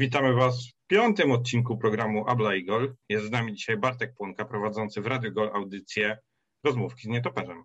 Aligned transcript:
Witamy 0.00 0.34
Was 0.34 0.68
w 0.68 0.86
piątym 0.86 1.32
odcinku 1.32 1.78
programu 1.78 2.28
Abla 2.28 2.54
i 2.54 2.64
Gol. 2.64 2.94
Jest 3.08 3.26
z 3.26 3.30
nami 3.30 3.54
dzisiaj 3.54 3.76
Bartek 3.76 4.14
Płonka, 4.14 4.44
prowadzący 4.44 5.00
w 5.00 5.06
Radio 5.06 5.32
Gol 5.32 5.50
audycję 5.54 6.18
Rozmówki 6.64 7.02
z 7.02 7.06
Nietoperzem. 7.06 7.64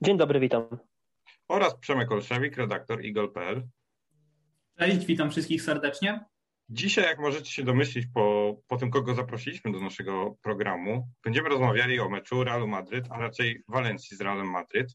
Dzień 0.00 0.18
dobry, 0.18 0.40
witam. 0.40 0.78
Oraz 1.48 1.78
Przemek 1.78 2.12
Olszewik, 2.12 2.56
redaktor 2.56 3.04
igol.pl. 3.04 3.68
Cześć, 4.78 5.06
witam 5.06 5.30
wszystkich 5.30 5.62
serdecznie. 5.62 6.24
Dzisiaj, 6.68 7.04
jak 7.04 7.18
możecie 7.18 7.50
się 7.50 7.62
domyślić 7.62 8.06
po, 8.14 8.56
po 8.68 8.76
tym, 8.76 8.90
kogo 8.90 9.14
zaprosiliśmy 9.14 9.72
do 9.72 9.80
naszego 9.80 10.36
programu, 10.42 11.08
będziemy 11.24 11.48
rozmawiali 11.48 12.00
o 12.00 12.08
meczu 12.08 12.44
Realu 12.44 12.68
Madryt, 12.68 13.06
a 13.10 13.18
raczej 13.18 13.62
Walencji 13.68 14.16
z 14.16 14.20
Realem 14.20 14.50
Madryt. 14.50 14.94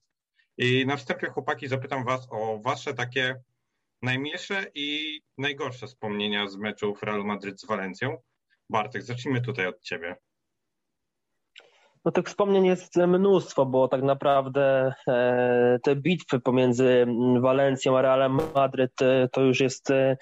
I 0.57 0.85
na 0.85 0.97
wstępie, 0.97 1.27
chłopaki, 1.27 1.67
zapytam 1.67 2.05
Was 2.05 2.27
o 2.31 2.61
Wasze 2.63 2.93
takie 2.93 3.35
najmilsze 4.01 4.65
i 4.75 5.19
najgorsze 5.37 5.87
wspomnienia 5.87 6.47
z 6.47 6.57
meczów 6.57 7.03
Realu 7.03 7.25
Madryt 7.25 7.61
z 7.61 7.65
Walencją. 7.65 8.17
Bartek, 8.69 9.03
zacznijmy 9.03 9.41
tutaj 9.41 9.67
od 9.67 9.81
Ciebie. 9.81 10.15
No 12.05 12.11
tych 12.11 12.25
wspomnień 12.25 12.65
jest 12.65 12.95
mnóstwo, 12.95 13.65
bo 13.65 13.87
tak 13.87 14.03
naprawdę 14.03 14.93
e, 15.07 15.79
te 15.83 15.95
bitwy 15.95 16.39
pomiędzy 16.39 17.05
Walencją 17.39 17.97
a 17.97 18.01
Realem 18.01 18.37
Madryt 18.55 19.01
e, 19.01 19.29
to 19.31 19.41
już 19.41 19.59
jest 19.59 19.91
E, 19.91 20.17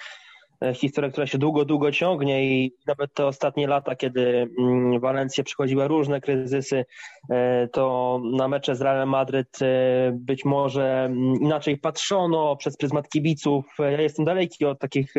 historia, 0.74 1.12
która 1.12 1.28
się 1.28 1.38
długo, 1.38 1.66
długo 1.66 1.92
ciągnie 1.92 2.46
i 2.46 2.76
nawet 2.88 3.14
te 3.14 3.26
ostatnie 3.26 3.68
lata, 3.68 3.96
kiedy 3.96 4.50
mm, 4.60 5.00
Walencja 5.00 5.44
przechodziła 5.44 5.88
różne 5.88 6.22
kryzysy, 6.22 6.86
e, 7.30 7.68
to 7.68 8.22
na 8.24 8.48
mecze 8.48 8.76
z 8.76 8.82
Realem 8.82 9.10
Madryt 9.10 9.62
e, 9.62 10.12
być 10.14 10.46
może 10.46 11.06
mm, 11.06 11.36
inaczej 11.42 11.78
patrzono 11.78 12.56
przez 12.56 12.78
pryzmat 12.78 13.10
kibiców. 13.10 13.66
Ja 13.80 14.02
jestem 14.02 14.26
daleki 14.26 14.66
od 14.66 14.80
takich 14.80 15.14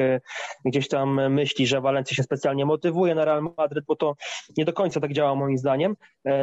gdzieś 0.64 0.88
tam 0.88 1.32
myśli, 1.32 1.66
że 1.66 1.80
Walencja 1.80 2.16
się 2.16 2.22
specjalnie 2.22 2.66
motywuje 2.66 3.14
na 3.14 3.24
Real 3.24 3.42
Madryt, 3.58 3.84
bo 3.84 3.96
to 3.96 4.14
nie 4.56 4.64
do 4.64 4.72
końca 4.72 5.00
tak 5.00 5.12
działa 5.12 5.34
moim 5.34 5.58
zdaniem. 5.58 5.96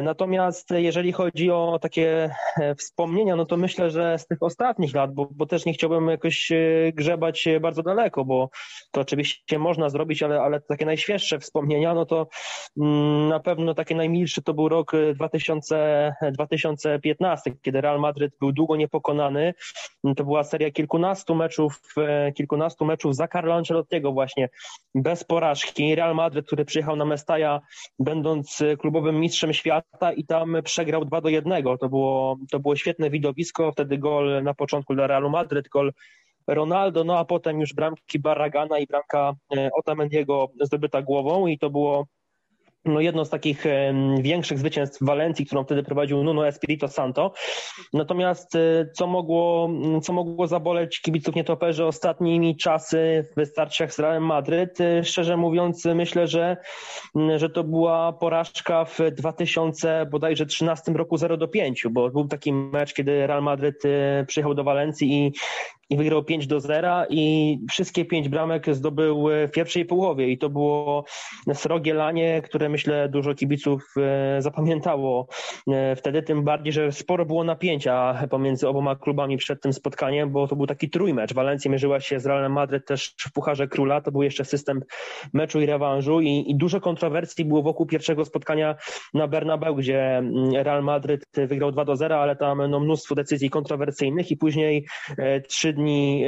Natomiast 0.03 0.69
jeżeli 0.71 1.11
chodzi 1.11 1.51
o 1.51 1.79
takie 1.81 2.29
wspomnienia, 2.77 3.35
no 3.35 3.45
to 3.45 3.57
myślę, 3.57 3.89
że 3.89 4.19
z 4.19 4.27
tych 4.27 4.43
ostatnich 4.43 4.95
lat, 4.95 5.13
bo, 5.13 5.27
bo 5.31 5.45
też 5.45 5.65
nie 5.65 5.73
chciałbym 5.73 6.07
jakoś 6.07 6.51
grzebać 6.93 7.45
bardzo 7.61 7.83
daleko, 7.83 8.25
bo 8.25 8.49
to 8.93 9.01
oczywiście 9.01 9.59
można 9.59 9.89
zrobić, 9.89 10.23
ale, 10.23 10.41
ale 10.41 10.61
takie 10.61 10.85
najświeższe 10.85 11.39
wspomnienia, 11.39 11.93
no 11.93 12.05
to 12.05 12.27
mm, 12.77 13.27
na 13.27 13.39
pewno 13.39 13.73
takie 13.73 13.95
najmilsze 13.95 14.41
to 14.41 14.53
był 14.53 14.69
rok 14.69 14.91
2000, 15.13 16.13
y, 16.21 16.31
2015, 16.31 17.51
kiedy 17.61 17.81
Real 17.81 17.99
Madryt 17.99 18.33
był 18.39 18.51
długo 18.51 18.75
niepokonany. 18.75 19.53
To 20.17 20.23
była 20.23 20.43
seria 20.43 20.71
kilkunastu 20.71 21.35
meczów, 21.35 21.81
e, 21.97 22.31
kilkunastu 22.31 22.85
meczów 22.85 23.15
za 23.15 23.27
Carlo 23.27 23.55
Ancelottiego 23.55 24.11
właśnie, 24.11 24.49
bez 24.95 25.23
porażki. 25.23 25.95
Real 25.95 26.15
Madryt, 26.15 26.47
który 26.47 26.65
przyjechał 26.65 26.95
na 26.95 27.05
Mestaja, 27.05 27.61
będąc 27.99 28.63
klubowym 28.79 29.19
mistrzem 29.19 29.53
świata 29.53 30.13
i 30.13 30.25
tam 30.25 30.57
przegrał 30.63 31.05
2 31.05 31.21
do 31.21 31.29
1. 31.29 31.63
To 31.79 31.89
było, 31.89 32.37
to 32.51 32.59
było 32.59 32.75
świetne 32.75 33.09
widowisko, 33.09 33.71
wtedy 33.71 33.97
gol 33.97 34.43
na 34.43 34.53
początku 34.53 34.95
dla 34.95 35.07
Realu 35.07 35.29
Madryt, 35.29 35.69
gol 35.69 35.93
Ronaldo, 36.47 37.03
no 37.03 37.17
a 37.17 37.25
potem 37.25 37.59
już 37.59 37.73
bramki 37.73 38.19
Barragana 38.19 38.79
i 38.79 38.87
bramka 38.87 39.33
e, 39.57 39.69
Otamendiego 39.79 40.47
zdobyta 40.61 41.01
głową 41.01 41.47
i 41.47 41.57
to 41.59 41.69
było 41.69 42.07
no 42.85 42.99
jedno 42.99 43.25
z 43.25 43.29
takich 43.29 43.65
większych 44.19 44.59
zwycięstw 44.59 44.97
Walencji, 45.01 45.45
którą 45.45 45.63
wtedy 45.63 45.83
prowadził 45.83 46.23
Nuno 46.23 46.47
Espirito 46.47 46.87
Santo. 46.87 47.33
Natomiast 47.93 48.55
e, 48.55 48.85
co 48.93 49.07
mogło, 49.07 49.69
co 50.03 50.13
mogło 50.13 50.47
zaboleć 50.47 51.01
kibiców 51.01 51.35
nietoperzy 51.35 51.85
ostatnimi 51.85 52.57
czasy 52.57 53.25
w 53.37 53.45
starciach 53.45 53.93
z 53.93 53.99
Realem 53.99 54.25
Madryt? 54.25 54.81
E, 54.81 55.03
szczerze 55.03 55.37
mówiąc, 55.37 55.85
myślę, 55.85 56.27
że, 56.27 56.57
że 57.35 57.49
to 57.49 57.63
była 57.63 58.13
porażka 58.13 58.85
w 58.85 58.99
2000 59.11 60.05
bodajże 60.11 60.45
13 60.45 60.91
roku 60.91 61.17
0 61.17 61.37
do 61.37 61.47
5, 61.47 61.85
bo 61.91 62.09
był 62.09 62.27
taki 62.27 62.53
mecz, 62.53 62.93
kiedy 62.93 63.27
Real 63.27 63.43
Madryt 63.43 63.83
przyjechał 64.27 64.53
do 64.53 64.63
Walencji 64.63 65.13
i 65.13 65.33
i 65.89 65.97
wygrał 65.97 66.23
5 66.23 66.47
do 66.47 66.59
0 66.59 67.05
i 67.09 67.57
wszystkie 67.69 68.05
pięć 68.05 68.29
bramek 68.29 68.75
zdobył 68.75 69.27
w 69.47 69.51
pierwszej 69.51 69.85
połowie. 69.85 70.29
I 70.29 70.37
to 70.37 70.49
było 70.49 71.05
srogie 71.53 71.93
lanie, 71.93 72.41
które 72.41 72.69
myślę 72.69 73.09
dużo 73.09 73.35
kibiców 73.35 73.93
e, 73.97 74.41
zapamiętało 74.41 75.27
e, 75.67 75.95
wtedy, 75.95 76.23
tym 76.23 76.43
bardziej, 76.43 76.73
że 76.73 76.91
sporo 76.91 77.25
było 77.25 77.43
napięcia 77.43 78.27
pomiędzy 78.29 78.67
oboma 78.67 78.95
klubami 78.95 79.37
przed 79.37 79.61
tym 79.61 79.73
spotkaniem, 79.73 80.31
bo 80.31 80.47
to 80.47 80.55
był 80.55 80.67
taki 80.67 80.89
trójmecz. 80.89 81.33
Walencja 81.33 81.71
mierzyła 81.71 81.99
się 81.99 82.19
z 82.19 82.25
Realem 82.25 82.51
Madryt 82.51 82.85
też 82.85 83.15
w 83.19 83.31
Pucharze 83.31 83.67
Króla, 83.67 84.01
to 84.01 84.11
był 84.11 84.23
jeszcze 84.23 84.45
system 84.45 84.81
meczu 85.33 85.61
i 85.61 85.65
rewanżu. 85.65 86.21
I, 86.21 86.45
i 86.47 86.55
dużo 86.55 86.81
kontrowersji 86.81 87.45
było 87.45 87.61
wokół 87.61 87.85
pierwszego 87.85 88.25
spotkania 88.25 88.75
na 89.13 89.27
Bernabeu, 89.27 89.75
gdzie 89.75 90.17
mm, 90.17 90.53
Real 90.53 90.83
Madryt 90.83 91.25
wygrał 91.33 91.71
2 91.71 91.85
do 91.85 91.95
0, 91.95 92.21
ale 92.21 92.35
tam 92.35 92.69
no, 92.69 92.79
mnóstwo 92.79 93.15
decyzji 93.15 93.49
kontrowersyjnych 93.49 94.31
i 94.31 94.37
później 94.37 94.85
e, 95.17 95.41
trzy 95.41 95.73
dni 95.73 95.82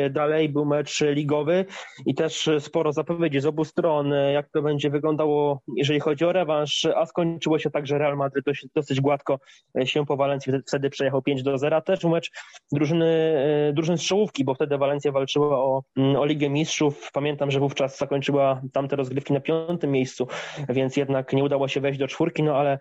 dalej 0.09 0.49
był 0.49 0.65
mecz 0.65 1.01
ligowy 1.01 1.65
i 2.05 2.15
też 2.15 2.49
sporo 2.59 2.93
zapowiedzi 2.93 3.39
z 3.39 3.45
obu 3.45 3.65
stron, 3.65 4.13
jak 4.33 4.49
to 4.49 4.61
będzie 4.61 4.89
wyglądało, 4.89 5.61
jeżeli 5.77 5.99
chodzi 5.99 6.25
o 6.25 6.31
rewanż, 6.31 6.87
a 6.95 7.05
skończyło 7.05 7.59
się 7.59 7.69
tak, 7.71 7.87
że 7.87 7.97
Real 7.97 8.17
Madrid 8.17 8.45
dosyć 8.75 9.01
gładko 9.01 9.39
się 9.85 10.05
po 10.05 10.17
Walencji 10.17 10.53
wtedy 10.67 10.89
przejechał 10.89 11.21
5 11.21 11.43
do 11.43 11.57
0. 11.57 11.81
Też 11.81 12.03
mecz 12.03 12.31
drużyny, 12.71 13.05
drużyn 13.73 13.97
strzałówki, 13.97 14.45
bo 14.45 14.55
wtedy 14.55 14.77
Walencja 14.77 15.11
walczyła 15.11 15.57
o, 15.57 15.83
o 16.17 16.25
Ligę 16.25 16.49
Mistrzów. 16.49 17.09
Pamiętam, 17.13 17.51
że 17.51 17.59
wówczas 17.59 17.97
zakończyła 17.97 18.61
tamte 18.73 18.95
rozgrywki 18.95 19.33
na 19.33 19.39
piątym 19.39 19.91
miejscu, 19.91 20.27
więc 20.69 20.97
jednak 20.97 21.33
nie 21.33 21.43
udało 21.43 21.67
się 21.67 21.81
wejść 21.81 21.99
do 21.99 22.07
czwórki, 22.07 22.43
no 22.43 22.55
ale 22.55 22.79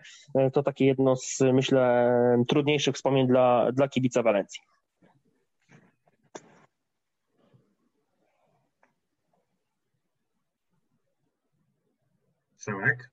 to 0.52 0.62
takie 0.62 0.86
jedno 0.86 1.16
z, 1.16 1.40
myślę, 1.52 2.12
trudniejszych 2.48 2.94
wspomnień 2.94 3.26
dla, 3.26 3.72
dla 3.72 3.88
kibica 3.88 4.22
Walencji. 4.22 4.60
Przemek? 12.64 13.10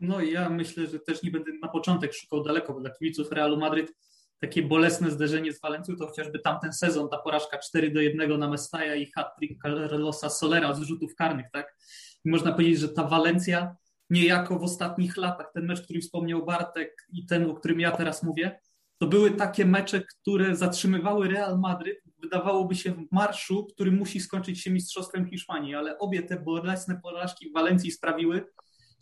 No 0.00 0.20
ja 0.20 0.48
myślę, 0.48 0.86
że 0.86 0.98
też 0.98 1.22
nie 1.22 1.30
będę 1.30 1.52
na 1.62 1.68
początek 1.68 2.14
szukał 2.14 2.42
daleko, 2.42 2.72
bo 2.72 2.80
dla 2.80 2.90
kibiców 2.90 3.32
Realu 3.32 3.56
Madryt 3.56 3.92
takie 4.40 4.62
bolesne 4.62 5.10
zderzenie 5.10 5.52
z 5.52 5.60
Walencją 5.60 5.96
to 5.96 6.06
chociażby 6.06 6.38
tamten 6.38 6.72
sezon, 6.72 7.08
ta 7.08 7.18
porażka 7.18 7.58
4 7.58 7.90
do 7.90 8.00
1 8.00 8.38
na 8.38 8.48
Mestaja 8.48 8.94
i 8.94 9.10
hat-trick 9.12 9.62
Carlosa 9.62 10.30
Solera 10.30 10.74
z 10.74 10.80
rzutów 10.80 11.14
karnych, 11.14 11.46
tak? 11.52 11.76
I 12.24 12.30
można 12.30 12.52
powiedzieć, 12.52 12.78
że 12.78 12.88
ta 12.88 13.04
Walencja 13.04 13.76
niejako 14.10 14.58
w 14.58 14.62
ostatnich 14.62 15.16
latach, 15.16 15.50
ten 15.54 15.66
mecz, 15.66 15.82
który 15.82 16.00
wspomniał 16.00 16.44
Bartek 16.44 17.06
i 17.12 17.26
ten, 17.26 17.50
o 17.50 17.54
którym 17.54 17.80
ja 17.80 17.90
teraz 17.90 18.22
mówię, 18.22 18.60
to 18.98 19.06
były 19.06 19.30
takie 19.30 19.64
mecze, 19.64 20.00
które 20.00 20.56
zatrzymywały 20.56 21.28
Real 21.28 21.58
Madryt, 21.58 21.98
wydawałoby 22.18 22.74
się 22.74 22.92
w 22.92 23.12
marszu, 23.12 23.66
który 23.66 23.92
musi 23.92 24.20
skończyć 24.20 24.62
się 24.62 24.70
mistrzostwem 24.70 25.30
Hiszpanii, 25.30 25.74
ale 25.74 25.98
obie 25.98 26.22
te 26.22 26.40
bolesne 26.40 27.00
porażki 27.02 27.50
w 27.50 27.52
Walencji 27.52 27.90
sprawiły, 27.90 28.46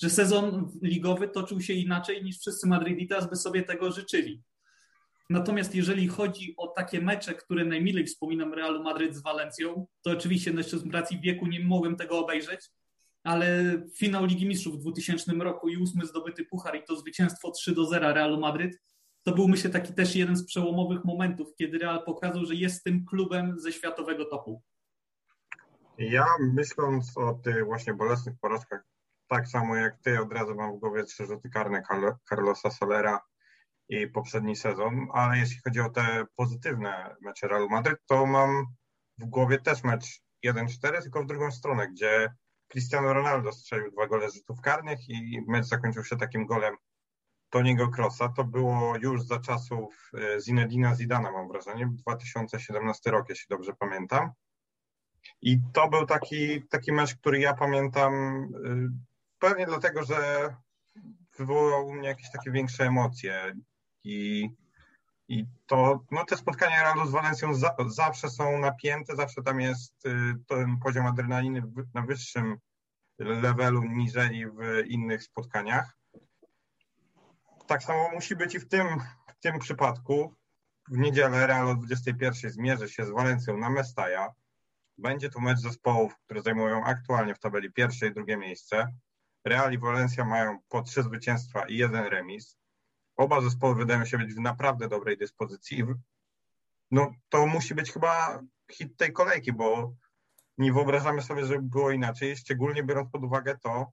że 0.02 0.10
sezon 0.10 0.72
ligowy 0.82 1.28
toczył 1.28 1.60
się 1.60 1.72
inaczej 1.72 2.24
niż 2.24 2.38
wszyscy 2.38 2.66
Madryditas 2.66 3.30
by 3.30 3.36
sobie 3.36 3.62
tego 3.62 3.92
życzyli. 3.92 4.42
Natomiast 5.30 5.74
jeżeli 5.74 6.08
chodzi 6.08 6.54
o 6.56 6.68
takie 6.68 7.00
mecze, 7.00 7.34
które 7.34 7.64
najmilej 7.64 8.06
wspominam 8.06 8.54
Realu 8.54 8.82
Madryt 8.82 9.16
z 9.16 9.22
Walencją, 9.22 9.86
to 10.02 10.10
oczywiście 10.10 10.52
no 10.52 10.58
jeszcze 10.58 10.78
z 10.78 10.86
racji 10.90 11.20
wieku 11.20 11.46
nie 11.46 11.60
mogłem 11.60 11.96
tego 11.96 12.18
obejrzeć, 12.18 12.60
ale 13.24 13.78
finał 13.96 14.24
Ligi 14.24 14.46
Mistrzów 14.46 14.74
w 14.74 14.80
2000 14.80 15.32
roku 15.32 15.68
i 15.68 15.76
ósmy 15.76 16.06
zdobyty 16.06 16.44
puchar 16.44 16.76
i 16.76 16.84
to 16.84 16.96
zwycięstwo 16.96 17.50
3 17.50 17.74
do 17.74 17.86
0 17.86 18.12
Realu 18.12 18.40
Madryt, 18.40 18.80
to 19.26 19.34
był 19.34 19.48
myślę 19.48 19.70
taki 19.70 19.94
też 19.94 20.16
jeden 20.16 20.36
z 20.36 20.46
przełomowych 20.46 21.04
momentów, 21.04 21.54
kiedy 21.58 21.78
Real 21.78 22.04
pokazał, 22.04 22.44
że 22.44 22.54
jest 22.54 22.84
tym 22.84 23.06
klubem 23.06 23.60
ze 23.60 23.72
światowego 23.72 24.24
topu. 24.24 24.62
Ja 25.98 26.26
myśląc 26.40 27.18
o 27.18 27.34
tych 27.34 27.64
właśnie 27.64 27.94
bolesnych 27.94 28.34
porażkach 28.40 28.84
tak 29.28 29.48
samo 29.48 29.76
jak 29.76 29.98
ty, 29.98 30.20
od 30.20 30.32
razu 30.32 30.54
mam 30.54 30.76
w 30.76 30.80
głowie 30.80 31.04
trzy 31.04 31.26
rzuty 31.26 31.50
karne 31.50 31.82
Carlosa 32.28 32.70
Solera 32.70 33.20
i 33.88 34.06
poprzedni 34.06 34.56
sezon, 34.56 35.06
ale 35.12 35.38
jeśli 35.38 35.60
chodzi 35.64 35.80
o 35.80 35.90
te 35.90 36.24
pozytywne 36.36 37.16
mecze 37.20 37.48
Realu 37.48 37.68
Madryt, 37.68 37.98
to 38.06 38.26
mam 38.26 38.66
w 39.18 39.24
głowie 39.24 39.58
też 39.58 39.84
mecz 39.84 40.22
1-4, 40.44 41.02
tylko 41.02 41.22
w 41.22 41.26
drugą 41.26 41.50
stronę, 41.50 41.88
gdzie 41.88 42.34
Cristiano 42.68 43.12
Ronaldo 43.12 43.52
strzelił 43.52 43.90
dwa 43.90 44.06
gole 44.06 44.30
z 44.30 44.34
rzutów 44.34 44.60
karnych 44.60 45.08
i 45.08 45.42
mecz 45.48 45.66
zakończył 45.66 46.04
się 46.04 46.16
takim 46.16 46.46
golem 46.46 46.76
Toniego 47.56 47.88
Krosa. 47.88 48.28
To 48.28 48.44
było 48.44 48.96
już 48.96 49.22
za 49.22 49.40
czasów 49.40 50.10
e, 50.14 50.40
Zinedina 50.40 50.94
Zidana, 50.94 51.32
mam 51.32 51.48
wrażenie, 51.48 51.90
2017 51.92 53.10
rok, 53.10 53.28
jeśli 53.28 53.46
dobrze 53.50 53.72
pamiętam. 53.78 54.30
I 55.42 55.58
to 55.72 55.88
był 55.88 56.06
taki, 56.06 56.62
taki 56.68 56.92
mecz, 56.92 57.14
który 57.14 57.38
ja 57.40 57.54
pamiętam 57.54 58.14
y, 58.64 58.88
Pewnie 59.38 59.66
dlatego, 59.66 60.04
że 60.04 60.48
wywołał 61.38 61.86
u 61.86 61.94
mnie 61.94 62.08
jakieś 62.08 62.30
takie 62.30 62.50
większe 62.50 62.84
emocje 62.84 63.54
i 64.04 64.48
I 65.28 65.46
to, 65.66 66.04
no 66.10 66.24
te 66.24 66.36
spotkania 66.36 66.82
Realu 66.82 67.06
z 67.06 67.10
Walencją 67.10 67.54
za, 67.54 67.76
zawsze 67.86 68.30
są 68.30 68.58
napięte, 68.58 69.16
zawsze 69.16 69.42
tam 69.42 69.60
jest 69.60 70.06
y, 70.06 70.10
ten 70.46 70.78
poziom 70.78 71.06
adrenaliny 71.06 71.62
na 71.94 72.02
wyższym 72.02 72.56
levelu 73.18 73.84
niżeli 73.84 74.46
w 74.46 74.86
innych 74.86 75.22
spotkaniach. 75.22 75.95
Tak 77.66 77.82
samo 77.82 78.10
musi 78.10 78.36
być 78.36 78.54
i 78.54 78.60
w 78.60 78.68
tym, 78.68 78.86
w 79.28 79.40
tym 79.40 79.58
przypadku. 79.58 80.34
W 80.88 80.98
niedzielę 80.98 81.46
Real 81.46 81.68
o 81.68 81.74
21 81.74 82.50
zmierzy 82.50 82.88
się 82.88 83.04
z 83.06 83.10
Walencją 83.10 83.56
na 83.56 83.70
Mestaja. 83.70 84.28
Będzie 84.98 85.30
to 85.30 85.40
mecz 85.40 85.58
zespołów, 85.58 86.16
które 86.24 86.42
zajmują 86.42 86.84
aktualnie 86.84 87.34
w 87.34 87.38
tabeli 87.38 87.72
pierwsze 87.72 88.06
i 88.06 88.14
drugie 88.14 88.36
miejsce. 88.36 88.92
Real 89.44 89.72
i 89.72 89.78
Walencja 89.78 90.24
mają 90.24 90.58
po 90.68 90.82
trzy 90.82 91.02
zwycięstwa 91.02 91.68
i 91.68 91.76
jeden 91.76 92.04
remis. 92.04 92.56
Oba 93.16 93.40
zespoły 93.40 93.74
wydają 93.74 94.04
się 94.04 94.18
być 94.18 94.34
w 94.34 94.40
naprawdę 94.40 94.88
dobrej 94.88 95.18
dyspozycji. 95.18 95.84
No 96.90 97.12
to 97.28 97.46
musi 97.46 97.74
być 97.74 97.92
chyba 97.92 98.42
hit 98.72 98.96
tej 98.96 99.12
kolejki, 99.12 99.52
bo 99.52 99.94
nie 100.58 100.72
wyobrażamy 100.72 101.22
sobie, 101.22 101.44
żeby 101.44 101.62
było 101.62 101.90
inaczej, 101.90 102.36
szczególnie 102.36 102.82
biorąc 102.82 103.10
pod 103.10 103.24
uwagę 103.24 103.58
to, 103.58 103.92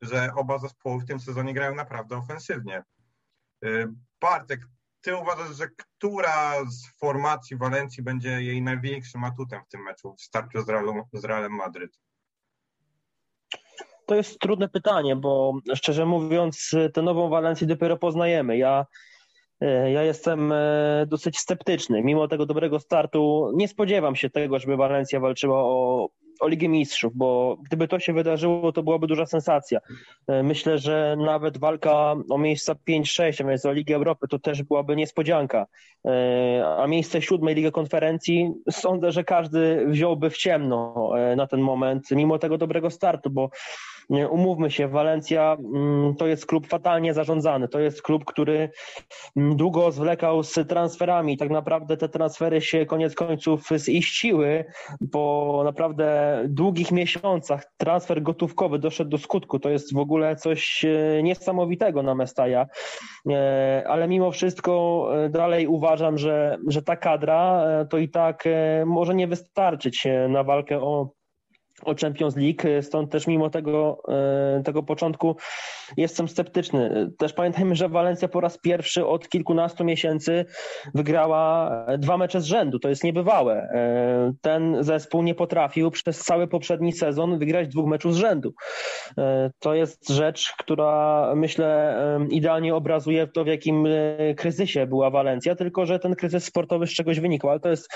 że 0.00 0.34
oba 0.34 0.58
zespoły 0.58 1.00
w 1.00 1.06
tym 1.06 1.20
sezonie 1.20 1.54
grają 1.54 1.74
naprawdę 1.74 2.16
ofensywnie. 2.16 2.82
Y, 3.64 3.88
Bartek, 4.20 4.60
ty 5.00 5.16
uważasz, 5.16 5.56
że 5.56 5.68
która 5.68 6.64
z 6.64 6.98
formacji 6.98 7.56
Walencji 7.56 8.02
będzie 8.02 8.28
jej 8.28 8.62
największym 8.62 9.24
atutem 9.24 9.62
w 9.64 9.68
tym 9.68 9.82
meczu 9.82 10.14
w 10.18 10.22
starciu 10.22 10.62
z, 10.62 10.68
Realu, 10.68 11.08
z 11.12 11.24
Realem 11.24 11.52
Madryt? 11.52 11.98
To 14.06 14.14
jest 14.14 14.38
trudne 14.38 14.68
pytanie, 14.68 15.16
bo 15.16 15.54
szczerze 15.74 16.06
mówiąc, 16.06 16.70
tę 16.94 17.02
nową 17.02 17.28
Walencję 17.28 17.66
dopiero 17.66 17.96
poznajemy. 17.96 18.56
Ja, 18.58 18.86
e, 19.60 19.92
ja 19.92 20.02
jestem 20.02 20.52
e, 20.52 21.06
dosyć 21.06 21.38
sceptyczny. 21.38 22.02
Mimo 22.02 22.28
tego 22.28 22.46
dobrego 22.46 22.80
startu 22.80 23.52
nie 23.54 23.68
spodziewam 23.68 24.16
się 24.16 24.30
tego, 24.30 24.58
żeby 24.58 24.76
Walencja 24.76 25.20
walczyła 25.20 25.62
o 25.64 26.08
o 26.40 26.48
Ligę 26.48 26.68
Mistrzów, 26.68 27.12
bo 27.16 27.56
gdyby 27.64 27.88
to 27.88 27.98
się 27.98 28.12
wydarzyło, 28.12 28.72
to 28.72 28.82
byłaby 28.82 29.06
duża 29.06 29.26
sensacja. 29.26 29.80
E, 30.26 30.42
myślę, 30.42 30.78
że 30.78 31.16
nawet 31.18 31.58
walka 31.58 32.14
o 32.30 32.38
miejsca 32.38 32.74
5-6, 32.88 33.44
a 33.44 33.48
więc 33.48 33.66
o 33.66 33.72
Ligę 33.72 33.94
Europy, 33.94 34.28
to 34.28 34.38
też 34.38 34.62
byłaby 34.62 34.96
niespodzianka. 34.96 35.66
E, 36.06 36.64
a 36.78 36.86
miejsce 36.86 37.22
siódmej 37.22 37.54
Ligi 37.54 37.72
Konferencji, 37.72 38.52
sądzę, 38.70 39.12
że 39.12 39.24
każdy 39.24 39.86
wziąłby 39.86 40.30
w 40.30 40.36
ciemno 40.36 41.10
e, 41.18 41.36
na 41.36 41.46
ten 41.46 41.60
moment, 41.60 42.10
mimo 42.10 42.38
tego 42.38 42.58
dobrego 42.58 42.90
startu, 42.90 43.30
bo 43.30 43.50
umówmy 44.10 44.70
się, 44.70 44.88
Walencja 44.88 45.56
mm, 45.74 46.14
to 46.16 46.26
jest 46.26 46.46
klub 46.46 46.66
fatalnie 46.66 47.14
zarządzany. 47.14 47.68
To 47.68 47.80
jest 47.80 48.02
klub, 48.02 48.24
który 48.24 48.70
mm, 49.36 49.56
długo 49.56 49.92
zwlekał 49.92 50.42
z 50.42 50.68
transferami. 50.68 51.36
Tak 51.36 51.50
naprawdę 51.50 51.96
te 51.96 52.08
transfery 52.08 52.60
się 52.60 52.86
koniec 52.86 53.14
końców 53.14 53.68
ziściły 53.76 54.64
po 55.12 55.60
naprawdę 55.64 56.38
długich 56.48 56.92
miesiącach. 56.92 57.72
Transfer 57.76 58.22
gotówkowy 58.22 58.78
doszedł 58.78 59.10
do 59.10 59.18
skutku. 59.18 59.58
To 59.58 59.70
jest 59.70 59.94
w 59.94 59.98
ogóle 59.98 60.36
coś 60.36 60.84
e, 60.84 61.22
niesamowitego 61.22 62.02
na 62.02 62.14
Mestaja. 62.14 62.66
E, 63.30 63.84
ale 63.88 64.08
mimo 64.08 64.30
wszystko 64.30 65.08
e, 65.14 65.28
dalej 65.28 65.66
uważam, 65.66 66.18
że, 66.18 66.58
że 66.68 66.82
ta 66.82 66.96
kadra 66.96 67.64
to 67.90 67.98
i 67.98 68.08
tak 68.08 68.44
może 68.86 69.14
nie 69.14 69.26
wystarczyć 69.26 70.06
na 70.28 70.44
walkę 70.44 70.80
o 70.80 71.10
o 71.84 71.94
Champions 71.94 72.36
League, 72.36 72.82
stąd 72.82 73.10
też 73.10 73.26
mimo 73.26 73.50
tego, 73.50 74.02
e, 74.08 74.62
tego 74.64 74.82
początku 74.82 75.36
jestem 75.96 76.28
sceptyczny. 76.28 77.10
Też 77.18 77.32
pamiętajmy, 77.32 77.76
że 77.76 77.88
Walencja 77.88 78.28
po 78.28 78.40
raz 78.40 78.58
pierwszy 78.58 79.06
od 79.06 79.28
kilkunastu 79.28 79.84
miesięcy 79.84 80.44
wygrała 80.94 81.70
dwa 81.98 82.18
mecze 82.18 82.40
z 82.40 82.44
rzędu. 82.44 82.78
To 82.78 82.88
jest 82.88 83.04
niebywałe. 83.04 83.54
E, 83.54 84.32
ten 84.40 84.84
zespół 84.84 85.22
nie 85.22 85.34
potrafił 85.34 85.90
przez 85.90 86.20
cały 86.20 86.46
poprzedni 86.48 86.92
sezon 86.92 87.38
wygrać 87.38 87.68
dwóch 87.68 87.86
meczów 87.86 88.14
z 88.14 88.16
rzędu. 88.16 88.54
E, 89.18 89.50
to 89.58 89.74
jest 89.74 90.08
rzecz, 90.08 90.54
która 90.58 91.32
myślę 91.36 91.96
idealnie 92.30 92.74
obrazuje 92.74 93.26
to, 93.26 93.44
w 93.44 93.46
jakim 93.46 93.88
kryzysie 94.36 94.86
była 94.86 95.10
Walencja, 95.10 95.54
tylko 95.56 95.86
że 95.86 95.98
ten 95.98 96.14
kryzys 96.16 96.44
sportowy 96.44 96.86
z 96.86 96.90
czegoś 96.90 97.20
wynikał, 97.20 97.50
ale 97.50 97.60
to 97.60 97.68
jest, 97.68 97.88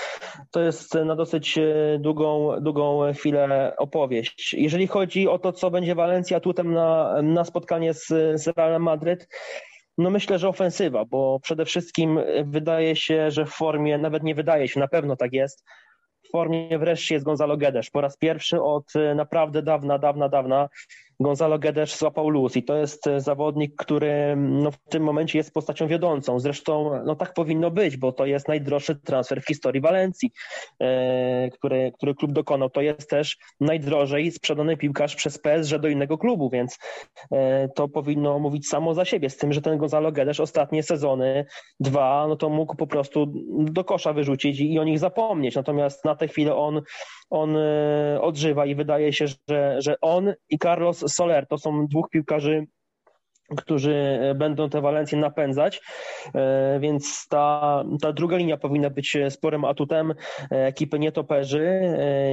to 0.51 0.61
jest 0.61 0.93
na 1.05 1.15
dosyć 1.15 1.59
długą, 1.99 2.51
długą 2.61 3.13
chwilę 3.13 3.73
opowieść. 3.77 4.53
Jeżeli 4.53 4.87
chodzi 4.87 5.27
o 5.27 5.39
to, 5.39 5.53
co 5.53 5.71
będzie 5.71 5.95
Walencja 5.95 6.39
tutem 6.39 6.73
na, 6.73 7.21
na 7.21 7.45
spotkanie 7.45 7.93
z, 7.93 8.07
z 8.41 8.47
Realem 8.47 8.83
Madryt, 8.83 9.27
no 9.97 10.09
myślę, 10.09 10.39
że 10.39 10.49
ofensywa, 10.49 11.05
bo 11.05 11.39
przede 11.39 11.65
wszystkim 11.65 12.19
wydaje 12.45 12.95
się, 12.95 13.31
że 13.31 13.45
w 13.45 13.49
formie, 13.49 13.97
nawet 13.97 14.23
nie 14.23 14.35
wydaje 14.35 14.67
się, 14.67 14.79
na 14.79 14.87
pewno 14.87 15.15
tak 15.15 15.33
jest, 15.33 15.63
w 16.27 16.31
formie 16.31 16.79
wreszcie 16.79 17.15
jest 17.15 17.25
Gonzalo 17.25 17.57
Guedes. 17.57 17.89
Po 17.89 18.01
raz 18.01 18.17
pierwszy 18.17 18.61
od 18.61 18.93
naprawdę 19.15 19.61
dawna, 19.61 19.97
dawna, 19.99 20.29
dawna 20.29 20.69
Gonzalo 21.19 21.59
Guedes 21.59 21.99
złapał 21.99 22.29
luz 22.29 22.55
i 22.55 22.63
to 22.63 22.77
jest 22.77 23.07
e, 23.07 23.21
zawodnik, 23.21 23.75
który 23.75 24.35
no, 24.37 24.71
w 24.71 24.77
tym 24.77 25.03
momencie 25.03 25.37
jest 25.37 25.53
postacią 25.53 25.87
wiodącą. 25.87 26.39
Zresztą 26.39 26.91
no, 27.05 27.15
tak 27.15 27.33
powinno 27.33 27.71
być, 27.71 27.97
bo 27.97 28.11
to 28.11 28.25
jest 28.25 28.47
najdroższy 28.47 28.95
transfer 28.95 29.41
w 29.41 29.47
historii 29.47 29.81
Walencji, 29.81 30.31
e, 30.79 31.49
który, 31.49 31.91
który 31.95 32.15
klub 32.15 32.31
dokonał. 32.31 32.69
To 32.69 32.81
jest 32.81 33.09
też 33.09 33.37
najdrożej 33.59 34.31
sprzedany 34.31 34.77
piłkarz 34.77 35.15
przez 35.15 35.37
PSG 35.37 35.77
do 35.77 35.87
innego 35.87 36.17
klubu, 36.17 36.49
więc 36.49 36.79
e, 37.31 37.69
to 37.75 37.87
powinno 37.87 38.39
mówić 38.39 38.67
samo 38.67 38.93
za 38.93 39.05
siebie. 39.05 39.29
Z 39.29 39.37
tym, 39.37 39.53
że 39.53 39.61
ten 39.61 39.77
Gonzalo 39.77 40.11
Guedes 40.11 40.39
ostatnie 40.39 40.83
sezony, 40.83 41.45
dwa, 41.79 42.25
no 42.27 42.35
to 42.35 42.49
mógł 42.49 42.75
po 42.75 42.87
prostu 42.87 43.33
do 43.49 43.83
kosza 43.83 44.13
wyrzucić 44.13 44.59
i, 44.59 44.73
i 44.73 44.79
o 44.79 44.83
nich 44.83 44.99
zapomnieć. 44.99 45.55
Natomiast 45.55 46.05
na 46.05 46.15
tę 46.15 46.27
chwilę 46.27 46.55
on 46.55 46.81
on 47.29 47.57
e, 47.57 48.19
odżywa 48.21 48.65
i 48.65 48.75
wydaje 48.75 49.13
się, 49.13 49.25
że, 49.27 49.81
że 49.81 49.95
on 50.01 50.33
i 50.49 50.59
Carlos 50.59 51.06
Soler 51.09 51.47
to 51.47 51.57
są 51.57 51.87
dwóch 51.87 52.09
piłkarzy 52.09 52.67
którzy 53.55 54.19
e, 54.21 54.35
będą 54.35 54.69
te 54.69 54.81
Walencje 54.81 55.17
napędzać, 55.17 55.81
e, 56.35 56.79
więc 56.79 57.27
ta, 57.27 57.83
ta 58.01 58.13
druga 58.13 58.37
linia 58.37 58.57
powinna 58.57 58.89
być 58.89 59.17
sporym 59.29 59.65
atutem 59.65 60.13
ekipy 60.49 60.99
nietoperzy 60.99 61.81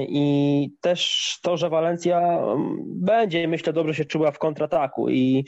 i 0.08 0.70
też 0.80 1.38
to, 1.42 1.56
że 1.56 1.70
Walencja 1.70 2.38
będzie, 2.86 3.48
myślę, 3.48 3.72
dobrze 3.72 3.94
się 3.94 4.04
czuła 4.04 4.30
w 4.30 4.38
kontrataku. 4.38 5.10
I 5.10 5.44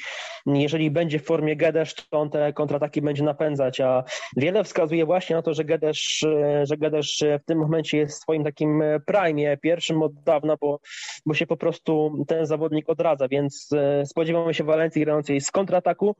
jeżeli 0.47 0.91
będzie 0.91 1.19
w 1.19 1.25
formie 1.25 1.57
Gedesz, 1.57 1.95
to 1.95 2.21
on 2.21 2.31
te 2.31 2.53
kontrataki 2.53 3.03
będzie 3.03 3.25
napędzać, 3.25 3.81
a 3.81 4.05
wiele 4.37 4.65
wskazuje 4.65 5.07
właśnie 5.07 5.37
na 5.37 5.43
to, 5.43 5.55
że 5.55 5.65
Gedesz, 5.65 6.27
że 6.63 6.77
Gedesz 6.77 7.25
w 7.43 7.45
tym 7.45 7.59
momencie 7.59 7.99
jest 7.99 8.19
w 8.19 8.23
swoim 8.23 8.45
takim 8.45 8.83
prime, 9.07 9.57
pierwszym 9.57 10.03
od 10.03 10.15
dawna, 10.23 10.57
bo, 10.61 10.81
bo 11.27 11.35
się 11.35 11.47
po 11.47 11.57
prostu 11.57 12.25
ten 12.29 12.47
zawodnik 12.47 12.89
odradza, 12.89 13.29
więc 13.29 13.71
spodziewamy 14.05 14.55
się 14.55 14.65
Walencji 14.65 15.05
grającej 15.05 15.41
z 15.41 15.51
kontrataku 15.57 16.17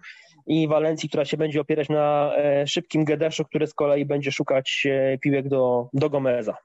i 0.47 0.69
Walencji, 0.69 1.09
która 1.09 1.25
się 1.25 1.37
będzie 1.37 1.61
opierać 1.61 1.89
na 1.89 2.33
e, 2.37 2.67
szybkim 2.67 3.05
Gedeszu, 3.05 3.45
który 3.45 3.67
z 3.67 3.75
kolei 3.75 4.07
będzie 4.07 4.33
szukać 4.33 4.87
e, 4.91 5.19
piłek 5.19 5.49
do, 5.49 5.89
do 5.93 6.11
Gomeza. 6.11 6.57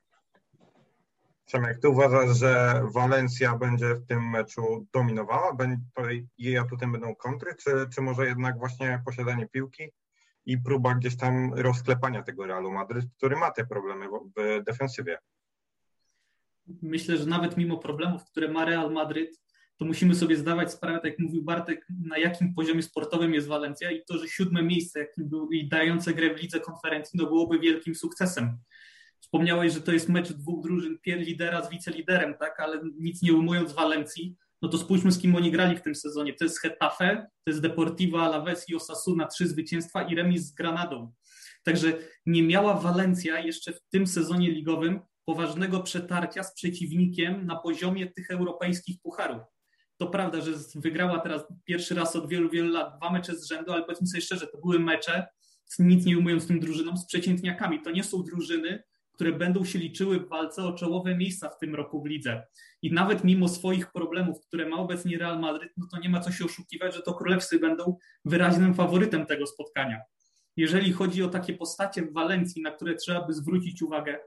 Przemek, 1.45 1.79
ty 1.79 1.89
uważasz, 1.89 2.37
że 2.37 2.81
Walencja 2.93 3.57
będzie 3.57 3.95
w 3.95 4.05
tym 4.05 4.29
meczu 4.29 4.87
dominowała? 4.93 5.57
To 5.93 6.03
jej 6.37 6.57
atutem 6.57 6.91
będą 6.91 7.15
kontry, 7.15 7.55
czy, 7.55 7.71
czy 7.93 8.01
może 8.01 8.25
jednak 8.25 8.57
właśnie 8.57 9.01
posiadanie 9.05 9.47
piłki 9.47 9.91
i 10.45 10.57
próba 10.57 10.95
gdzieś 10.95 11.17
tam 11.17 11.53
rozklepania 11.53 12.23
tego 12.23 12.45
Realu 12.45 12.71
Madryt, 12.71 13.05
który 13.17 13.35
ma 13.35 13.51
te 13.51 13.65
problemy 13.65 14.05
w 14.37 14.63
defensywie? 14.63 15.17
Myślę, 16.81 17.17
że 17.17 17.25
nawet 17.25 17.57
mimo 17.57 17.77
problemów, 17.77 18.25
które 18.25 18.47
ma 18.47 18.65
Real 18.65 18.91
Madryt, 18.91 19.41
to 19.81 19.85
musimy 19.85 20.15
sobie 20.15 20.37
zdawać 20.37 20.71
sprawę, 20.71 20.95
tak 20.95 21.11
jak 21.11 21.19
mówił 21.19 21.43
Bartek, 21.43 21.87
na 22.05 22.17
jakim 22.17 22.53
poziomie 22.53 22.83
sportowym 22.83 23.33
jest 23.33 23.47
Walencja 23.47 23.91
i 23.91 24.03
to, 24.07 24.17
że 24.17 24.27
siódme 24.27 24.63
miejsce, 24.63 24.99
jakim 24.99 25.29
był 25.29 25.51
i 25.51 25.67
dające 25.67 26.13
grę 26.13 26.35
w 26.35 26.41
lidze 26.41 26.59
konferencji, 26.59 27.19
no 27.19 27.25
byłoby 27.25 27.59
wielkim 27.59 27.95
sukcesem. 27.95 28.57
Wspomniałeś, 29.19 29.73
że 29.73 29.81
to 29.81 29.91
jest 29.91 30.09
mecz 30.09 30.33
dwóch 30.33 30.63
drużyn, 30.63 30.97
lidera 31.05 31.65
z 31.65 31.69
wiceliderem, 31.69 32.33
tak, 32.39 32.59
ale 32.59 32.81
nic 32.99 33.21
nie 33.21 33.33
ujmując 33.33 33.73
Walencji, 33.73 34.35
no 34.61 34.69
to 34.69 34.77
spójrzmy 34.77 35.11
z 35.11 35.19
kim 35.19 35.35
oni 35.35 35.51
grali 35.51 35.77
w 35.77 35.81
tym 35.81 35.95
sezonie. 35.95 36.33
To 36.33 36.43
jest 36.43 36.61
Hetafe, 36.61 37.27
to 37.43 37.51
jest 37.51 37.61
Deportiva 37.61 38.21
Alaves 38.21 38.69
i 38.69 38.75
Osasuna, 38.75 39.27
trzy 39.27 39.47
zwycięstwa 39.47 40.03
i 40.03 40.15
remis 40.15 40.41
z 40.41 40.53
Granadą. 40.53 41.13
Także 41.63 41.93
nie 42.25 42.43
miała 42.43 42.73
Walencja 42.73 43.39
jeszcze 43.39 43.73
w 43.73 43.81
tym 43.89 44.07
sezonie 44.07 44.51
ligowym 44.51 44.99
poważnego 45.25 45.79
przetarcia 45.79 46.43
z 46.43 46.53
przeciwnikiem 46.53 47.45
na 47.45 47.55
poziomie 47.55 48.11
tych 48.11 48.31
europejskich 48.31 49.01
pucharów. 49.01 49.41
To 50.01 50.07
prawda, 50.07 50.41
że 50.41 50.51
wygrała 50.75 51.19
teraz 51.19 51.43
pierwszy 51.65 51.95
raz 51.95 52.15
od 52.15 52.29
wielu, 52.29 52.49
wielu 52.49 52.69
lat 52.69 52.97
dwa 52.97 53.11
mecze 53.11 53.35
z 53.35 53.47
rzędu, 53.47 53.71
ale 53.71 53.83
powiedzmy 53.83 54.07
sobie 54.07 54.21
szczerze, 54.21 54.47
to 54.47 54.57
były 54.57 54.79
mecze, 54.79 55.27
nic 55.79 56.05
nie 56.05 56.17
ujmując 56.17 56.47
tym 56.47 56.59
drużynom, 56.59 56.97
z 56.97 57.05
przeciętniakami. 57.05 57.81
To 57.81 57.91
nie 57.91 58.03
są 58.03 58.23
drużyny, 58.23 58.83
które 59.13 59.31
będą 59.31 59.65
się 59.65 59.79
liczyły 59.79 60.19
w 60.19 60.29
walce 60.29 60.63
o 60.63 60.73
czołowe 60.73 61.15
miejsca 61.15 61.49
w 61.49 61.57
tym 61.57 61.75
roku 61.75 62.01
w 62.01 62.05
lidze. 62.05 62.43
I 62.81 62.93
nawet 62.93 63.23
mimo 63.23 63.47
swoich 63.47 63.91
problemów, 63.91 64.37
które 64.47 64.69
ma 64.69 64.77
obecnie 64.77 65.17
Real 65.17 65.39
Madryt, 65.39 65.71
no 65.77 65.87
to 65.91 65.99
nie 65.99 66.09
ma 66.09 66.19
co 66.19 66.31
się 66.31 66.45
oszukiwać, 66.45 66.95
że 66.95 67.01
to 67.01 67.13
królewscy 67.13 67.59
będą 67.59 67.97
wyraźnym 68.25 68.73
faworytem 68.73 69.25
tego 69.25 69.47
spotkania. 69.47 70.01
jeżeli 70.57 70.93
chodzi 70.93 71.23
o 71.23 71.27
takie 71.27 71.53
postacie 71.53 72.01
w 72.01 72.13
Walencji, 72.13 72.61
na 72.61 72.71
które 72.71 72.95
trzeba 72.95 73.27
by 73.27 73.33
zwrócić 73.33 73.81
uwagę, 73.81 74.19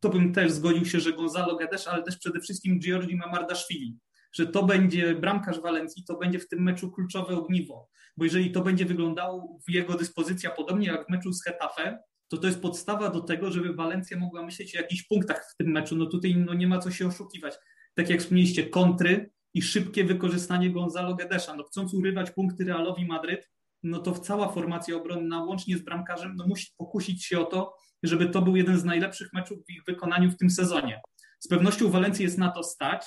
to 0.00 0.08
bym 0.08 0.32
też 0.32 0.52
zgodził 0.52 0.86
się, 0.86 1.00
że 1.00 1.12
Gonzalo 1.12 1.56
Gadesz, 1.56 1.86
ale 1.86 2.02
też 2.02 2.16
przede 2.18 2.40
wszystkim 2.40 2.78
Giorgi 2.78 3.16
Mamardaszwili, 3.16 3.98
że 4.32 4.46
to 4.46 4.62
będzie 4.62 5.14
bramkarz 5.14 5.60
Walencji, 5.60 6.04
to 6.04 6.18
będzie 6.18 6.38
w 6.38 6.48
tym 6.48 6.62
meczu 6.62 6.90
kluczowe 6.90 7.36
ogniwo, 7.36 7.88
bo 8.16 8.24
jeżeli 8.24 8.50
to 8.50 8.62
będzie 8.62 8.84
wyglądało 8.84 9.58
w 9.68 9.70
jego 9.70 9.94
dyspozycja 9.94 10.50
podobnie 10.50 10.86
jak 10.86 11.06
w 11.06 11.10
meczu 11.10 11.32
z 11.32 11.44
Hetafe, 11.44 11.98
to 12.28 12.38
to 12.38 12.46
jest 12.46 12.62
podstawa 12.62 13.10
do 13.10 13.20
tego, 13.20 13.50
żeby 13.50 13.74
Walencja 13.74 14.18
mogła 14.18 14.42
myśleć 14.42 14.76
o 14.76 14.80
jakichś 14.80 15.02
punktach 15.02 15.50
w 15.52 15.56
tym 15.56 15.72
meczu. 15.72 15.96
No 15.96 16.06
tutaj 16.06 16.36
no 16.36 16.54
nie 16.54 16.66
ma 16.66 16.78
co 16.78 16.90
się 16.90 17.06
oszukiwać. 17.06 17.54
Tak 17.94 18.10
jak 18.10 18.20
wspomnieliście, 18.20 18.66
kontry 18.66 19.30
i 19.54 19.62
szybkie 19.62 20.04
wykorzystanie 20.04 20.70
Gonzalo 20.70 21.14
Gedesza. 21.14 21.56
No 21.56 21.62
chcąc 21.64 21.94
urywać 21.94 22.30
punkty 22.30 22.64
Realowi 22.64 23.06
Madryt, 23.06 23.50
no 23.82 23.98
to 23.98 24.12
cała 24.12 24.48
formacja 24.48 24.96
obronna, 24.96 25.44
łącznie 25.44 25.78
z 25.78 25.82
bramkarzem, 25.82 26.36
no 26.36 26.46
musi 26.46 26.66
pokusić 26.78 27.24
się 27.24 27.40
o 27.40 27.44
to, 27.44 27.74
żeby 28.02 28.28
to 28.28 28.42
był 28.42 28.56
jeden 28.56 28.78
z 28.78 28.84
najlepszych 28.84 29.32
meczów 29.32 29.58
w 29.66 29.70
ich 29.70 29.84
wykonaniu 29.84 30.30
w 30.30 30.36
tym 30.36 30.50
sezonie. 30.50 31.00
Z 31.40 31.48
pewnością 31.48 31.90
Walencji 31.90 32.24
jest 32.24 32.38
na 32.38 32.50
to 32.50 32.62
stać. 32.62 33.04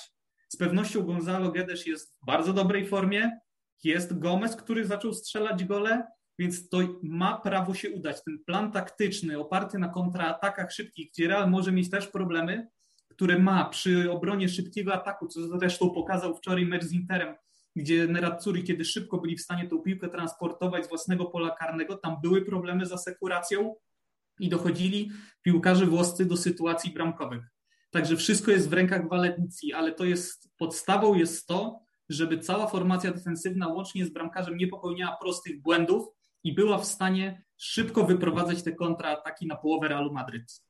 Z 0.48 0.56
pewnością 0.56 1.02
Gonzalo 1.02 1.52
Gedesz 1.52 1.86
jest 1.86 2.16
w 2.22 2.26
bardzo 2.26 2.52
dobrej 2.52 2.86
formie. 2.86 3.40
Jest 3.84 4.18
Gomez, 4.18 4.56
który 4.56 4.86
zaczął 4.86 5.12
strzelać 5.12 5.64
gole, 5.64 6.06
więc 6.38 6.68
to 6.68 6.78
ma 7.02 7.40
prawo 7.40 7.74
się 7.74 7.90
udać. 7.90 8.24
Ten 8.24 8.38
plan 8.46 8.72
taktyczny 8.72 9.38
oparty 9.38 9.78
na 9.78 9.88
kontraatakach 9.88 10.72
szybkich, 10.72 11.10
gdzie 11.12 11.28
Real 11.28 11.50
może 11.50 11.72
mieć 11.72 11.90
też 11.90 12.06
problemy, 12.06 12.68
które 13.08 13.38
ma 13.38 13.64
przy 13.64 14.12
obronie 14.12 14.48
szybkiego 14.48 14.94
ataku, 14.94 15.26
co 15.26 15.58
zresztą 15.58 15.90
pokazał 15.90 16.36
wczoraj 16.36 16.66
mecz 16.66 16.84
z 16.84 16.92
Interem, 16.92 17.34
gdzie 17.76 18.06
Nerazzurri, 18.06 18.64
kiedy 18.64 18.84
szybko 18.84 19.18
byli 19.18 19.36
w 19.36 19.40
stanie 19.40 19.68
tą 19.68 19.78
piłkę 19.78 20.08
transportować 20.08 20.84
z 20.84 20.88
własnego 20.88 21.24
pola 21.24 21.50
karnego, 21.50 21.96
tam 21.96 22.16
były 22.22 22.44
problemy 22.44 22.86
z 22.86 22.92
asekuracją 22.92 23.74
i 24.40 24.48
dochodzili 24.48 25.10
piłkarze 25.42 25.86
włoscy 25.86 26.26
do 26.26 26.36
sytuacji 26.36 26.90
bramkowych. 26.90 27.55
Także 27.96 28.16
wszystko 28.16 28.50
jest 28.50 28.70
w 28.70 28.72
rękach 28.72 29.08
Walencji, 29.08 29.72
ale 29.72 29.92
to 29.92 30.04
jest 30.04 30.50
podstawą 30.58 31.14
jest 31.14 31.46
to, 31.46 31.80
żeby 32.08 32.38
cała 32.38 32.66
formacja 32.66 33.12
defensywna 33.12 33.68
łącznie 33.68 34.04
z 34.06 34.10
bramkarzem 34.10 34.56
nie 34.56 34.68
popełniała 34.68 35.16
prostych 35.16 35.62
błędów 35.62 36.08
i 36.44 36.54
była 36.54 36.78
w 36.78 36.84
stanie 36.84 37.42
szybko 37.56 38.04
wyprowadzać 38.04 38.62
te 38.62 38.72
kontraataki 38.72 39.46
na 39.46 39.56
połowę 39.56 39.88
Realu 39.88 40.12
Madryt. 40.12 40.62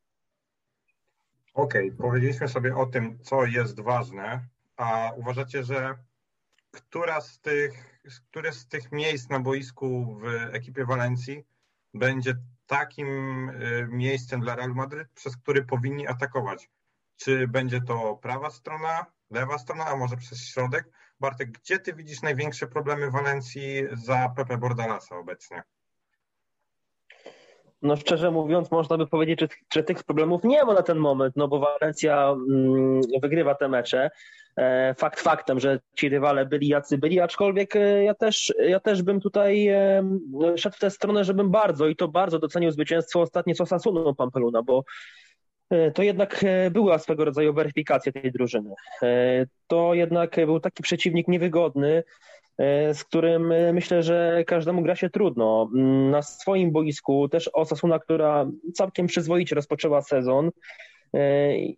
Okej, 1.54 1.87
okay, 1.87 1.99
powiedzieliśmy 1.99 2.49
sobie 2.49 2.76
o 2.76 2.87
tym, 2.87 3.18
co 3.23 3.45
jest 3.45 3.80
ważne, 3.80 4.47
a 4.76 5.12
uważacie, 5.16 5.64
że 5.64 5.95
która 6.71 7.21
z 7.21 7.40
tych, 7.40 8.00
które 8.30 8.52
z 8.52 8.68
tych 8.68 8.92
miejsc 8.92 9.30
na 9.30 9.40
boisku 9.40 10.18
w 10.21 10.54
ekipie 10.54 10.85
Walencji 10.85 11.45
będzie 11.95 12.37
takim 12.66 13.09
y, 13.49 13.88
miejscem 13.90 14.40
dla 14.40 14.56
Real 14.56 14.75
Madryt, 14.75 15.09
przez 15.14 15.37
który 15.37 15.64
powinni 15.64 16.06
atakować? 16.06 16.71
Czy 17.16 17.49
będzie 17.49 17.80
to 17.80 18.18
prawa 18.23 18.50
strona, 18.50 19.06
lewa 19.30 19.58
strona, 19.58 19.87
a 19.87 19.96
może 19.96 20.16
przez 20.16 20.46
środek? 20.49 20.90
Bartek, 21.20 21.50
gdzie 21.50 21.78
ty 21.78 21.94
widzisz 21.94 22.23
największe 22.23 22.66
problemy 22.66 23.11
Walencji 23.11 23.82
za 23.92 24.32
Pepe 24.37 24.58
Bordalasa 24.58 25.16
obecnie? 25.16 25.62
No 27.82 27.96
szczerze 27.96 28.30
mówiąc, 28.30 28.70
można 28.70 28.99
by 28.99 29.06
powiedzieć, 29.06 29.40
że, 29.40 29.49
że 29.75 29.82
tych 29.82 30.04
problemów 30.04 30.44
nie 30.44 30.64
ma 30.64 30.75
na 30.75 30.82
ten 30.82 30.99
moment, 30.99 31.37
no 31.37 31.49
bo 31.49 31.58
Walencja 31.58 32.28
mm, 32.28 33.00
wygrywa 33.23 33.54
te 33.54 33.68
mecze. 33.68 34.11
E, 34.56 34.94
fakt 34.94 35.20
faktem, 35.20 35.61
że 35.61 35.80
ci 35.96 36.08
rywale 36.08 36.46
byli 36.46 36.68
jacy 36.68 36.99
byli, 36.99 37.20
aczkolwiek 37.20 37.76
e, 37.76 38.04
ja 38.04 38.14
też, 38.14 38.54
ja 38.58 38.80
też 38.80 39.02
bym 39.02 39.20
tutaj 39.20 39.68
e, 39.68 40.02
szedł 40.56 40.76
w 40.76 40.80
tę 40.80 40.90
stronę, 40.90 41.25
żebym 41.25 41.50
bardzo 41.50 41.88
i 41.88 41.96
to 41.96 42.08
bardzo 42.08 42.38
docenił 42.38 42.70
zwycięstwo 42.70 43.20
ostatnie 43.20 43.54
z 43.54 43.61
Osasuną 43.61 44.14
Pampeluna, 44.14 44.62
bo 44.62 44.85
to 45.94 46.02
jednak 46.02 46.44
była 46.70 46.99
swego 46.99 47.25
rodzaju 47.25 47.52
weryfikacja 47.52 48.12
tej 48.12 48.32
drużyny. 48.32 48.75
To 49.66 49.94
jednak 49.94 50.37
był 50.37 50.61
taki 50.61 50.82
przeciwnik 50.82 51.28
niewygodny, 51.28 52.02
z 52.92 53.04
którym 53.04 53.52
myślę, 53.73 54.02
że 54.02 54.44
każdemu 54.46 54.82
gra 54.82 54.96
się 54.96 55.11
trudno. 55.11 55.70
Mm, 55.75 56.11
na 56.11 56.23
swoim 56.23 56.70
boisku 56.70 57.28
też 57.28 57.50
Osasuna, 57.52 57.99
która 57.99 58.46
całkiem 58.75 59.06
przyzwoicie 59.06 59.54
rozpoczęła 59.54 60.02
sezon, 60.02 60.50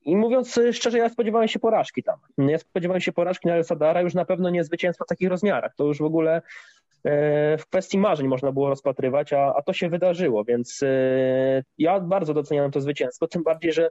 i 0.05 0.17
mówiąc 0.17 0.61
szczerze, 0.73 0.99
ja 0.99 1.09
spodziewałem 1.09 1.49
się 1.49 1.59
porażki 1.59 2.03
tam. 2.03 2.17
Ja 2.39 2.59
spodziewałem 2.59 3.01
się 3.01 3.13
porażki 3.13 3.49
na 3.49 3.55
El 3.55 3.65
Sadara, 3.65 4.01
już 4.01 4.15
na 4.15 4.25
pewno 4.25 4.51
nie 4.51 4.65
zwycięstwa 4.65 5.05
w 5.05 5.09
takich 5.09 5.29
rozmiarach. 5.29 5.75
To 5.75 5.85
już 5.85 5.99
w 5.99 6.05
ogóle 6.05 6.37
e, 6.37 6.43
w 7.59 7.63
kwestii 7.71 7.99
marzeń 7.99 8.29
można 8.29 8.53
było 8.53 8.69
rozpatrywać, 8.69 9.33
a, 9.33 9.55
a 9.57 9.63
to 9.63 9.73
się 9.73 9.89
wydarzyło, 9.89 10.45
więc 10.45 10.83
e, 10.83 11.63
ja 11.79 12.01
bardzo 12.01 12.35
doceniam 12.35 12.71
to 12.71 12.81
zwycięstwo, 12.81 13.29
tym 13.29 13.43
bardziej, 13.43 13.73
że 13.73 13.91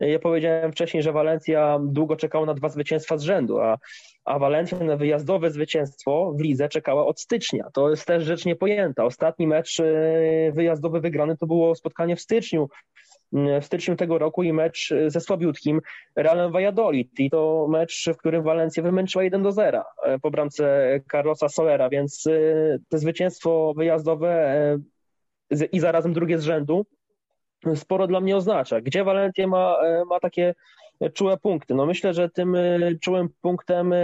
ja 0.00 0.18
powiedziałem 0.18 0.72
wcześniej, 0.72 1.02
że 1.02 1.12
Walencja 1.12 1.78
długo 1.82 2.16
czekała 2.16 2.46
na 2.46 2.54
dwa 2.54 2.68
zwycięstwa 2.68 3.18
z 3.18 3.22
rzędu, 3.22 3.60
a, 3.60 3.78
a 4.24 4.38
Walencja 4.38 4.78
na 4.78 4.96
wyjazdowe 4.96 5.50
zwycięstwo 5.50 6.32
w 6.38 6.40
lidze 6.40 6.68
czekała 6.68 7.06
od 7.06 7.20
stycznia. 7.20 7.70
To 7.72 7.90
jest 7.90 8.06
też 8.06 8.24
rzecz 8.24 8.44
niepojęta. 8.44 9.04
Ostatni 9.04 9.46
mecz 9.46 9.80
e, 9.80 9.84
wyjazdowy 10.52 11.00
wygrany 11.00 11.36
to 11.36 11.46
było 11.46 11.74
spotkanie 11.74 12.16
w 12.16 12.20
styczniu 12.20 12.68
w 13.34 13.64
styczniu 13.64 13.96
tego 13.96 14.18
roku 14.18 14.42
i 14.42 14.52
mecz 14.52 14.94
ze 15.06 15.20
słabiutkim 15.20 15.80
Realem 16.16 16.52
Valladolid. 16.52 17.20
I 17.20 17.30
to 17.30 17.66
mecz, 17.70 18.10
w 18.14 18.16
którym 18.16 18.42
Walencja 18.42 18.82
wymęczyła 18.82 19.24
1 19.24 19.42
do 19.42 19.52
0 19.52 19.84
e, 20.02 20.18
po 20.18 20.30
bramce 20.30 21.00
Carlosa 21.12 21.48
Solera, 21.48 21.88
więc 21.88 22.26
e, 22.26 22.30
to 22.88 22.98
zwycięstwo 22.98 23.74
wyjazdowe 23.76 24.30
e, 25.50 25.64
i 25.72 25.80
zarazem 25.80 26.12
drugie 26.12 26.38
z 26.38 26.44
rzędu 26.44 26.86
sporo 27.74 28.06
dla 28.06 28.20
mnie 28.20 28.36
oznacza. 28.36 28.80
Gdzie 28.80 29.04
Walencja 29.04 29.46
ma, 29.46 29.76
ma 30.10 30.20
takie 30.20 30.54
czułe 31.14 31.36
punkty? 31.36 31.74
No 31.74 31.86
myślę, 31.86 32.14
że 32.14 32.30
tym 32.30 32.56
czułym 33.00 33.28
punktem 33.40 33.94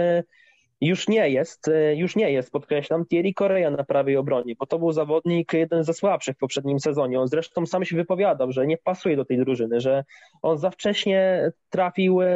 już 0.81 1.07
nie 1.07 1.29
jest, 1.29 1.67
e, 1.67 1.95
już 1.95 2.15
nie 2.15 2.31
jest, 2.31 2.51
podkreślam, 2.51 3.05
Thierry 3.05 3.33
Correa 3.33 3.71
na 3.71 3.83
prawej 3.83 4.17
obronie, 4.17 4.55
bo 4.59 4.65
to 4.65 4.79
był 4.79 4.91
zawodnik 4.91 5.53
jeden 5.53 5.83
ze 5.83 5.93
słabszych 5.93 6.35
w 6.35 6.39
poprzednim 6.39 6.79
sezonie. 6.79 7.19
On 7.19 7.27
zresztą 7.27 7.65
sam 7.65 7.85
się 7.85 7.95
wypowiadał, 7.95 8.51
że 8.51 8.67
nie 8.67 8.77
pasuje 8.77 9.15
do 9.15 9.25
tej 9.25 9.37
drużyny, 9.37 9.81
że 9.81 10.03
on 10.41 10.57
za 10.57 10.69
wcześnie 10.69 11.51
trafił 11.69 12.21
e, 12.21 12.27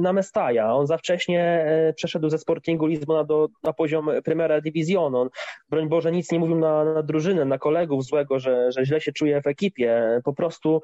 na 0.00 0.12
Mestaja, 0.12 0.74
on 0.74 0.86
za 0.86 0.98
wcześnie 0.98 1.40
e, 1.42 1.92
przeszedł 1.92 2.30
ze 2.30 2.38
Sportingu 2.38 2.86
Lizbona 2.86 3.24
do, 3.24 3.48
na 3.62 3.72
poziom 3.72 4.10
Primera 4.24 4.60
Division. 4.60 5.14
On, 5.14 5.28
broń 5.70 5.88
Boże, 5.88 6.12
nic 6.12 6.32
nie 6.32 6.38
mówił 6.38 6.56
na, 6.56 6.84
na 6.84 7.02
drużynę, 7.02 7.44
na 7.44 7.58
kolegów 7.58 8.04
złego, 8.04 8.38
że, 8.38 8.72
że 8.72 8.84
źle 8.84 9.00
się 9.00 9.12
czuje 9.12 9.42
w 9.42 9.46
ekipie. 9.46 10.20
Po 10.24 10.32
prostu 10.32 10.82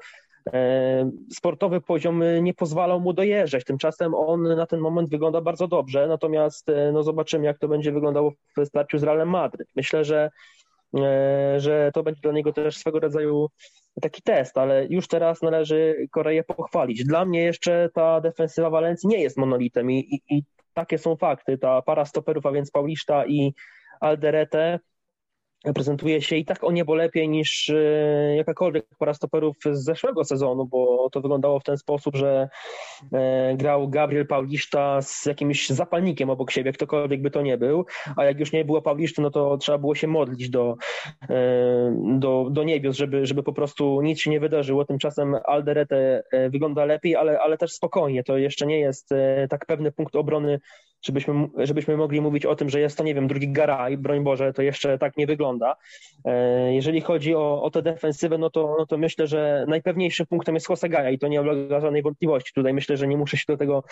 sportowy 1.33 1.81
poziom 1.81 2.23
nie 2.41 2.53
pozwalał 2.53 2.99
mu 2.99 3.13
dojeżdżać. 3.13 3.63
Tymczasem 3.63 4.13
on 4.13 4.43
na 4.43 4.65
ten 4.65 4.79
moment 4.79 5.09
wygląda 5.09 5.41
bardzo 5.41 5.67
dobrze, 5.67 6.07
natomiast 6.07 6.69
e, 6.69 6.91
no 6.91 7.03
zobaczymy, 7.03 7.45
jak 7.45 7.59
to 7.59 7.67
będzie 7.67 7.91
wyglądało 7.91 8.31
w 8.57 8.65
starciu 8.65 8.97
z 8.97 9.03
Realem 9.03 9.29
Madryt. 9.29 9.67
Myślę, 9.75 10.03
że, 10.05 10.29
e, 10.97 11.59
że 11.59 11.91
to 11.93 12.03
będzie 12.03 12.21
dla 12.21 12.31
niego 12.31 12.53
też 12.53 12.77
swego 12.77 12.99
rodzaju 12.99 13.49
taki 14.01 14.21
test, 14.21 14.57
ale 14.57 14.87
już 14.89 15.07
teraz 15.07 15.41
należy 15.41 16.07
Koreę 16.11 16.43
pochwalić. 16.43 17.03
Dla 17.03 17.25
mnie 17.25 17.43
jeszcze 17.43 17.89
ta 17.93 18.21
defensywa 18.21 18.69
Walencji 18.69 19.09
nie 19.09 19.21
jest 19.21 19.37
monolitem 19.37 19.91
i, 19.91 19.99
i, 19.99 20.37
i 20.37 20.43
takie 20.73 20.97
są 20.97 21.15
fakty. 21.15 21.57
Ta 21.57 21.81
para 21.81 22.05
stoperów, 22.05 22.45
a 22.45 22.51
więc 22.51 22.71
Paulista 22.71 23.25
i 23.25 23.53
Alderete 23.99 24.79
prezentuje 25.75 26.21
się 26.21 26.35
i 26.35 26.45
tak 26.45 26.63
o 26.63 26.71
niebo 26.71 26.95
lepiej 26.95 27.29
niż 27.29 27.69
e, 27.69 28.35
jakakolwiek 28.35 28.85
para 28.99 29.13
stoperów 29.13 29.57
z 29.71 29.83
zeszłego 29.83 30.23
sezonu, 30.23 30.65
bo 30.65 31.09
to 31.11 31.21
wyglądało 31.21 31.59
w 31.59 31.63
ten 31.63 31.77
sposób, 31.77 32.15
że 32.15 32.49
e, 33.13 33.55
grał 33.57 33.89
Gabriel 33.89 34.27
Paulista 34.27 35.01
z 35.01 35.25
jakimś 35.25 35.69
zapalnikiem 35.69 36.29
obok 36.29 36.51
siebie, 36.51 36.73
ktokolwiek 36.73 37.21
by 37.21 37.31
to 37.31 37.41
nie 37.41 37.57
był, 37.57 37.85
a 38.15 38.25
jak 38.25 38.39
już 38.39 38.51
nie 38.51 38.65
było 38.65 38.81
Paulisty, 38.81 39.21
no 39.21 39.31
to 39.31 39.57
trzeba 39.57 39.77
było 39.77 39.95
się 39.95 40.07
modlić 40.07 40.49
do, 40.49 40.75
e, 41.29 41.95
do, 42.19 42.47
do 42.51 42.63
niebios, 42.63 42.95
żeby, 42.95 43.25
żeby 43.25 43.43
po 43.43 43.53
prostu 43.53 44.01
nic 44.01 44.19
się 44.19 44.29
nie 44.29 44.39
wydarzyło. 44.39 44.85
Tymczasem 44.85 45.35
Alderete 45.45 46.23
wygląda 46.49 46.85
lepiej, 46.85 47.15
ale, 47.15 47.39
ale 47.39 47.57
też 47.57 47.73
spokojnie. 47.73 48.23
To 48.23 48.37
jeszcze 48.37 48.65
nie 48.65 48.79
jest 48.79 49.09
tak 49.49 49.65
pewny 49.65 49.91
punkt 49.91 50.15
obrony 50.15 50.59
żebyśmy, 51.01 51.47
żebyśmy 51.57 51.97
mogli 51.97 52.21
mówić 52.21 52.45
o 52.45 52.55
tym, 52.55 52.69
że 52.69 52.79
jest 52.79 52.97
to, 52.97 53.03
nie 53.03 53.15
wiem, 53.15 53.27
drugi 53.27 53.51
Garaj, 53.51 53.97
broń 53.97 54.23
Boże, 54.23 54.53
to 54.53 54.61
jeszcze 54.61 54.97
tak 54.97 55.17
nie 55.17 55.27
wygląda. 55.27 55.75
E, 56.25 56.73
jeżeli 56.73 57.01
chodzi 57.01 57.35
o, 57.35 57.63
o 57.63 57.71
tę 57.71 57.81
defensywę, 57.81 58.37
no 58.37 58.49
to, 58.49 58.75
no 58.79 58.85
to 58.85 58.97
myślę, 58.97 59.27
że 59.27 59.65
najpewniejszym 59.67 60.25
punktem 60.25 60.55
jest 60.55 60.67
Hosegaja 60.67 61.09
i 61.09 61.19
to 61.19 61.27
nie 61.27 61.41
ulega 61.41 61.79
żadnej 61.79 62.01
wątpliwości. 62.01 62.53
Tutaj 62.53 62.73
myślę, 62.73 62.97
że 62.97 63.07
nie 63.07 63.17
muszę 63.17 63.37
się 63.37 63.43
do 63.47 63.57
tego 63.57 63.83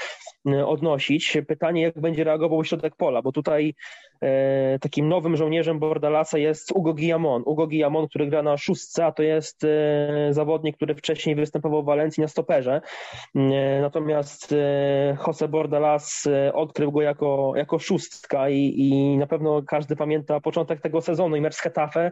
e, 0.47 0.67
odnosić. 0.67 1.37
Pytanie, 1.47 1.81
jak 1.81 2.01
będzie 2.01 2.23
reagował 2.23 2.63
środek 2.63 2.95
pola, 2.95 3.21
bo 3.21 3.31
tutaj 3.31 3.73
e, 4.21 4.79
takim 4.79 5.09
nowym 5.09 5.37
żołnierzem 5.37 5.79
Bordalasa 5.79 6.37
jest 6.37 6.71
Ugo 6.71 6.93
Guillamon. 6.93 7.43
Ugo 7.45 7.67
Guillamon, 7.67 8.07
który 8.07 8.27
gra 8.27 8.43
na 8.43 8.57
szóstce, 8.57 9.05
a 9.05 9.11
to 9.11 9.23
jest 9.23 9.65
zawodnik, 10.29 10.75
który 10.75 10.95
wcześniej 10.95 11.35
występował 11.35 11.83
w 11.83 11.85
Walencji 11.85 12.21
na 12.21 12.27
stoperze. 12.27 12.81
Natomiast 13.81 14.55
Jose 15.27 15.47
Bordalas 15.47 16.27
odkrył 16.53 16.91
go 16.91 16.98
jako, 17.01 17.53
jako 17.55 17.79
szóstka 17.79 18.49
i, 18.49 18.73
i 18.77 19.17
na 19.17 19.27
pewno 19.27 19.61
każdy 19.67 19.95
pamięta 19.95 20.39
początek 20.39 20.81
tego 20.81 21.01
sezonu. 21.01 21.35
I 21.35 21.41
mecz 21.41 21.55
z 21.55 21.59
Hetafe, 21.59 22.11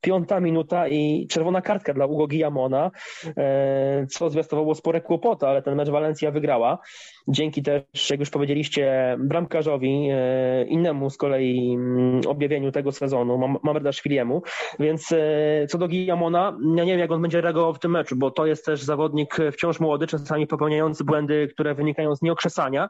piąta 0.00 0.40
minuta 0.40 0.88
i 0.88 1.26
czerwona 1.30 1.62
kartka 1.62 1.94
dla 1.94 2.06
Ugo 2.06 2.26
Guillamona, 2.26 2.90
e, 3.36 4.06
co 4.06 4.30
zwiastowało 4.30 4.74
spore 4.74 5.00
kłopoty, 5.00 5.46
ale 5.46 5.62
ten 5.62 5.74
mecz 5.74 5.88
Walencja 5.88 6.30
wygrała. 6.30 6.78
Dzięki 7.28 7.62
też, 7.62 8.10
jak 8.10 8.20
już 8.20 8.30
powiedzieliście, 8.30 9.16
bramkarzowi, 9.20 10.08
e, 10.10 10.64
innemu 10.64 11.10
z 11.10 11.16
kolei 11.16 11.74
mm, 11.74 12.20
objawieniu 12.26 12.72
tego 12.72 12.92
sezonu, 12.92 13.58
Mamardaszwiliemu, 13.62 14.42
więc 14.78 15.12
e, 15.12 15.66
co 15.66 15.78
do 15.78 15.88
Guillamona, 15.88 16.58
ja 16.76 16.84
nie 16.84 16.92
wiem 16.92 17.00
jak 17.00 17.10
on 17.10 17.22
będzie 17.22 17.40
reagował 17.40 17.74
w 17.74 17.78
tym 17.78 17.90
meczu, 17.90 18.16
bo 18.16 18.30
to 18.30 18.46
jest 18.46 18.64
też 18.64 18.82
zawodnik 18.82 19.36
wciąż 19.52 19.80
młody, 19.80 20.06
czasami 20.06 20.46
popełniający 20.46 21.04
błędy, 21.04 21.48
które 21.48 21.74
wynikają 21.74 22.16
z 22.16 22.22
nieokrzesania, 22.22 22.88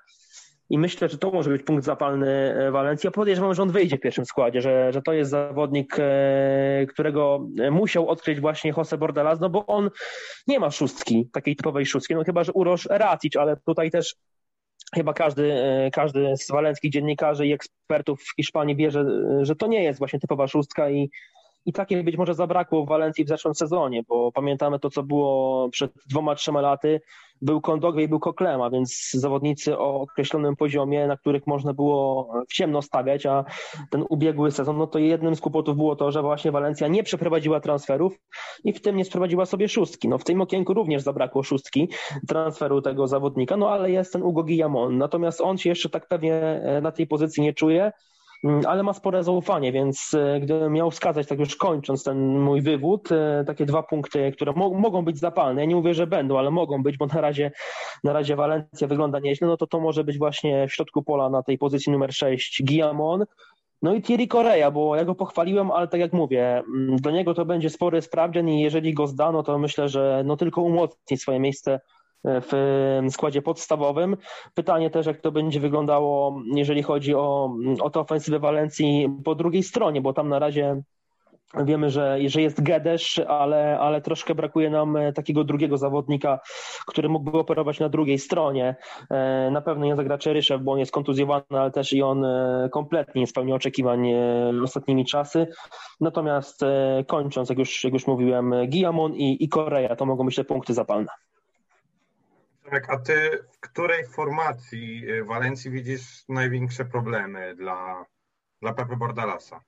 i 0.70 0.78
myślę, 0.78 1.08
że 1.08 1.18
to 1.18 1.30
może 1.30 1.50
być 1.50 1.62
punkt 1.62 1.84
zapalny 1.84 2.28
e, 2.28 2.70
Walencji. 2.70 3.10
Podejrzewam, 3.10 3.54
że 3.54 3.62
on 3.62 3.70
wyjdzie 3.70 3.96
w 3.96 4.00
pierwszym 4.00 4.26
składzie, 4.26 4.62
że, 4.62 4.92
że 4.92 5.02
to 5.02 5.12
jest 5.12 5.30
zawodnik, 5.30 5.96
e, 5.98 6.86
którego 6.88 7.48
musiał 7.70 8.08
odkryć 8.08 8.40
właśnie 8.40 8.72
Jose 8.76 8.98
Bordalas, 8.98 9.40
no 9.40 9.50
bo 9.50 9.66
on 9.66 9.90
nie 10.46 10.60
ma 10.60 10.70
szóstki, 10.70 11.28
takiej 11.32 11.56
typowej 11.56 11.86
szóstki, 11.86 12.14
no 12.14 12.24
chyba, 12.24 12.44
że 12.44 12.52
Urosz 12.52 12.86
Racic, 12.90 13.36
ale 13.36 13.56
tutaj 13.66 13.90
też 13.90 14.14
chyba 14.94 15.12
każdy, 15.12 15.52
e, 15.52 15.90
każdy 15.90 16.36
z 16.36 16.50
walenckich 16.50 16.92
dziennikarzy 16.92 17.46
i 17.46 17.52
ekspertów 17.52 18.22
w 18.22 18.36
Hiszpanii 18.36 18.76
wie, 18.76 18.90
że, 18.90 19.04
że 19.42 19.56
to 19.56 19.66
nie 19.66 19.82
jest 19.82 19.98
właśnie 19.98 20.20
typowa 20.20 20.48
szóstka 20.48 20.90
i 20.90 21.10
i 21.68 21.72
takie 21.72 22.02
być 22.02 22.16
może 22.16 22.34
zabrakło 22.34 22.84
w 22.84 22.88
Walencji 22.88 23.24
w 23.24 23.28
zeszłym 23.28 23.54
sezonie, 23.54 24.02
bo 24.08 24.32
pamiętamy 24.32 24.78
to, 24.78 24.90
co 24.90 25.02
było 25.02 25.68
przed 25.70 25.92
dwoma, 26.06 26.34
trzema 26.34 26.60
laty. 26.60 27.00
Był 27.42 27.60
Kondogwie 27.60 28.04
i 28.04 28.08
był 28.08 28.20
Koklema, 28.20 28.70
więc 28.70 29.10
zawodnicy 29.10 29.78
o 29.78 30.00
określonym 30.00 30.56
poziomie, 30.56 31.06
na 31.06 31.16
których 31.16 31.46
można 31.46 31.74
było 31.74 32.32
w 32.48 32.52
ciemno 32.52 32.82
stawiać, 32.82 33.26
a 33.26 33.44
ten 33.90 34.04
ubiegły 34.08 34.50
sezon, 34.50 34.78
no 34.78 34.86
to 34.86 34.98
jednym 34.98 35.36
z 35.36 35.40
kłopotów 35.40 35.76
było 35.76 35.96
to, 35.96 36.12
że 36.12 36.22
właśnie 36.22 36.52
Walencja 36.52 36.88
nie 36.88 37.02
przeprowadziła 37.02 37.60
transferów 37.60 38.18
i 38.64 38.72
w 38.72 38.80
tym 38.80 38.96
nie 38.96 39.04
sprowadziła 39.04 39.46
sobie 39.46 39.68
szóstki. 39.68 40.08
No 40.08 40.18
w 40.18 40.24
tym 40.24 40.40
okienku 40.40 40.74
również 40.74 41.02
zabrakło 41.02 41.42
szóstki 41.42 41.88
transferu 42.28 42.82
tego 42.82 43.06
zawodnika, 43.06 43.56
no 43.56 43.70
ale 43.70 43.90
jest 43.90 44.12
ten 44.12 44.22
Ugo 44.22 44.42
Guillamon. 44.42 44.98
Natomiast 44.98 45.40
on 45.40 45.58
się 45.58 45.68
jeszcze 45.68 45.88
tak 45.88 46.08
pewnie 46.08 46.60
na 46.82 46.92
tej 46.92 47.06
pozycji 47.06 47.42
nie 47.42 47.54
czuje. 47.54 47.92
Mm, 48.44 48.60
ale 48.66 48.82
ma 48.82 48.92
spore 48.92 49.24
zaufanie, 49.24 49.72
więc 49.72 50.14
e, 50.14 50.40
gdybym 50.40 50.72
miał 50.72 50.90
wskazać, 50.90 51.26
tak 51.26 51.38
już 51.38 51.56
kończąc 51.56 52.04
ten 52.04 52.38
mój 52.38 52.62
wywód, 52.62 53.12
e, 53.12 53.44
takie 53.46 53.66
dwa 53.66 53.82
punkty, 53.82 54.32
które 54.32 54.52
mo 54.52 54.70
mogą 54.70 55.04
być 55.04 55.18
zapalne, 55.18 55.60
ja 55.60 55.66
nie 55.66 55.76
mówię, 55.76 55.94
że 55.94 56.06
będą, 56.06 56.38
ale 56.38 56.50
mogą 56.50 56.82
być, 56.82 56.96
bo 56.96 57.06
na 57.06 57.20
razie, 57.20 57.50
na 58.04 58.12
razie 58.12 58.36
Walencja 58.36 58.88
wygląda 58.88 59.18
nieźle, 59.18 59.46
no 59.46 59.56
to 59.56 59.66
to 59.66 59.80
może 59.80 60.04
być 60.04 60.18
właśnie 60.18 60.68
w 60.68 60.72
środku 60.72 61.02
pola 61.02 61.30
na 61.30 61.42
tej 61.42 61.58
pozycji 61.58 61.92
numer 61.92 62.14
6 62.14 62.62
Guillamon, 62.64 63.24
no 63.82 63.94
i 63.94 64.02
Thierry 64.02 64.26
Correa, 64.26 64.70
bo 64.70 64.96
ja 64.96 65.04
go 65.04 65.14
pochwaliłem, 65.14 65.70
ale 65.70 65.88
tak 65.88 66.00
jak 66.00 66.12
mówię, 66.12 66.58
mm, 66.58 66.96
do 66.96 67.10
niego 67.10 67.34
to 67.34 67.44
będzie 67.44 67.70
spory 67.70 68.02
sprawdzian 68.02 68.48
i 68.48 68.60
jeżeli 68.60 68.94
go 68.94 69.06
zdano, 69.06 69.42
to 69.42 69.58
myślę, 69.58 69.88
że 69.88 70.22
no 70.26 70.36
tylko 70.36 70.62
umocni 70.62 71.16
swoje 71.16 71.40
miejsce 71.40 71.80
w 72.24 72.52
składzie 73.10 73.42
podstawowym. 73.42 74.16
Pytanie 74.54 74.90
też, 74.90 75.06
jak 75.06 75.20
to 75.20 75.32
będzie 75.32 75.60
wyglądało, 75.60 76.40
jeżeli 76.54 76.82
chodzi 76.82 77.14
o, 77.14 77.56
o 77.80 77.90
tę 77.90 78.00
ofensywę 78.00 78.38
Walencji 78.38 79.08
po 79.24 79.34
drugiej 79.34 79.62
stronie, 79.62 80.00
bo 80.00 80.12
tam 80.12 80.28
na 80.28 80.38
razie 80.38 80.82
Wiemy, 81.54 81.90
że, 81.90 82.18
że 82.26 82.42
jest 82.42 82.62
Gedesz, 82.62 83.18
ale, 83.28 83.78
ale 83.78 84.00
troszkę 84.00 84.34
brakuje 84.34 84.70
nam 84.70 84.98
takiego 85.14 85.44
drugiego 85.44 85.78
zawodnika, 85.78 86.40
który 86.86 87.08
mógłby 87.08 87.38
operować 87.38 87.80
na 87.80 87.88
drugiej 87.88 88.18
stronie. 88.18 88.76
E, 89.10 89.50
na 89.50 89.60
pewno 89.60 89.86
nie 89.86 89.96
zagra 89.96 90.18
Czeryszew, 90.18 90.62
bo 90.62 90.72
on 90.72 90.78
jest 90.78 90.92
kontuzjowany, 90.92 91.44
ale 91.48 91.70
też 91.70 91.92
i 91.92 92.02
on 92.02 92.24
e, 92.24 92.68
kompletnie 92.72 93.20
nie 93.20 93.26
spełnił 93.26 93.54
oczekiwań 93.54 94.10
e, 94.10 94.52
ostatnimi 94.64 95.04
czasy. 95.04 95.46
Natomiast 96.00 96.64
kończąc, 97.06 97.48
jak 97.48 97.58
już, 97.58 97.84
jak 97.84 97.92
już 97.92 98.06
mówiłem, 98.06 98.54
Guillamon 98.68 99.14
i, 99.14 99.44
i 99.44 99.48
Korea 99.48 99.96
to 99.96 100.06
mogą 100.06 100.24
być 100.24 100.36
te 100.36 100.44
punkty 100.44 100.74
zapalne. 100.74 101.08
Tomek, 102.68 102.90
a 102.90 102.98
ty 102.98 103.14
w 103.52 103.60
której 103.60 104.06
formacji 104.06 105.10
y, 105.10 105.24
Walencji 105.24 105.70
widzisz 105.70 106.24
największe 106.28 106.84
problemy 106.84 107.54
dla, 107.56 108.06
dla 108.62 108.74
Pepe 108.74 108.96
Bordalasa? 108.96 109.64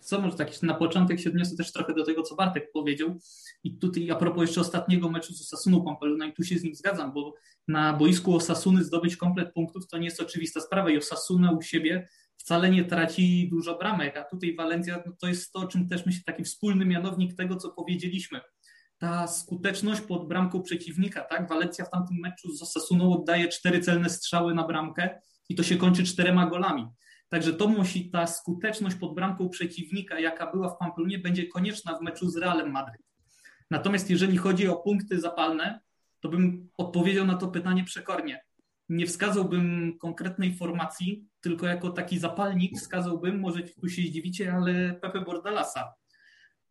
Co 0.00 0.20
może 0.20 0.36
tak 0.36 0.62
na 0.62 0.74
początek 0.74 1.20
się 1.20 1.30
odniosę 1.30 1.56
też 1.56 1.72
trochę 1.72 1.94
do 1.94 2.04
tego, 2.04 2.22
co 2.22 2.34
Bartek 2.34 2.72
powiedział. 2.72 3.14
I 3.64 3.78
tutaj 3.78 4.10
a 4.10 4.14
propos 4.14 4.42
jeszcze 4.42 4.60
ostatniego 4.60 5.10
meczu 5.10 5.34
z 5.34 5.40
Osasuną 5.40 5.84
Pampeluna 5.84 6.26
i 6.26 6.32
tu 6.32 6.44
się 6.44 6.58
z 6.58 6.62
nim 6.62 6.74
zgadzam, 6.74 7.12
bo 7.12 7.34
na 7.68 7.92
boisku 7.92 8.36
Osasuny 8.36 8.84
zdobyć 8.84 9.16
komplet 9.16 9.52
punktów 9.52 9.88
to 9.88 9.98
nie 9.98 10.04
jest 10.04 10.20
oczywista 10.20 10.60
sprawa 10.60 10.90
i 10.90 10.98
Osasuna 10.98 11.52
u 11.52 11.62
siebie 11.62 12.08
wcale 12.36 12.70
nie 12.70 12.84
traci 12.84 13.48
dużo 13.52 13.78
bramek, 13.78 14.16
a 14.16 14.24
tutaj 14.24 14.54
Walencja 14.56 15.02
no 15.06 15.12
to 15.20 15.26
jest 15.26 15.52
to, 15.52 15.68
czym 15.68 15.88
też 15.88 16.06
myślę, 16.06 16.22
taki 16.26 16.44
wspólny 16.44 16.84
mianownik 16.84 17.36
tego, 17.36 17.56
co 17.56 17.70
powiedzieliśmy 17.70 18.40
ta 19.04 19.26
skuteczność 19.26 20.00
pod 20.00 20.28
bramką 20.28 20.62
przeciwnika, 20.62 21.20
tak? 21.20 21.48
Walencja 21.48 21.84
w 21.84 21.90
tamtym 21.90 22.16
meczu 22.16 22.56
z 22.56 22.62
Osasuną 22.62 23.12
oddaje 23.12 23.48
cztery 23.48 23.80
celne 23.80 24.10
strzały 24.10 24.54
na 24.54 24.66
bramkę 24.66 25.20
i 25.48 25.54
to 25.54 25.62
się 25.62 25.76
kończy 25.76 26.04
czterema 26.04 26.46
golami. 26.46 26.86
Także 27.28 27.52
to 27.52 27.68
musi, 27.68 28.10
ta 28.10 28.26
skuteczność 28.26 28.96
pod 28.96 29.14
bramką 29.14 29.48
przeciwnika, 29.48 30.20
jaka 30.20 30.52
była 30.52 30.68
w 30.68 30.78
Pamplonie, 30.78 31.18
będzie 31.18 31.46
konieczna 31.46 31.98
w 31.98 32.02
meczu 32.02 32.28
z 32.28 32.36
Realem 32.36 32.70
Madryt. 32.70 33.02
Natomiast 33.70 34.10
jeżeli 34.10 34.36
chodzi 34.36 34.68
o 34.68 34.76
punkty 34.76 35.20
zapalne, 35.20 35.80
to 36.20 36.28
bym 36.28 36.68
odpowiedział 36.78 37.26
na 37.26 37.34
to 37.34 37.48
pytanie 37.48 37.84
przekornie. 37.84 38.44
Nie 38.88 39.06
wskazałbym 39.06 39.96
konkretnej 39.98 40.56
formacji, 40.56 41.28
tylko 41.40 41.66
jako 41.66 41.90
taki 41.90 42.18
zapalnik 42.18 42.78
wskazałbym, 42.78 43.40
może 43.40 43.62
tu 43.62 43.88
się 43.88 44.02
zdziwicie, 44.02 44.52
ale 44.52 44.94
Pepe 44.94 45.20
Bordalasa. 45.20 45.94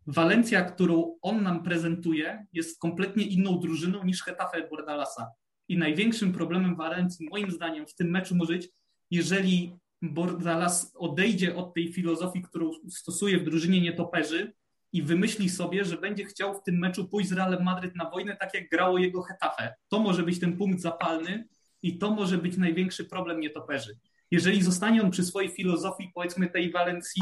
Walencja, 0.08 0.62
którą 0.62 1.18
on 1.22 1.44
nam 1.44 1.64
prezentuje, 1.64 2.46
jest 2.54 2.80
kompletnie 2.80 3.26
inną 3.26 3.60
drużyną 3.60 4.04
niż 4.04 4.24
Hetafe 4.24 4.68
Bordalasa. 4.70 5.32
I 5.68 5.78
największym 5.78 6.34
problemem 6.34 6.76
Walencji, 6.76 7.30
moim 7.30 7.52
zdaniem, 7.52 7.88
w 7.88 7.96
tym 7.96 8.10
meczu 8.10 8.36
może 8.36 8.54
być, 8.54 8.70
jeżeli 9.12 9.76
Bordalas 10.02 10.92
odejdzie 10.96 11.56
od 11.56 11.74
tej 11.74 11.94
filozofii, 11.94 12.42
którą 12.42 12.72
stosuje 12.90 13.40
w 13.40 13.44
drużynie 13.44 13.82
nietoperzy 13.82 14.54
i 14.94 15.04
wymyśli 15.04 15.50
sobie, 15.50 15.86
że 15.86 15.98
będzie 15.98 16.26
chciał 16.26 16.54
w 16.54 16.64
tym 16.64 16.80
meczu 16.80 17.08
pójść 17.08 17.30
z 17.30 17.34
Realem 17.34 17.64
Madryt 17.64 17.96
na 17.96 18.10
wojnę, 18.10 18.38
tak 18.38 18.54
jak 18.54 18.70
grało 18.70 18.98
jego 18.98 19.22
Hetafe. 19.22 19.74
To 19.90 20.00
może 20.00 20.24
być 20.24 20.40
ten 20.40 20.58
punkt 20.58 20.82
zapalny 20.82 21.48
i 21.82 21.98
to 21.98 22.12
może 22.12 22.38
być 22.38 22.58
największy 22.58 23.06
problem 23.06 23.40
nietoperzy. 23.40 23.98
Jeżeli 24.32 24.62
zostanie 24.62 25.02
on 25.02 25.12
przy 25.12 25.24
swojej 25.24 25.50
filozofii, 25.50 26.12
powiedzmy 26.16 26.50
tej 26.50 26.72
Walencji, 26.72 27.22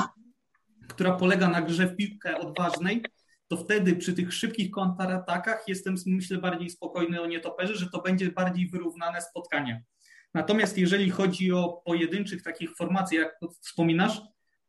która 0.92 1.12
polega 1.12 1.48
na 1.50 1.62
grze 1.62 1.88
w 1.88 1.96
piłkę 1.96 2.38
odważnej, 2.38 3.04
to 3.48 3.58
wtedy 3.58 3.96
przy 3.96 4.14
tych 4.14 4.34
szybkich 4.34 4.72
kontratakach 4.72 5.64
jestem, 5.68 5.96
myślę, 6.06 6.38
bardziej 6.38 6.70
spokojny 6.70 7.22
o 7.22 7.26
nietoperze, 7.26 7.76
że 7.76 7.90
to 7.90 8.02
będzie 8.02 8.32
bardziej 8.32 8.70
wyrównane 8.70 9.22
spotkanie. 9.22 9.84
Natomiast 10.34 10.78
jeżeli 10.78 11.10
chodzi 11.10 11.52
o 11.52 11.82
pojedynczych 11.86 12.44
takich 12.44 12.76
formacji, 12.76 13.18
jak 13.18 13.40
wspominasz, 13.62 14.22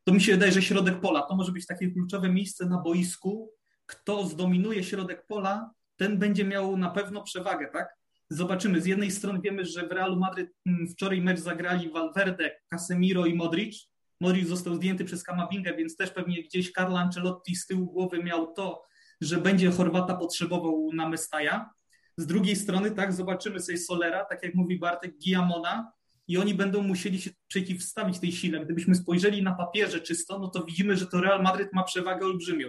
to 0.05 0.15
mi 0.15 0.21
się 0.21 0.33
wydaje, 0.33 0.53
że 0.53 0.63
środek 0.63 1.01
pola 1.01 1.23
to 1.23 1.37
może 1.37 1.53
być 1.53 1.67
takie 1.67 1.91
kluczowe 1.91 2.29
miejsce 2.29 2.67
na 2.67 2.79
boisku. 2.79 3.51
Kto 3.87 4.27
zdominuje 4.27 4.85
środek 4.85 5.27
pola, 5.27 5.71
ten 5.97 6.19
będzie 6.19 6.45
miał 6.45 6.77
na 6.77 6.91
pewno 6.91 7.23
przewagę, 7.23 7.69
tak? 7.73 7.89
Zobaczymy. 8.31 8.81
Z 8.81 8.87
jednej 8.87 9.11
strony 9.11 9.41
wiemy, 9.41 9.65
że 9.65 9.87
w 9.87 9.93
Realu 9.93 10.17
Madryt 10.17 10.51
mm, 10.67 10.89
wczoraj 10.89 11.21
mecz 11.21 11.39
zagrali 11.39 11.91
Valverde, 11.91 12.51
Casemiro 12.69 13.27
i 13.27 13.35
Modric. 13.35 13.92
Modric 14.23 14.49
został 14.49 14.75
zdjęty 14.75 15.05
przez 15.05 15.23
Kamavingę, 15.23 15.75
więc 15.75 15.97
też 15.97 16.11
pewnie 16.11 16.43
gdzieś 16.43 16.73
Carlo 16.73 16.99
Ancelotti 16.99 17.57
z 17.57 17.67
tyłu 17.67 17.87
głowy 17.87 18.23
miał 18.23 18.53
to, 18.53 18.83
że 19.21 19.39
będzie 19.39 19.71
Chorwata 19.71 20.17
potrzebował 20.17 20.91
na 20.95 21.09
Mestaja. 21.09 21.71
Z 22.17 22.27
drugiej 22.27 22.57
strony, 22.57 22.91
tak, 22.91 23.13
zobaczymy 23.13 23.61
sobie 23.61 23.79
Solera, 23.79 24.25
tak 24.25 24.43
jak 24.43 24.55
mówi 24.55 24.79
Bartek, 24.79 25.19
Giamona 25.19 25.93
i 26.29 26.39
oni 26.39 26.55
będą 26.55 26.83
musieli 26.83 27.21
się 27.21 27.31
przeciwstawić 27.49 28.19
tej 28.19 28.33
sile. 28.33 28.65
Gdybyśmy 28.65 28.95
spojrzeli 28.95 29.43
na 29.43 29.55
papierze 29.55 30.01
czysto, 30.01 30.39
no 30.39 30.49
to 30.49 30.65
widzimy, 30.65 30.97
że 30.97 31.07
to 31.07 31.21
Real 31.21 31.43
Madryt 31.43 31.73
ma 31.73 31.83
przewagę 31.83 32.27
olbrzymią. 32.27 32.69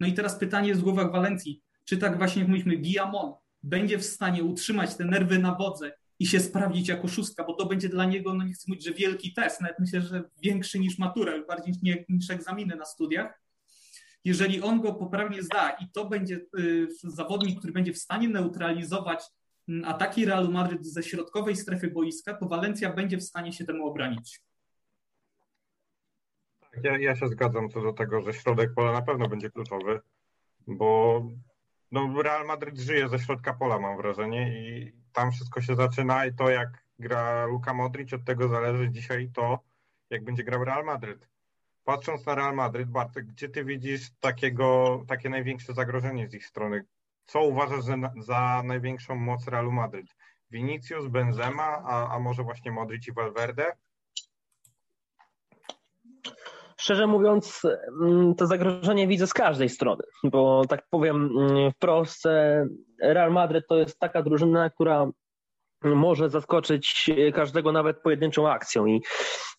No 0.00 0.06
i 0.06 0.12
teraz 0.12 0.38
pytanie 0.38 0.68
jest 0.68 0.80
w 0.80 0.84
głowach 0.84 1.12
Walencji, 1.12 1.62
czy 1.84 1.96
tak 1.96 2.18
właśnie 2.18 2.40
jak 2.42 2.48
mówiliśmy, 2.48 2.76
Guillamon 2.76 3.32
będzie 3.62 3.98
w 3.98 4.04
stanie 4.04 4.44
utrzymać 4.44 4.94
te 4.94 5.04
nerwy 5.04 5.38
na 5.38 5.54
wodze 5.54 5.92
i 6.22 6.26
się 6.26 6.40
sprawdzić 6.40 6.88
jako 6.88 7.08
szóstka, 7.08 7.44
bo 7.44 7.52
to 7.52 7.66
będzie 7.66 7.88
dla 7.88 8.04
niego, 8.04 8.34
no 8.34 8.44
nie 8.44 8.52
chcę 8.52 8.64
mówić, 8.68 8.84
że 8.84 8.92
wielki 8.92 9.32
test, 9.32 9.60
nawet 9.60 9.78
myślę, 9.78 10.00
że 10.00 10.22
większy 10.42 10.78
niż 10.78 10.98
matura, 10.98 11.32
bardziej 11.48 11.74
niż 12.08 12.30
egzaminy 12.30 12.76
na 12.76 12.84
studiach. 12.84 13.40
Jeżeli 14.24 14.62
on 14.62 14.80
go 14.80 14.94
poprawnie 14.94 15.42
zda 15.42 15.70
i 15.70 15.88
to 15.92 16.04
będzie 16.04 16.40
y, 16.58 16.88
zawodnik, 17.04 17.58
który 17.58 17.72
będzie 17.72 17.92
w 17.92 17.98
stanie 17.98 18.28
neutralizować 18.28 19.24
mm, 19.68 19.84
ataki 19.84 20.24
Realu 20.24 20.52
Madryt 20.52 20.86
ze 20.86 21.02
środkowej 21.02 21.56
strefy 21.56 21.90
boiska, 21.90 22.34
to 22.34 22.48
Walencja 22.48 22.92
będzie 22.92 23.16
w 23.16 23.22
stanie 23.22 23.52
się 23.52 23.64
temu 23.64 23.86
obronić. 23.86 24.40
Ja, 26.82 26.98
ja 26.98 27.16
się 27.16 27.28
zgadzam 27.28 27.68
co 27.68 27.82
do 27.82 27.92
tego, 27.92 28.20
że 28.20 28.32
środek 28.32 28.74
pola 28.74 28.92
na 28.92 29.02
pewno 29.02 29.28
będzie 29.28 29.50
kluczowy, 29.50 30.00
bo 30.66 31.22
no, 31.92 32.22
Real 32.22 32.46
Madryt 32.46 32.78
żyje 32.78 33.08
ze 33.08 33.18
środka 33.18 33.54
pola, 33.54 33.78
mam 33.78 33.96
wrażenie, 33.96 34.58
i 34.58 34.92
tam 35.12 35.32
wszystko 35.32 35.60
się 35.60 35.76
zaczyna 35.76 36.26
i 36.26 36.34
to 36.34 36.50
jak 36.50 36.84
gra 36.98 37.46
Luka 37.46 37.74
Modric, 37.74 38.12
od 38.12 38.24
tego 38.24 38.48
zależy 38.48 38.90
dzisiaj 38.90 39.30
to, 39.34 39.58
jak 40.10 40.24
będzie 40.24 40.44
grał 40.44 40.64
Real 40.64 40.84
Madryt. 40.84 41.28
Patrząc 41.84 42.26
na 42.26 42.34
Real 42.34 42.54
Madryt, 42.54 42.90
Bartek, 42.90 43.26
gdzie 43.26 43.48
ty 43.48 43.64
widzisz 43.64 44.10
takiego, 44.20 44.98
takie 45.08 45.30
największe 45.30 45.74
zagrożenie 45.74 46.28
z 46.28 46.34
ich 46.34 46.46
strony? 46.46 46.84
Co 47.26 47.42
uważasz 47.42 47.82
za, 47.82 47.96
za 48.18 48.62
największą 48.64 49.14
moc 49.14 49.48
Realu 49.48 49.72
Madryt? 49.72 50.16
Vinicius, 50.50 51.08
Benzema, 51.08 51.82
a, 51.84 52.14
a 52.14 52.18
może 52.18 52.42
właśnie 52.42 52.72
Modric 52.72 53.08
i 53.08 53.12
Valverde? 53.12 53.72
Szczerze 56.82 57.06
mówiąc, 57.06 57.62
mm, 58.02 58.34
to 58.34 58.46
zagrożenie 58.46 59.06
widzę 59.06 59.26
z 59.26 59.34
każdej 59.34 59.68
strony, 59.68 60.02
bo 60.24 60.62
tak 60.68 60.82
powiem 60.90 61.38
mm, 61.38 61.72
wprost, 61.72 62.24
Real 63.02 63.32
Madrid 63.32 63.64
to 63.68 63.76
jest 63.76 63.98
taka 63.98 64.22
drużyna, 64.22 64.70
która 64.70 65.10
może 65.84 66.30
zaskoczyć 66.30 67.10
każdego 67.34 67.72
nawet 67.72 68.02
pojedynczą 68.02 68.48
akcją. 68.48 68.86
I 68.86 69.02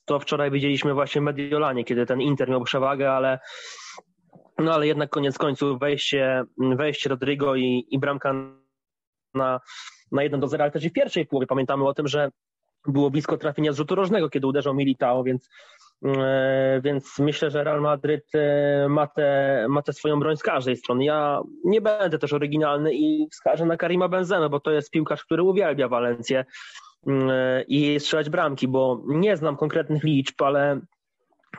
to 0.06 0.20
wczoraj 0.20 0.52
widzieliśmy 0.52 0.94
właśnie 0.94 1.22
w 1.22 1.24
Mediolanie, 1.24 1.84
kiedy 1.84 2.06
ten 2.06 2.22
Inter 2.22 2.50
miał 2.50 2.64
przewagę, 2.64 3.12
ale 3.12 3.40
no 4.58 4.74
ale 4.74 4.88
jednak 4.88 5.10
koniec 5.10 5.38
końców 5.38 5.80
wejście, 5.80 6.44
wejście 6.58 7.10
Rodrigo 7.10 7.56
i, 7.56 7.88
i 7.90 8.00
bramka 8.00 8.34
na, 9.34 9.60
na 10.12 10.24
1 10.24 10.40
do 10.40 10.48
0, 10.48 10.64
ale 10.64 10.72
też 10.72 10.84
i 10.84 10.90
w 10.90 10.94
pierwszej 10.94 11.26
połowie. 11.26 11.48
Pamiętamy 11.48 11.88
o 11.88 11.94
tym, 11.94 12.08
że 12.08 12.30
było 12.88 13.12
blisko 13.12 13.38
trafienia 13.38 13.72
z 13.72 13.78
rzutu 13.78 13.96
rożnego, 13.96 14.30
kiedy 14.30 14.48
uderzał 14.48 14.74
Militao, 14.74 15.24
więc 15.24 15.50
więc 16.82 17.20
myślę, 17.20 17.52
że 17.52 17.64
Real 17.64 17.82
Madryt 17.82 18.36
e, 18.36 18.88
ma 18.90 19.08
tę 19.08 19.66
ma 19.70 19.82
te 19.82 19.94
swoją 19.94 20.20
broń 20.20 20.38
z 20.38 20.44
każdej 20.44 20.78
strony. 20.78 21.04
Ja 21.04 21.42
nie 21.66 21.82
będę 21.82 22.20
też 22.20 22.34
oryginalny 22.34 22.94
i 22.94 23.28
wskażę 23.32 23.66
na 23.66 23.78
Karima 23.78 24.08
Benzema, 24.08 24.50
bo 24.50 24.60
to 24.60 24.72
jest 24.72 24.92
piłkarz, 24.92 25.24
który 25.24 25.44
uwielbia 25.44 25.88
Walencję 25.88 26.46
mm, 27.08 27.30
e, 27.30 27.64
i 27.68 28.00
strzelać 28.00 28.30
bramki, 28.30 28.68
bo 28.68 29.02
nie 29.08 29.38
znam 29.38 29.58
konkretnych 29.58 30.04
liczb, 30.04 30.42
ale 30.42 30.80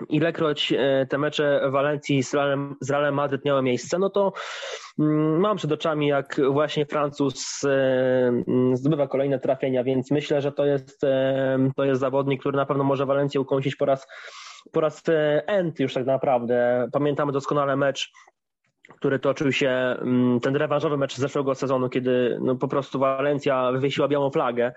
ilekroć 0.09 0.73
te 1.09 1.19
mecze 1.19 1.61
Walencji 1.71 2.23
z 2.23 2.35
Realem, 2.35 2.77
z 2.81 2.91
Realem 2.91 3.15
Madryt 3.15 3.45
miały 3.45 3.63
miejsce, 3.63 3.99
no 3.99 4.11
to 4.11 4.33
mm, 4.99 5.41
mam 5.41 5.57
przed 5.57 5.73
oczami, 5.73 6.07
jak 6.07 6.41
właśnie 6.51 6.87
Francuz 6.87 7.65
mm, 7.65 8.77
zdobywa 8.77 9.09
kolejne 9.09 9.39
trafienia, 9.39 9.85
więc 9.85 10.11
myślę, 10.11 10.41
że 10.43 10.53
to 10.53 10.65
jest, 10.65 11.01
to 11.77 11.85
jest 11.85 12.01
zawodnik, 12.01 12.41
który 12.41 12.57
na 12.57 12.67
pewno 12.67 12.85
może 12.85 13.07
Walencję 13.07 13.41
ukąsić 13.41 13.77
po 13.77 13.85
raz, 13.85 14.07
po 14.73 14.81
raz 14.81 15.03
end 15.47 15.81
już 15.81 15.95
tak 15.95 16.07
naprawdę. 16.07 16.89
Pamiętamy 16.93 17.33
doskonale 17.33 17.77
mecz 17.77 18.13
który 18.89 19.19
toczył 19.19 19.53
się, 19.53 19.69
mm, 19.69 20.41
ten 20.41 20.57
rewanżowy 20.57 20.97
mecz 20.97 21.15
z 21.15 21.19
zeszłego 21.19 21.55
sezonu, 21.55 21.89
kiedy 21.89 22.39
no, 22.41 22.57
po 22.57 22.69
prostu 22.69 22.99
Walencja 22.99 23.73
wywiesiła 23.73 24.09
białą 24.09 24.31
flagę 24.31 24.73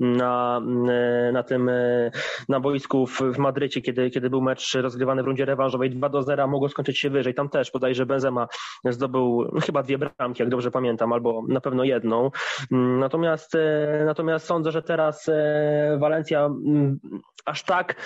na, 0.00 0.60
mm, 0.62 1.32
na 1.32 1.42
tym, 1.42 1.68
e, 1.68 2.10
na 2.48 2.60
boisku 2.60 3.06
w, 3.06 3.20
w 3.20 3.38
Madrycie, 3.38 3.80
kiedy, 3.80 4.10
kiedy 4.10 4.30
był 4.30 4.42
mecz 4.42 4.74
rozgrywany 4.74 5.22
w 5.22 5.26
rundzie 5.26 5.44
rewanżowej 5.44 5.90
2 5.90 6.08
do 6.08 6.22
0, 6.22 6.48
mogło 6.48 6.68
skończyć 6.68 6.98
się 6.98 7.10
wyżej. 7.10 7.34
Tam 7.34 7.48
też 7.48 7.72
że 7.92 8.06
Benzema 8.06 8.48
zdobył 8.84 9.50
no, 9.52 9.60
chyba 9.60 9.82
dwie 9.82 9.98
bramki, 9.98 10.42
jak 10.42 10.48
dobrze 10.48 10.70
pamiętam, 10.70 11.12
albo 11.12 11.42
na 11.48 11.60
pewno 11.60 11.84
jedną. 11.84 12.30
Mm, 12.72 12.98
natomiast, 12.98 13.54
e, 13.54 14.02
natomiast 14.06 14.46
sądzę, 14.46 14.72
że 14.72 14.82
teraz 14.82 15.28
e, 15.28 15.96
Walencja 16.00 16.50
aż 17.44 17.62
tak 17.62 17.96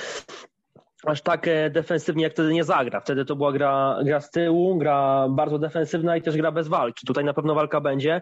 aż 1.04 1.22
tak 1.22 1.48
e, 1.48 1.70
defensywnie 1.70 2.22
jak 2.22 2.32
wtedy 2.32 2.52
nie 2.52 2.64
zagra. 2.64 3.00
Wtedy 3.00 3.24
to 3.24 3.36
była 3.36 3.52
gra, 3.52 3.98
gra 4.04 4.20
z 4.20 4.30
tyłu, 4.30 4.78
gra 4.78 5.26
bardzo 5.30 5.58
defensywna 5.58 6.16
i 6.16 6.22
też 6.22 6.36
gra 6.36 6.52
bez 6.52 6.68
walki. 6.68 7.06
Tutaj 7.06 7.24
na 7.24 7.34
pewno 7.34 7.54
walka 7.54 7.80
będzie, 7.80 8.20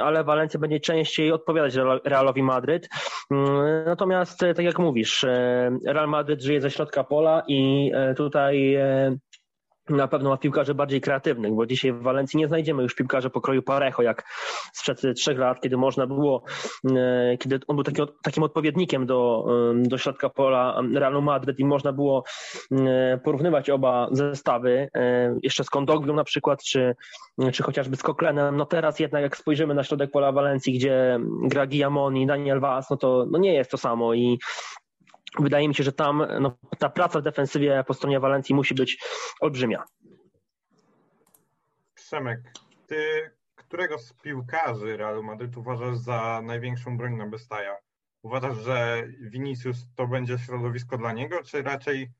ale 0.00 0.24
Walencja 0.24 0.60
będzie 0.60 0.80
częściej 0.80 1.32
odpowiadać 1.32 1.74
Realowi 2.04 2.42
Madryt. 2.42 2.88
Mm, 3.30 3.84
natomiast, 3.86 4.42
e, 4.42 4.54
tak 4.54 4.64
jak 4.64 4.78
mówisz, 4.78 5.24
e, 5.24 5.70
Real 5.86 6.08
Madryt 6.08 6.42
żyje 6.42 6.60
ze 6.60 6.70
środka 6.70 7.04
pola 7.04 7.42
i 7.48 7.92
tutaj 8.16 8.78
na 9.88 10.08
pewno 10.08 10.30
ma 10.30 10.36
piłkarzy 10.36 10.74
bardziej 10.74 11.00
kreatywnych, 11.00 11.52
bo 11.52 11.66
dzisiaj 11.66 11.92
w 11.92 12.02
Walencji 12.02 12.38
nie 12.38 12.48
znajdziemy 12.48 12.82
już 12.82 12.94
piłkarzy 12.94 13.30
pokroju 13.30 13.62
Parejo, 13.62 14.02
jak 14.02 14.24
sprzed 14.72 15.02
trzech 15.16 15.38
lat, 15.38 15.60
kiedy 15.60 15.76
można 15.76 16.06
było, 16.06 16.44
e, 16.96 17.36
kiedy 17.38 17.60
on 17.66 17.76
był 17.76 17.84
taki, 17.84 18.02
takim 18.22 18.42
odpowiednikiem 18.42 19.06
do, 19.06 19.46
do 19.74 19.98
środka 19.98 20.28
pola 20.28 20.82
Realu 20.94 21.22
Madryt 21.22 21.58
i 21.58 21.64
można 21.64 21.92
było 21.92 22.24
porównywać 23.24 23.70
oba 23.70 24.08
zestawy, 24.12 24.88
jeszcze 25.42 25.64
z 25.64 25.70
Kondoglią 25.70 26.14
na 26.14 26.24
przykład, 26.24 26.62
czy, 26.62 26.96
czy 27.52 27.62
chociażby 27.62 27.96
z 27.96 28.02
Koklenem. 28.02 28.56
No 28.56 28.66
teraz 28.66 28.98
jednak 29.00 29.22
jak 29.22 29.36
spojrzymy 29.36 29.74
na 29.74 29.84
środek 29.84 30.10
pola 30.10 30.32
Walencji, 30.32 30.72
gdzie 30.72 31.18
gra 31.42 31.66
Guillamon 31.66 32.16
i 32.16 32.26
Daniel 32.26 32.60
Vaz, 32.60 32.90
no 32.90 32.96
to 32.96 33.26
no 33.30 33.38
nie 33.38 33.54
jest 33.54 33.70
to 33.70 33.78
samo 33.78 34.14
i 34.14 34.38
wydaje 35.38 35.68
mi 35.68 35.74
się, 35.74 35.84
że 35.84 35.92
tam 35.92 36.26
no, 36.40 36.56
ta 36.78 36.88
praca 36.88 37.20
w 37.20 37.22
defensywie 37.22 37.84
po 37.86 37.94
stronie 37.94 38.20
Walencji 38.20 38.54
musi 38.54 38.74
być 38.74 38.98
olbrzymia. 39.40 39.84
Przemek, 41.94 42.40
ty 42.86 43.30
którego 43.54 43.98
z 43.98 44.12
piłkarzy 44.12 44.96
Realu 44.96 45.22
Madryt 45.22 45.56
uważasz 45.56 45.96
za 45.96 46.42
największą 46.44 46.96
broń 46.96 47.14
na 47.14 47.26
Bestaja? 47.26 47.76
Uważasz, 48.22 48.56
że 48.56 49.02
Vinicius 49.20 49.86
to 49.96 50.06
będzie 50.06 50.38
środowisko 50.38 50.98
dla 50.98 51.12
niego, 51.12 51.42
czy 51.42 51.62
raczej 51.62 52.10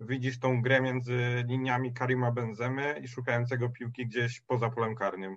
widzisz 0.00 0.38
tą 0.38 0.62
grę 0.62 0.80
między 0.80 1.44
liniami 1.48 1.94
Karima 1.94 2.32
Benzemy 2.32 3.00
i 3.02 3.08
szukającego 3.08 3.68
piłki 3.68 4.06
gdzieś 4.06 4.40
poza 4.40 4.70
polem 4.70 4.94
karnym? 4.94 5.36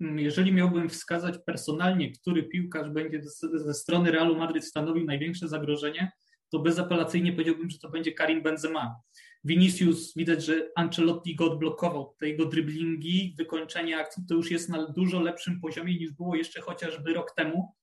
Mm, 0.00 0.18
jeżeli 0.18 0.52
miałbym 0.52 0.88
wskazać 0.88 1.38
personalnie, 1.46 2.12
który 2.12 2.42
piłkarz 2.42 2.90
będzie 2.90 3.20
ze 3.54 3.74
strony 3.74 4.10
Realu 4.10 4.36
Madryt 4.36 4.64
stanowił 4.64 5.04
największe 5.04 5.48
zagrożenie, 5.48 6.12
to 6.50 6.58
bezapelacyjnie 6.58 7.32
powiedziałbym, 7.32 7.70
że 7.70 7.78
to 7.78 7.90
będzie 7.90 8.12
Karim 8.12 8.42
Benzema. 8.42 8.96
Vinicius, 9.44 10.14
widać, 10.16 10.44
że 10.44 10.68
Ancelotti 10.76 11.36
go 11.36 11.52
odblokował. 11.52 12.14
Te 12.18 12.28
jego 12.28 12.46
driblingi, 12.46 13.34
wykończenie 13.38 13.98
akcji 13.98 14.22
to 14.28 14.34
już 14.34 14.50
jest 14.50 14.68
na 14.68 14.86
dużo 14.86 15.20
lepszym 15.20 15.60
poziomie 15.60 15.98
niż 15.98 16.12
było 16.12 16.36
jeszcze 16.36 16.60
chociażby 16.60 17.14
rok 17.14 17.34
temu, 17.36 17.74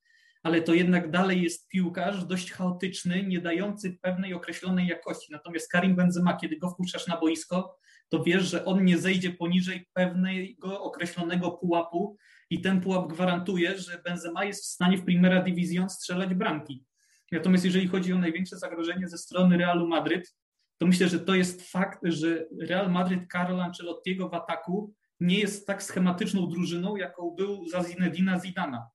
ale 0.42 0.62
to 0.62 0.74
jednak 0.74 1.10
dalej 1.10 1.42
jest 1.42 1.68
piłkarz 1.68 2.24
dość 2.24 2.52
chaotyczny, 2.52 3.22
nie 3.22 3.40
dający 3.40 3.98
pewnej 4.02 4.34
określonej 4.34 4.86
jakości. 4.86 5.32
Natomiast 5.32 5.70
Karim 5.70 5.96
Benzema, 5.96 6.36
kiedy 6.36 6.56
go 6.56 6.70
wpuszczasz 6.70 7.06
na 7.06 7.20
boisko, 7.20 7.78
to 8.08 8.22
wiesz, 8.22 8.44
że 8.44 8.64
on 8.64 8.84
nie 8.84 8.98
zejdzie 8.98 9.30
poniżej 9.30 9.86
pewnego 9.92 10.82
określonego 10.82 11.50
pułapu 11.50 12.16
i 12.50 12.60
ten 12.60 12.80
pułap 12.80 13.08
gwarantuje, 13.08 13.78
że 13.78 14.02
Benzema 14.04 14.44
jest 14.44 14.64
w 14.64 14.66
stanie 14.66 14.98
w 14.98 15.04
Primera 15.04 15.42
Division 15.42 15.90
strzelać 15.90 16.34
bramki. 16.34 16.84
Natomiast 17.32 17.64
jeżeli 17.64 17.88
chodzi 17.88 18.12
o 18.12 18.18
największe 18.18 18.58
zagrożenie 18.58 19.08
ze 19.08 19.18
strony 19.18 19.56
Realu 19.56 19.88
Madryt, 19.88 20.36
to 20.78 20.86
myślę, 20.86 21.08
że 21.08 21.20
to 21.20 21.34
jest 21.34 21.70
fakt, 21.70 22.00
że 22.02 22.46
Real 22.60 22.92
Madryt 22.92 23.32
Carlo 23.32 23.64
Ancelottiego 23.64 24.28
w 24.28 24.34
ataku 24.34 24.94
nie 25.20 25.38
jest 25.38 25.66
tak 25.66 25.82
schematyczną 25.82 26.48
drużyną, 26.48 26.96
jaką 26.96 27.30
był 27.30 27.68
za 27.68 27.82
Zinedina 27.84 28.40
Zidana. 28.40 28.90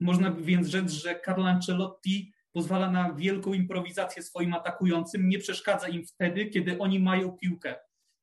Można 0.00 0.30
więc 0.30 0.68
rzec, 0.68 0.92
że 0.92 1.20
Carlo 1.24 1.48
Ancelotti 1.48 2.32
pozwala 2.52 2.90
na 2.90 3.14
wielką 3.14 3.52
improwizację 3.52 4.22
swoim 4.22 4.54
atakującym, 4.54 5.28
nie 5.28 5.38
przeszkadza 5.38 5.88
im 5.88 6.06
wtedy, 6.06 6.46
kiedy 6.46 6.78
oni 6.78 7.00
mają 7.00 7.32
piłkę. 7.32 7.76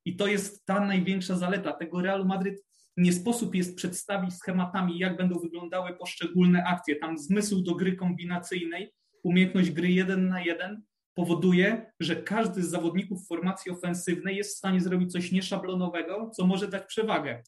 I 0.04 0.16
to 0.16 0.26
jest 0.26 0.66
ta 0.66 0.80
największa 0.80 1.36
zaleta 1.36 1.72
tego 1.72 2.02
Realu 2.02 2.24
Madryt. 2.24 2.64
Nie 2.96 3.12
sposób 3.12 3.54
jest 3.54 3.76
przedstawić 3.76 4.34
schematami, 4.34 4.98
jak 4.98 5.16
będą 5.16 5.38
wyglądały 5.38 5.96
poszczególne 5.96 6.64
akcje. 6.64 6.96
Tam 6.96 7.18
zmysł 7.18 7.62
do 7.62 7.74
gry 7.74 7.96
kombinacyjnej, 7.96 8.92
umiejętność 9.22 9.70
gry 9.70 9.88
jeden 9.90 10.28
na 10.28 10.40
jeden 10.40 10.82
powoduje, 11.14 11.92
że 12.00 12.16
każdy 12.16 12.62
z 12.62 12.70
zawodników 12.70 13.26
formacji 13.26 13.72
ofensywnej 13.72 14.36
jest 14.36 14.54
w 14.54 14.58
stanie 14.58 14.80
zrobić 14.80 15.12
coś 15.12 15.32
nieszablonowego, 15.32 16.30
co 16.30 16.46
może 16.46 16.68
dać 16.68 16.86
przewagę. 16.86 17.42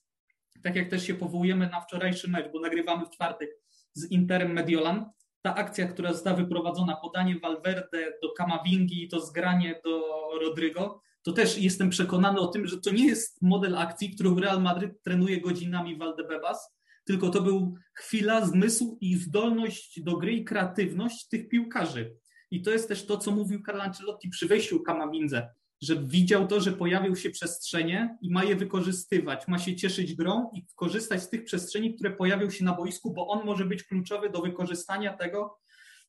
Tak 0.63 0.77
jak 0.77 0.89
też 0.89 1.07
się 1.07 1.15
powołujemy 1.15 1.69
na 1.69 1.81
wczorajszy 1.81 2.31
mecz, 2.31 2.53
bo 2.53 2.61
nagrywamy 2.61 3.07
w 3.07 3.11
czwartek 3.11 3.51
z 3.95 4.11
Interem 4.11 4.53
Mediolan, 4.53 5.11
ta 5.43 5.55
akcja, 5.55 5.87
która 5.87 6.13
została 6.13 6.37
wyprowadzona, 6.37 6.97
podanie 6.97 7.39
Valverde 7.39 8.13
do 8.23 8.33
Kamavingi 8.33 9.05
i 9.05 9.09
to 9.09 9.21
zgranie 9.21 9.81
do 9.85 10.03
Rodrygo, 10.41 11.01
to 11.23 11.33
też 11.33 11.59
jestem 11.59 11.91
przekonany 11.91 12.41
o 12.41 12.47
tym, 12.47 12.67
że 12.67 12.81
to 12.81 12.91
nie 12.91 13.07
jest 13.07 13.43
model 13.43 13.77
akcji, 13.77 14.11
którą 14.11 14.41
Real 14.41 14.63
Madryt 14.63 15.03
trenuje 15.03 15.41
godzinami 15.41 15.97
Valdebebas, 15.97 16.71
tylko 17.05 17.31
to 17.31 17.43
był 17.43 17.75
chwila 17.95 18.47
zmysłu 18.47 18.99
i 19.01 19.17
zdolność 19.17 20.03
do 20.03 20.17
gry 20.17 20.33
i 20.33 20.45
kreatywność 20.45 21.29
tych 21.29 21.49
piłkarzy. 21.49 22.17
I 22.51 22.63
to 22.63 22.71
jest 22.71 22.89
też 22.89 23.07
to, 23.07 23.17
co 23.17 23.31
mówił 23.31 23.63
Carlo 23.67 23.83
Ancelotti 23.83 24.29
przy 24.29 24.47
wejściu 24.47 24.81
Kamamindze, 24.81 25.49
że 25.83 25.97
widział 25.97 26.47
to, 26.47 26.61
że 26.61 26.73
pojawią 26.73 27.15
się 27.15 27.31
przestrzenie 27.31 28.19
i 28.21 28.31
ma 28.31 28.45
je 28.45 28.57
wykorzystywać, 28.57 29.49
ma 29.49 29.59
się 29.59 29.77
cieszyć 29.77 30.15
grą 30.15 30.51
i 30.55 30.67
korzystać 30.77 31.23
z 31.23 31.29
tych 31.29 31.45
przestrzeni, 31.45 31.95
które 31.95 32.11
pojawią 32.11 32.51
się 32.51 32.65
na 32.65 32.75
boisku, 32.75 33.13
bo 33.13 33.29
on 33.29 33.47
może 33.47 33.65
być 33.65 33.85
kluczowy 33.85 34.31
do 34.31 34.43
wykorzystania 34.43 35.17
tego 35.17 35.59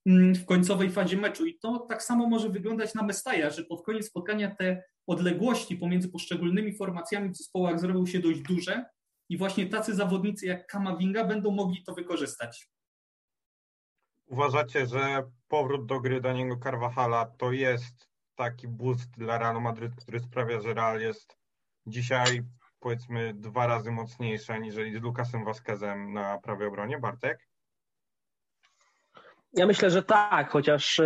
mm, 0.06 0.36
w 0.36 0.46
końcowej 0.46 0.92
fazie 0.92 1.18
meczu. 1.18 1.46
I 1.46 1.60
to 1.60 1.80
tak 1.90 2.04
samo 2.04 2.30
może 2.30 2.50
wyglądać 2.50 2.94
na 2.94 3.04
Mestaja, 3.04 3.50
że 3.50 3.64
pod 3.64 3.86
koniec 3.86 4.08
spotkania 4.08 4.56
te 4.56 4.84
odległości 5.08 5.78
pomiędzy 5.78 6.10
poszczególnymi 6.10 6.74
formacjami 6.74 7.30
w 7.30 7.38
zespołach 7.38 7.80
zrobią 7.80 8.06
się 8.06 8.20
dość 8.20 8.42
duże 8.42 8.86
i 9.30 9.38
właśnie 9.38 9.66
tacy 9.66 9.96
zawodnicy 9.96 10.46
jak 10.46 10.68
Kamavinga 10.68 11.26
będą 11.26 11.52
mogli 11.52 11.84
to 11.84 11.94
wykorzystać. 11.94 12.70
uważacie, 14.26 14.86
że 14.86 15.24
powrót 15.48 15.86
do 15.86 16.00
gry 16.00 16.22
Daniego 16.22 16.58
Carvajala 16.64 17.26
to 17.26 17.52
jest 17.52 18.10
taki 18.36 18.68
boost 18.68 19.12
dla 19.18 19.38
Realu 19.38 19.62
Madryt, 19.62 19.96
który 19.96 20.20
sprawia, 20.20 20.62
że 20.62 20.74
Real 20.74 21.02
jest 21.02 21.38
dzisiaj 21.86 22.44
powiedzmy 22.80 23.34
dwa 23.34 23.68
razy 23.68 23.92
mocniejszy 23.92 24.54
aniżeli 24.54 25.00
z 25.00 25.02
Lukasem 25.02 25.46
Vasquezem 25.46 26.14
na 26.14 26.38
prawej 26.38 26.68
obronie? 26.68 27.00
Bartek? 27.00 27.48
Ja 29.54 29.66
myślę, 29.66 29.90
że 29.90 30.04
tak, 30.04 30.50
chociaż 30.50 31.02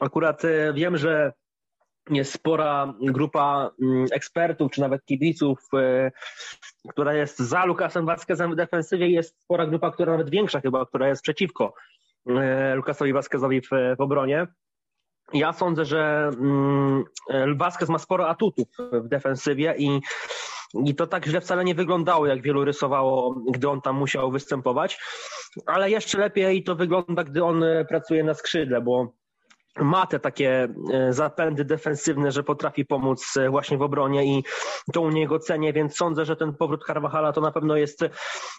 akurat 0.00 0.44
e, 0.44 0.72
wiem, 0.72 0.96
że 0.96 1.32
spora 2.22 2.94
grupa 3.00 3.70
mm, 3.82 4.06
ekspertów, 4.12 4.72
czy 4.72 4.80
nawet 4.80 5.04
kibiców, 5.04 5.58
e, 5.74 6.10
która 6.88 7.14
jest 7.14 7.38
za 7.38 7.64
Lukasem 7.64 8.06
Vasquezem 8.06 8.52
w 8.52 8.56
defensywie, 8.56 9.08
jest 9.08 9.42
spora 9.42 9.66
grupa, 9.66 9.90
która 9.90 10.12
nawet 10.12 10.30
większa 10.30 10.60
chyba, 10.60 10.86
która 10.86 11.08
jest 11.08 11.22
przeciwko 11.22 11.74
e, 12.26 12.74
Lukasowi 12.74 13.12
Vasquezowi 13.12 13.60
w, 13.60 13.68
w 13.98 14.00
obronie. 14.00 14.46
Ja 15.32 15.52
sądzę, 15.52 15.84
że 15.84 16.30
mm, 16.40 17.04
Vasquez 17.56 17.88
ma 17.88 17.98
sporo 17.98 18.28
atutów 18.28 18.68
w 18.92 19.08
defensywie 19.08 19.74
i 19.78 20.00
i 20.74 20.94
to 20.94 21.06
tak 21.06 21.26
źle 21.26 21.40
wcale 21.40 21.64
nie 21.64 21.74
wyglądało, 21.74 22.26
jak 22.26 22.42
wielu 22.42 22.64
rysowało, 22.64 23.34
gdy 23.50 23.68
on 23.68 23.80
tam 23.80 23.96
musiał 23.96 24.30
występować. 24.30 25.00
Ale 25.66 25.90
jeszcze 25.90 26.18
lepiej 26.18 26.64
to 26.64 26.74
wygląda, 26.74 27.24
gdy 27.24 27.44
on 27.44 27.64
pracuje 27.88 28.24
na 28.24 28.34
skrzydle, 28.34 28.80
bo 28.80 29.12
ma 29.80 30.06
te 30.06 30.20
takie 30.20 30.68
e, 30.92 31.12
zapędy 31.12 31.64
defensywne, 31.64 32.32
że 32.32 32.42
potrafi 32.42 32.84
pomóc 32.84 33.36
e, 33.36 33.50
właśnie 33.50 33.78
w 33.78 33.82
obronie 33.82 34.24
i 34.24 34.44
to 34.92 35.00
u 35.00 35.10
niego 35.10 35.38
cenię, 35.38 35.72
więc 35.72 35.96
sądzę, 35.96 36.24
że 36.24 36.36
ten 36.36 36.54
powrót 36.54 36.84
Carvajala 36.86 37.32
to 37.32 37.40
na 37.40 37.52
pewno 37.52 37.76
jest 37.76 38.04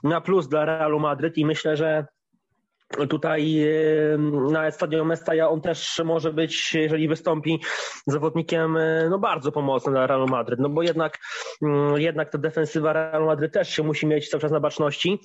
na 0.04 0.22
plus 0.22 0.48
dla 0.48 0.66
Realu 0.66 1.00
Madryt 1.00 1.38
i 1.38 1.46
myślę, 1.46 1.78
że 1.78 2.06
Tutaj 3.10 3.66
na 4.52 4.72
Stadion 4.72 5.08
Mestaja 5.08 5.50
on 5.50 5.62
też 5.62 6.02
może 6.06 6.34
być, 6.34 6.74
jeżeli 6.74 7.08
wystąpi, 7.08 7.60
zawodnikiem 8.08 8.78
e, 8.78 9.10
no 9.10 9.20
bardzo 9.20 9.52
pomocnym 9.52 9.94
dla 9.94 10.08
Realu 10.08 10.28
Madryt, 10.28 10.60
no 10.60 10.70
bo 10.70 10.84
jednak, 10.84 11.18
mm, 11.62 12.02
jednak 12.02 12.30
ta 12.30 12.38
defensywa 12.38 12.94
Realu 12.94 13.26
Madryt 13.26 13.54
też 13.54 13.70
się 13.70 13.84
musi 13.84 14.08
mieć 14.08 14.30
cały 14.30 14.42
czas 14.42 14.52
na 14.52 14.60
baczności. 14.60 15.20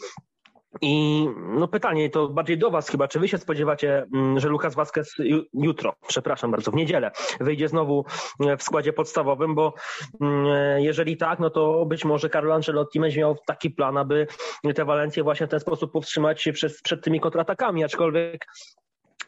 I 0.81 1.27
no 1.47 1.69
pytanie 1.69 2.11
to 2.11 2.29
bardziej 2.29 2.59
do 2.59 2.71
Was 2.71 2.89
chyba, 2.89 3.09
czy 3.09 3.21
Wy 3.21 3.29
się 3.29 3.39
spodziewacie, 3.39 4.07
mm, 4.15 4.41
że 4.41 4.49
Lukas 4.49 4.75
Vazquez 4.75 5.15
jutro, 5.55 5.95
przepraszam 6.07 6.51
bardzo, 6.51 6.71
w 6.71 6.75
niedzielę 6.75 7.11
wyjdzie 7.41 7.69
znowu 7.69 8.05
e, 8.41 8.57
w 8.57 8.63
składzie 8.63 8.93
podstawowym, 8.93 9.55
bo 9.55 9.75
mm, 10.21 10.47
e, 10.47 10.83
jeżeli 10.83 11.17
tak, 11.17 11.39
no 11.39 11.51
to 11.51 11.87
być 11.87 12.05
może 12.05 12.31
Carlo 12.31 12.55
Ancelotti 12.55 13.01
będzie 13.01 13.21
miał 13.21 13.37
taki 13.47 13.71
plan, 13.71 13.97
aby 13.97 14.27
te 14.75 14.85
Walencje 14.85 15.23
właśnie 15.23 15.47
w 15.47 15.51
ten 15.51 15.61
sposób 15.61 15.93
powstrzymać 15.93 16.43
się 16.43 16.53
przed, 16.53 16.83
przed 16.83 17.05
tymi 17.05 17.21
kontratakami, 17.21 17.85
aczkolwiek 17.85 18.47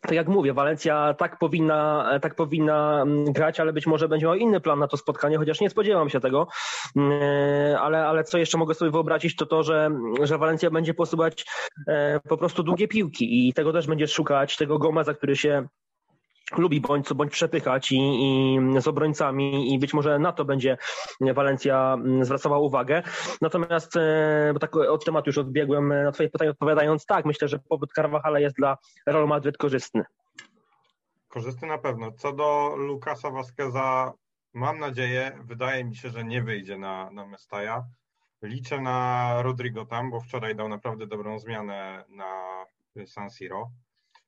tak 0.07 0.17
jak 0.17 0.29
mówię, 0.29 0.53
Walencja 0.53 1.15
tak 1.15 1.39
powinna, 1.39 2.11
tak 2.23 2.35
powinna 2.35 3.03
mm, 3.03 3.33
grać, 3.33 3.61
ale 3.61 3.73
być 3.73 3.87
może 3.87 4.09
będzie 4.09 4.27
miał 4.27 4.35
inny 4.35 4.61
plan 4.61 4.79
na 4.79 4.89
to 4.89 4.97
spotkanie, 4.97 5.39
chociaż 5.39 5.61
nie 5.61 5.71
spodziewam 5.71 6.11
się 6.11 6.21
tego. 6.21 6.49
Mm, 6.97 7.13
ale, 7.81 8.07
ale 8.07 8.25
co 8.25 8.39
jeszcze 8.39 8.59
mogę 8.59 8.75
sobie 8.75 8.91
wyobrazić, 8.91 9.37
to 9.37 9.47
to, 9.47 9.63
że, 9.63 9.91
że 10.23 10.39
Walencja 10.39 10.71
będzie 10.71 10.95
posuwać 10.95 11.45
e, 11.89 12.21
po 12.29 12.37
prostu 12.37 12.63
długie 12.63 12.89
piłki 12.89 13.49
i 13.49 13.53
tego 13.53 13.73
też 13.73 13.87
będzie 13.87 14.09
szukać, 14.09 14.57
tego 14.57 14.79
Gomeza, 14.79 15.15
który 15.15 15.37
się 15.37 15.69
lubi 16.53 16.81
bądź 16.81 17.07
co 17.07 17.15
bądź 17.15 17.33
przepychać 17.33 17.93
i, 17.93 17.97
i, 17.97 18.59
z 18.81 18.89
obrońcami 18.89 19.75
i 19.75 19.79
być 19.79 19.95
może 19.95 20.19
na 20.19 20.33
to 20.33 20.45
będzie 20.45 20.79
Walencja 21.21 21.95
mm, 21.95 22.25
zwracała 22.25 22.59
uwagę. 22.59 23.03
Natomiast, 23.41 23.97
e, 23.97 24.51
bo 24.53 24.59
tak 24.59 24.77
od 24.77 25.05
tematu 25.05 25.29
już 25.29 25.39
odbiegłem, 25.39 25.93
e, 25.93 26.05
na 26.05 26.13
twoje 26.13 26.29
pytanie 26.29 26.51
odpowiadając, 26.51 27.07
tak, 27.07 27.25
myślę, 27.25 27.49
że 27.49 27.59
powód 27.59 27.93
Carvajala 27.93 28.41
jest 28.41 28.57
dla 28.57 28.77
Real 29.07 29.27
Madrid 29.27 29.57
korzystny. 29.57 30.05
Korzystny 31.29 31.69
na 31.69 31.79
pewno. 31.79 32.13
Co 32.13 32.33
do 32.33 32.75
Lukasa 32.77 33.31
Vasqueza, 33.31 34.13
mam 34.55 34.79
nadzieję, 34.79 35.39
wydaje 35.45 35.85
mi 35.85 35.97
się, 35.97 36.11
że 36.11 36.25
nie 36.25 36.43
wyjdzie 36.43 36.79
na, 36.79 37.11
na 37.11 37.27
Mestaja. 37.27 37.85
Liczę 38.43 38.81
na 38.81 39.29
Rodrigo 39.43 39.87
tam, 39.87 40.11
bo 40.11 40.21
wczoraj 40.21 40.57
dał 40.57 40.69
naprawdę 40.69 41.07
dobrą 41.07 41.39
zmianę 41.39 42.05
na 42.09 42.65
San 43.07 43.31
Siro. 43.31 43.71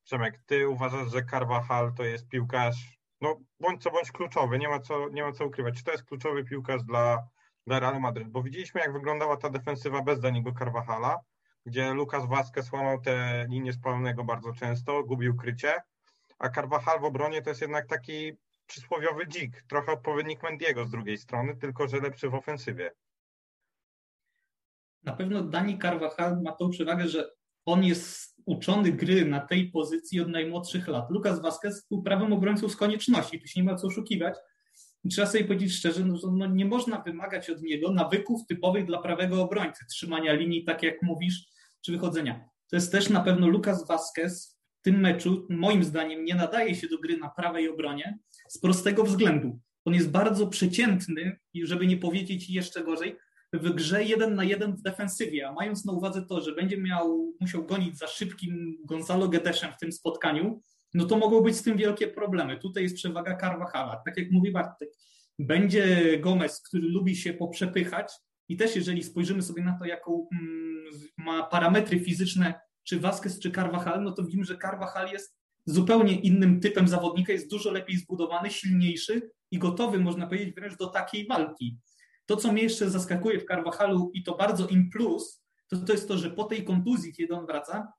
Przemek, 0.09 0.38
ty 0.47 0.68
uważasz, 0.68 1.12
że 1.12 1.25
Carvajal 1.25 1.92
to 1.97 2.05
jest 2.05 2.29
piłkarz, 2.29 2.99
no 3.21 3.40
bądź 3.61 3.83
co 3.83 3.90
bądź 3.90 4.12
kluczowy, 4.12 4.59
nie 4.59 4.68
ma 4.68 4.81
co, 4.81 5.09
nie 5.09 5.23
ma 5.23 5.33
co 5.33 5.47
ukrywać. 5.47 5.77
Czy 5.77 5.85
to 5.85 5.92
jest 5.92 6.05
kluczowy 6.05 6.44
piłkarz 6.44 6.83
dla, 6.83 7.29
dla 7.66 7.81
Realu 7.81 8.01
Madryt? 8.01 8.29
Bo 8.29 8.42
widzieliśmy, 8.42 8.81
jak 8.81 8.92
wyglądała 8.92 9.37
ta 9.37 9.51
defensywa 9.51 10.03
bez 10.03 10.21
Daniego 10.21 10.53
Carvajala, 10.59 11.21
gdzie 11.66 11.94
Lucas 11.94 12.27
Vazquez 12.27 12.73
łamał 12.73 13.01
te 13.01 13.47
linie 13.49 13.73
spalonego 13.73 14.25
bardzo 14.25 14.53
często, 14.53 15.05
gubił 15.05 15.37
krycie, 15.37 15.83
a 16.38 16.49
Carvajal 16.49 17.01
w 17.01 17.05
obronie 17.05 17.42
to 17.42 17.51
jest 17.51 17.61
jednak 17.61 17.87
taki 17.87 18.33
przysłowiowy 18.66 19.27
dzik, 19.27 19.62
trochę 19.62 19.92
odpowiednik 19.92 20.42
Mendiego 20.42 20.85
z 20.85 20.90
drugiej 20.90 21.18
strony, 21.18 21.57
tylko 21.57 21.88
że 21.88 22.01
lepszy 22.01 22.31
w 22.31 22.35
ofensywie. 22.35 22.92
Na 25.03 25.12
pewno 25.12 25.42
Dani 25.42 25.79
Carvajal 25.79 26.42
ma 26.42 26.53
tą 26.53 26.71
przewagę, 26.71 27.09
że 27.09 27.31
on 27.64 27.85
jest 27.85 28.38
uczony 28.48 28.92
gry 28.92 29.24
na 29.24 29.40
tej 29.40 29.70
pozycji 29.70 30.20
od 30.20 30.28
najmłodszych 30.28 30.88
lat. 30.88 31.11
Lukas 31.11 31.42
Vazquez 31.42 31.87
był 31.90 32.02
prawym 32.02 32.32
obrońcą 32.32 32.68
z 32.68 32.76
konieczności, 32.76 33.40
tu 33.40 33.46
się 33.46 33.61
nie 33.61 33.70
ma 33.70 33.76
co 33.76 33.87
oszukiwać. 33.87 34.34
I 35.04 35.08
trzeba 35.08 35.26
sobie 35.26 35.44
powiedzieć 35.44 35.72
szczerze, 35.72 36.04
no, 36.04 36.16
że 36.16 36.26
no 36.32 36.46
nie 36.46 36.64
można 36.64 37.02
wymagać 37.02 37.50
od 37.50 37.62
niego 37.62 37.92
nawyków 37.92 38.46
typowych 38.46 38.87
dla 38.87 38.98
prawego 38.98 39.42
obrońcy, 39.42 39.84
trzymania 39.90 40.32
linii, 40.32 40.64
tak 40.64 40.82
jak 40.82 41.02
mówisz, 41.02 41.46
czy 41.80 41.92
wychodzenia. 41.92 42.48
To 42.70 42.76
jest 42.76 42.92
też 42.92 43.11
na 43.11 43.20
pewno 43.20 43.48
Lukas 43.48 43.88
Vazquez 43.88 44.58
w 44.80 44.82
tym 44.82 45.00
meczu, 45.00 45.46
moim 45.50 45.84
zdaniem, 45.84 46.24
nie 46.24 46.34
nadaje 46.34 46.74
się 46.74 46.88
do 46.88 46.98
gry 46.98 47.16
na 47.16 47.28
prawej 47.28 47.68
obronie 47.68 48.18
z 48.48 48.58
prostego 48.58 49.04
względu. 49.04 49.61
On 49.84 49.94
jest 49.94 50.11
bardzo 50.11 50.46
przeciętny 50.46 51.38
i 51.54 51.66
żeby 51.66 51.87
nie 51.87 51.96
powiedzieć 51.96 52.50
jeszcze 52.50 52.84
gorzej, 52.84 53.16
w 53.52 53.70
grze 53.70 54.04
jeden 54.04 54.34
na 54.34 54.44
jeden 54.44 54.76
w 54.76 54.82
defensywie, 54.82 55.48
a 55.48 55.52
mając 55.52 55.84
na 55.84 55.92
uwadze 55.92 56.26
to, 56.26 56.40
że 56.40 56.54
będzie 56.54 56.78
miał, 56.78 57.34
musiał 57.40 57.66
gonić 57.66 57.98
za 57.98 58.06
szybkim 58.06 58.78
Gonzalo 58.84 59.28
Gedeszem 59.28 59.72
w 59.72 59.78
tym 59.80 59.92
spotkaniu, 59.92 60.62
no 60.94 61.04
to 61.04 61.18
mogą 61.18 61.40
być 61.40 61.56
z 61.56 61.62
tym 61.62 61.76
wielkie 61.76 62.08
problemy. 62.08 62.58
Tutaj 62.58 62.82
jest 62.82 62.96
przewaga 62.96 63.37
Carvajala. 63.37 64.02
Tak 64.06 64.16
jak 64.16 64.30
mówi 64.30 64.52
Bartek, 64.52 64.88
będzie 65.38 66.18
Gomez, 66.20 66.62
który 66.62 66.88
lubi 66.88 67.16
się 67.16 67.32
poprzepychać 67.32 68.12
i 68.48 68.56
też 68.56 68.76
jeżeli 68.76 69.02
spojrzymy 69.02 69.42
sobie 69.42 69.62
na 69.62 69.78
to, 69.78 69.84
jaką 69.84 70.28
mm, 70.32 70.84
ma 71.16 71.42
parametry 71.42 72.00
fizyczne 72.00 72.54
czy 72.84 73.00
Vasquez, 73.00 73.40
czy 73.40 73.50
Carvajal, 73.50 74.02
no 74.02 74.12
to 74.12 74.22
widzimy, 74.22 74.44
że 74.44 74.58
Carvajal 74.58 75.12
jest 75.12 75.38
zupełnie 75.66 76.20
innym 76.20 76.61
typem 76.61 76.88
zawodnika, 76.88 77.32
jest 77.32 77.50
dużo 77.50 77.70
lepiej 77.70 77.96
zbudowany, 77.96 78.50
silniejszy 78.50 79.30
i 79.50 79.58
gotowy, 79.58 79.98
można 79.98 80.26
powiedzieć, 80.26 80.54
wręcz 80.54 80.76
do 80.76 80.87
takiej 80.87 81.26
walki. 81.26 81.78
To, 82.29 82.37
co 82.37 82.53
mnie 82.53 82.62
jeszcze 82.62 82.91
zaskakuje 82.91 83.41
w 83.41 83.47
Carvajalu 83.47 84.11
i 84.14 84.23
to 84.23 84.37
bardzo 84.37 84.67
im 84.67 84.91
plus, 84.91 85.43
to, 85.69 85.77
to 85.77 85.93
jest 85.93 86.09
to, 86.09 86.19
że 86.19 86.31
po 86.31 86.45
tej 86.45 86.64
kontuzji, 86.64 87.12
kiedy 87.12 87.35
on 87.35 87.47
wraca, 87.47 87.93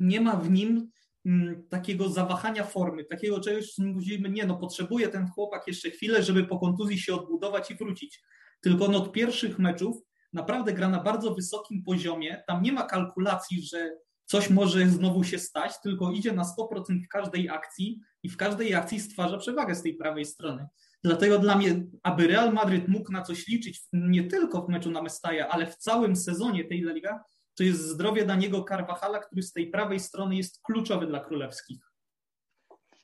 nie 0.00 0.20
ma 0.20 0.36
w 0.36 0.50
nim 0.50 0.90
mm, 1.26 1.68
takiego 1.68 2.08
zawahania 2.08 2.64
formy, 2.64 3.04
takiego 3.04 3.40
czegoś, 3.40 3.72
co 3.72 3.82
mówimy, 3.82 4.30
nie 4.30 4.46
no, 4.46 4.56
potrzebuje 4.56 5.08
ten 5.08 5.28
chłopak 5.28 5.66
jeszcze 5.66 5.90
chwilę, 5.90 6.22
żeby 6.22 6.44
po 6.44 6.58
kontuzji 6.58 6.98
się 6.98 7.14
odbudować 7.14 7.70
i 7.70 7.74
wrócić. 7.74 8.22
Tylko 8.60 8.84
on 8.84 8.94
od 8.94 9.12
pierwszych 9.12 9.58
meczów 9.58 9.96
naprawdę 10.32 10.72
gra 10.72 10.88
na 10.88 11.02
bardzo 11.02 11.34
wysokim 11.34 11.82
poziomie, 11.82 12.42
tam 12.46 12.62
nie 12.62 12.72
ma 12.72 12.82
kalkulacji, 12.82 13.62
że 13.62 13.96
coś 14.24 14.50
może 14.50 14.88
znowu 14.88 15.24
się 15.24 15.38
stać, 15.38 15.80
tylko 15.82 16.10
idzie 16.10 16.32
na 16.32 16.42
100% 16.42 17.04
w 17.04 17.08
każdej 17.08 17.48
akcji 17.48 18.00
i 18.22 18.28
w 18.28 18.36
każdej 18.36 18.74
akcji 18.74 19.00
stwarza 19.00 19.38
przewagę 19.38 19.74
z 19.74 19.82
tej 19.82 19.94
prawej 19.94 20.24
strony. 20.24 20.66
Dlatego 21.04 21.38
dla 21.38 21.56
mnie, 21.56 21.86
aby 22.02 22.26
Real 22.26 22.52
Madryt 22.52 22.88
mógł 22.88 23.12
na 23.12 23.22
coś 23.22 23.48
liczyć 23.48 23.84
nie 23.92 24.24
tylko 24.24 24.62
w 24.62 24.68
meczu 24.68 24.90
na 24.90 25.02
Mestaja, 25.02 25.48
ale 25.48 25.66
w 25.66 25.76
całym 25.76 26.16
sezonie 26.16 26.64
tej 26.64 26.80
La 26.82 26.92
Liga, 26.92 27.24
to 27.54 27.62
jest 27.62 27.80
zdrowie 27.80 28.24
Daniego 28.24 28.64
Carvajala, 28.64 29.18
który 29.18 29.42
z 29.42 29.52
tej 29.52 29.70
prawej 29.70 30.00
strony 30.00 30.36
jest 30.36 30.62
kluczowy 30.62 31.06
dla 31.06 31.20
królewskich. 31.20 31.80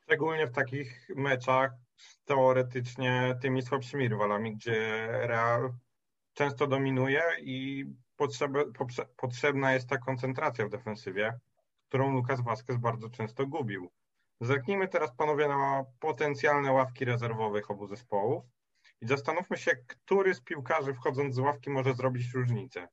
Szczególnie 0.03 0.47
w 0.47 0.53
takich 0.53 1.09
meczach 1.17 1.71
teoretycznie 2.25 3.39
tymi 3.43 3.63
słabszymi 3.63 4.09
rywalami, 4.09 4.57
gdzie 4.57 5.07
Real 5.11 5.73
często 6.35 6.67
dominuje 6.67 7.23
i 7.41 7.85
potrzebna 9.17 9.75
jest 9.75 9.89
ta 9.89 9.99
koncentracja 9.99 10.67
w 10.67 10.71
defensywie, 10.71 11.39
którą 11.89 12.13
Lukas 12.13 12.41
Vazquez 12.41 12.77
bardzo 12.77 13.11
często 13.11 13.47
gubił. 13.47 13.91
Zerknijmy 14.43 14.89
teraz, 14.89 15.15
panowie, 15.17 15.49
na 15.49 15.85
potencjalne 16.01 16.73
ławki 16.73 17.05
rezerwowych 17.05 17.71
obu 17.71 17.87
zespołów 17.87 18.45
i 19.01 19.07
zastanówmy 19.07 19.57
się, 19.57 19.71
który 19.87 20.35
z 20.35 20.41
piłkarzy 20.41 20.95
wchodząc 20.95 21.35
z 21.35 21.39
ławki 21.39 21.71
może 21.71 21.95
zrobić 21.95 22.35
różnicę. 22.35 22.89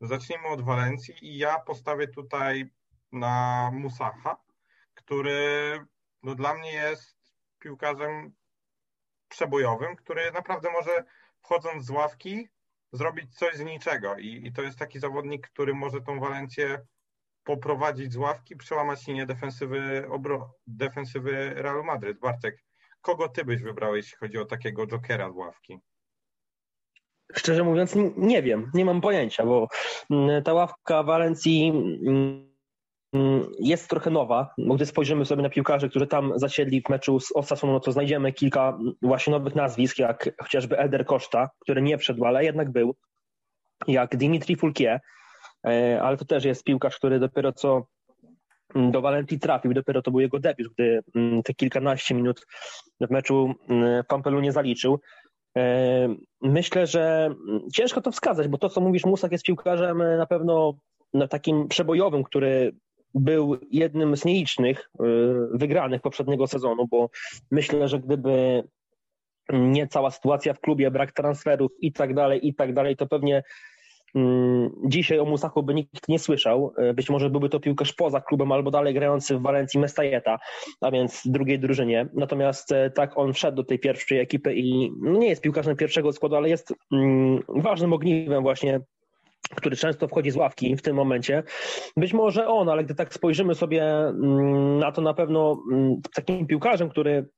Zacznijmy 0.00 0.48
od 0.48 0.62
Walencji 0.62 1.14
i 1.22 1.38
ja 1.38 1.58
postawię 1.58 2.08
tutaj 2.08 2.70
na 3.12 3.70
Musacha, 3.72 4.36
który 4.94 5.80
no, 6.22 6.34
dla 6.34 6.54
mnie 6.54 6.72
jest 6.72 7.16
piłkarzem 7.58 8.34
przebojowym, 9.28 9.96
który 9.96 10.32
naprawdę 10.32 10.70
może 10.70 11.04
wchodząc 11.42 11.84
z 11.84 11.90
ławki 11.90 12.48
zrobić 12.92 13.36
coś 13.36 13.56
z 13.56 13.60
niczego 13.60 14.16
I, 14.16 14.46
i 14.46 14.52
to 14.52 14.62
jest 14.62 14.78
taki 14.78 14.98
zawodnik, 14.98 15.48
który 15.48 15.74
może 15.74 16.00
tą 16.00 16.20
Walencję 16.20 16.86
poprowadzić 17.44 18.12
z 18.12 18.16
ławki, 18.16 18.56
przełamać 18.56 19.06
linię 19.06 19.26
defensywy, 19.26 20.06
obro, 20.10 20.54
defensywy 20.66 21.54
Realu 21.54 21.84
Madryt. 21.84 22.20
Bartek, 22.20 22.64
kogo 23.00 23.28
ty 23.28 23.44
byś 23.44 23.62
wybrał, 23.62 23.96
jeśli 23.96 24.16
chodzi 24.18 24.38
o 24.38 24.44
takiego 24.44 24.86
jokera 24.86 25.32
z 25.32 25.36
ławki? 25.36 25.78
Szczerze 27.36 27.64
mówiąc, 27.64 27.96
nie 28.16 28.42
wiem, 28.42 28.70
nie 28.74 28.84
mam 28.84 29.00
pojęcia, 29.00 29.46
bo 29.46 29.68
mm, 30.10 30.42
ta 30.42 30.52
ławka 30.52 31.02
Walencji 31.02 31.72
mm, 32.06 32.54
jest 33.60 33.90
trochę 33.90 34.10
nowa, 34.10 34.54
gdy 34.58 34.86
spojrzymy 34.86 35.24
sobie 35.24 35.42
na 35.42 35.50
piłkarzy, 35.50 35.90
którzy 35.90 36.06
tam 36.06 36.32
zasiedli 36.38 36.82
w 36.82 36.88
meczu 36.88 37.20
z 37.20 37.32
Osasuną, 37.32 37.72
no 37.72 37.80
to 37.80 37.92
znajdziemy 37.92 38.32
kilka 38.32 38.78
właśnie 39.02 39.30
nowych 39.30 39.54
nazwisk, 39.54 39.98
jak 39.98 40.30
chociażby 40.42 40.78
Eder 40.78 41.06
Koszta, 41.06 41.50
który 41.60 41.82
nie 41.82 41.98
wszedł, 41.98 42.24
ale 42.24 42.44
jednak 42.44 42.72
był, 42.72 42.94
jak 43.86 44.16
Dimitri 44.16 44.56
Fulkie, 44.56 45.00
ale 46.02 46.16
to 46.16 46.24
też 46.24 46.44
jest 46.44 46.64
piłkarz, 46.64 46.96
który 46.96 47.18
dopiero 47.18 47.52
co 47.52 47.86
do 48.74 49.00
Walentii 49.00 49.38
trafił, 49.38 49.74
dopiero 49.74 50.02
to 50.02 50.10
był 50.10 50.20
jego 50.20 50.38
debiut, 50.38 50.72
gdy 50.72 51.00
te 51.44 51.54
kilkanaście 51.54 52.14
minut 52.14 52.46
w 53.00 53.10
meczu 53.10 53.54
Pampelu 54.08 54.40
nie 54.40 54.52
zaliczył. 54.52 55.00
E, 55.58 56.14
myślę, 56.42 56.86
że 56.86 57.34
ciężko 57.74 58.00
to 58.00 58.12
wskazać, 58.12 58.48
bo 58.48 58.58
to, 58.58 58.68
co 58.68 58.80
mówisz, 58.80 59.04
Musak 59.04 59.32
jest 59.32 59.44
piłkarzem 59.44 60.02
e, 60.02 60.16
na 60.16 60.26
pewno 60.26 60.74
takim 61.30 61.68
przebojowym, 61.68 62.24
który 62.24 62.72
był 63.14 63.56
jednym 63.70 64.16
z 64.16 64.24
nielicznych 64.24 64.90
e, 65.00 65.04
wygranych 65.52 66.02
poprzedniego 66.02 66.46
sezonu, 66.46 66.86
bo 66.88 67.10
myślę, 67.50 67.88
że 67.88 67.98
gdyby 67.98 68.64
nie 69.52 69.86
cała 69.86 70.10
sytuacja 70.10 70.54
w 70.54 70.60
klubie, 70.60 70.90
brak 70.90 71.12
transferów 71.12 71.70
i 71.80 71.92
tak 71.92 72.14
dalej, 72.14 72.48
i 72.48 72.54
tak 72.54 72.74
dalej, 72.74 72.96
to 72.96 73.06
pewnie 73.06 73.42
Mm, 73.42 73.73
dzisiaj 74.84 75.18
o 75.18 75.24
Musaku 75.24 75.62
by 75.62 75.74
nikt 75.74 76.08
nie 76.08 76.18
słyszał. 76.18 76.72
E, 76.76 76.94
być 76.94 77.10
może 77.10 77.30
byłby 77.30 77.48
to 77.48 77.60
piłkarz 77.60 77.92
poza 77.92 78.20
klubem 78.20 78.52
albo 78.52 78.70
dalej 78.70 78.94
grający 78.94 79.38
w 79.38 79.42
Walencji 79.42 79.80
Mestajeta, 79.80 80.38
a 80.80 80.90
więc 80.90 81.22
drugiej 81.24 81.58
drużynie. 81.58 82.08
Natomiast 82.14 82.72
e, 82.72 82.90
tak 82.90 83.18
on 83.18 83.32
wszedł 83.32 83.56
do 83.56 83.64
tej 83.64 83.78
pierwszej 83.78 84.20
ekipy 84.20 84.54
i 84.54 84.92
no 85.00 85.18
nie 85.18 85.28
jest 85.28 85.42
piłkarzem 85.42 85.76
pierwszego 85.76 86.12
składu, 86.12 86.36
ale 86.36 86.48
jest 86.48 86.74
mm, 86.92 87.42
ważnym 87.48 87.92
ogniwem 87.92 88.42
właśnie 88.42 88.80
który 89.54 89.76
często 89.76 90.08
wchodzi 90.08 90.30
z 90.30 90.36
ławki 90.36 90.76
w 90.76 90.82
tym 90.82 90.96
momencie. 90.96 91.42
Być 91.96 92.12
może 92.12 92.48
on, 92.48 92.68
ale 92.68 92.84
gdy 92.84 92.94
tak 92.94 93.14
spojrzymy 93.14 93.54
sobie 93.54 93.82
mm, 93.84 94.78
na 94.78 94.92
to 94.92 95.02
na 95.02 95.14
pewno 95.14 95.62
takim 96.14 96.46
piłkarzem, 96.46 96.88
który 96.88 97.28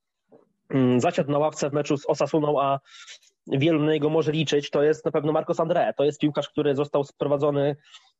zasiadł 0.97 1.31
na 1.31 1.37
ławce 1.37 1.69
w 1.69 1.73
meczu 1.73 1.97
z 1.97 2.05
Osasuną, 2.05 2.61
a 2.61 2.79
wielu 3.51 3.83
na 3.83 3.91
niego 3.91 4.09
może 4.09 4.31
liczyć, 4.31 4.69
to 4.69 4.83
jest 4.83 5.05
na 5.05 5.11
pewno 5.11 5.31
Marcos 5.31 5.57
André. 5.57 5.93
To 5.97 6.03
jest 6.03 6.19
piłkarz, 6.19 6.49
który 6.49 6.75
został 6.75 7.03
sprowadzony 7.03 7.75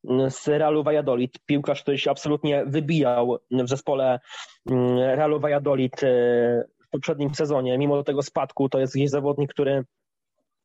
mm, 0.09 0.31
z 0.31 0.47
Realu 0.47 0.83
Valladolid. 0.83 1.39
Piłkarz, 1.45 1.81
który 1.81 1.97
się 1.97 2.11
absolutnie 2.11 2.65
wybijał 2.65 3.37
w 3.51 3.69
zespole 3.69 4.19
mm, 4.69 4.97
Realu 4.97 5.39
Valladolid 5.39 6.03
e, 6.03 6.07
w 6.87 6.89
poprzednim 6.89 7.35
sezonie. 7.35 7.77
Mimo 7.77 8.03
tego 8.03 8.23
spadku 8.23 8.69
to 8.69 8.79
jest 8.79 8.95
gdzieś 8.95 9.09
zawodnik, 9.09 9.53
który 9.53 9.83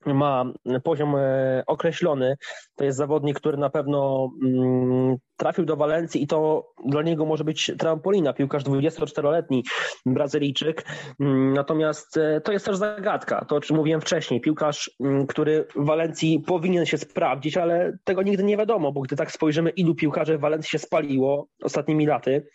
ma 0.07 0.45
poziom 0.85 1.17
e, 1.17 1.63
określony. 1.67 2.37
To 2.77 2.85
jest 2.85 2.99
zawodnik, 2.99 3.37
który 3.37 3.57
na 3.57 3.71
pewno 3.71 4.31
mm, 4.43 5.17
trafił 5.37 5.65
do 5.65 5.77
Walencji 5.77 6.23
i 6.23 6.27
to 6.27 6.67
dla 6.87 7.03
niego 7.03 7.27
może 7.27 7.45
być 7.45 7.73
trampolina. 7.79 8.33
Piłkarz 8.33 8.65
24-letni 8.65 9.65
Brazylijczyk. 10.07 10.85
Mm, 11.21 11.53
natomiast 11.53 12.17
e, 12.17 12.41
to 12.41 12.53
jest 12.53 12.67
też 12.67 12.77
zagadka. 12.77 13.45
To, 13.45 13.57
o 13.57 13.61
czym 13.61 13.77
mówiłem 13.77 14.01
wcześniej. 14.01 14.41
Piłkarz, 14.41 14.91
mm, 15.01 15.27
który 15.27 15.67
w 15.77 15.85
Walencji 15.87 16.43
powinien 16.47 16.87
się 16.87 16.99
sprawdzić, 16.99 17.57
ale 17.57 17.99
tego 18.05 18.23
nigdy 18.23 18.45
nie 18.45 18.57
wiadomo, 18.57 18.93
bo 18.93 19.01
gdy 19.01 19.17
tak 19.17 19.33
spojrzymy, 19.33 19.71
ilu 19.71 19.95
piłkarzy 19.95 20.39
w 20.39 20.41
Walencji 20.41 20.71
się 20.71 20.79
spaliło 20.79 21.47
ostatnimi 21.63 22.07
laty, 22.07 22.47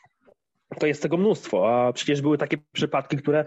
to 0.79 0.87
jest 0.87 1.01
tego 1.01 1.17
mnóstwo, 1.17 1.69
a 1.69 1.93
przecież 1.93 2.21
były 2.21 2.37
takie 2.37 2.57
przypadki, 2.71 3.17
które 3.17 3.45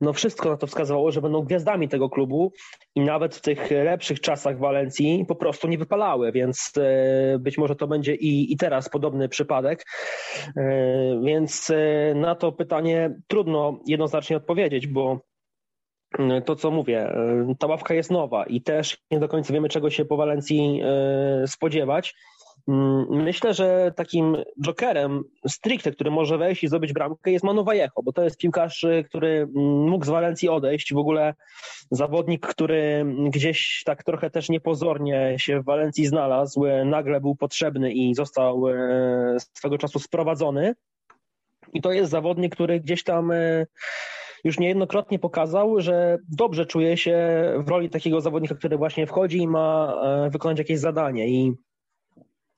no 0.00 0.12
wszystko 0.12 0.50
na 0.50 0.56
to 0.56 0.66
wskazywało, 0.66 1.12
że 1.12 1.22
będą 1.22 1.42
gwiazdami 1.42 1.88
tego 1.88 2.10
klubu 2.10 2.52
i 2.94 3.00
nawet 3.00 3.34
w 3.34 3.40
tych 3.40 3.70
lepszych 3.70 4.20
czasach 4.20 4.58
Walencji 4.58 5.24
po 5.28 5.34
prostu 5.34 5.68
nie 5.68 5.78
wypalały, 5.78 6.32
więc 6.32 6.72
e, 6.76 7.38
być 7.38 7.58
może 7.58 7.76
to 7.76 7.86
będzie 7.86 8.14
i, 8.14 8.52
i 8.52 8.56
teraz 8.56 8.88
podobny 8.88 9.28
przypadek. 9.28 9.84
E, 10.56 11.20
więc 11.24 11.70
e, 11.70 12.14
na 12.14 12.34
to 12.34 12.52
pytanie 12.52 13.14
trudno 13.26 13.80
jednoznacznie 13.86 14.36
odpowiedzieć, 14.36 14.86
bo 14.86 15.20
to, 16.44 16.56
co 16.56 16.70
mówię, 16.70 17.12
ta 17.58 17.66
ławka 17.66 17.94
jest 17.94 18.10
nowa 18.10 18.44
i 18.44 18.62
też 18.62 18.98
nie 19.10 19.20
do 19.20 19.28
końca 19.28 19.52
wiemy, 19.52 19.68
czego 19.68 19.90
się 19.90 20.04
po 20.04 20.16
Walencji 20.16 20.82
spodziewać. 21.46 22.14
Mm, 22.68 23.06
myślę, 23.10 23.54
że 23.54 23.92
takim 23.96 24.36
jokerem 24.64 25.22
stricte, 25.48 25.92
który 25.92 26.10
może 26.10 26.38
wejść 26.38 26.64
i 26.64 26.68
zdobyć 26.68 26.92
bramkę 26.92 27.30
jest 27.30 27.44
Manu 27.44 27.64
Vallejo, 27.64 28.02
bo 28.04 28.12
to 28.12 28.24
jest 28.24 28.38
piłkarz, 28.38 28.84
y, 28.84 29.04
który 29.08 29.28
mm, 29.28 29.88
mógł 29.88 30.04
z 30.04 30.08
Walencji 30.08 30.48
odejść. 30.48 30.94
W 30.94 30.98
ogóle 30.98 31.34
zawodnik, 31.90 32.46
który 32.46 33.04
gdzieś 33.30 33.82
tak 33.84 34.04
trochę 34.04 34.30
też 34.30 34.48
niepozornie 34.48 35.36
się 35.38 35.60
w 35.60 35.64
Walencji 35.64 36.06
znalazł, 36.06 36.64
nagle 36.84 37.20
był 37.20 37.36
potrzebny 37.36 37.92
i 37.92 38.14
został 38.14 38.68
y, 38.68 38.74
swego 39.54 39.78
czasu 39.78 39.98
sprowadzony. 39.98 40.74
I 41.72 41.80
to 41.80 41.92
jest 41.92 42.10
zawodnik, 42.10 42.54
który 42.54 42.80
gdzieś 42.80 43.04
tam 43.04 43.30
y, 43.30 43.66
już 44.44 44.58
niejednokrotnie 44.58 45.18
pokazał, 45.18 45.80
że 45.80 46.18
dobrze 46.28 46.66
czuje 46.66 46.96
się 46.96 47.18
w 47.58 47.68
roli 47.68 47.90
takiego 47.90 48.20
zawodnika, 48.20 48.54
który 48.54 48.76
właśnie 48.76 49.06
wchodzi 49.06 49.38
i 49.38 49.48
ma 49.48 49.96
wykonać 50.30 50.58
jakieś 50.58 50.78
zadanie. 50.78 51.28
I 51.28 51.52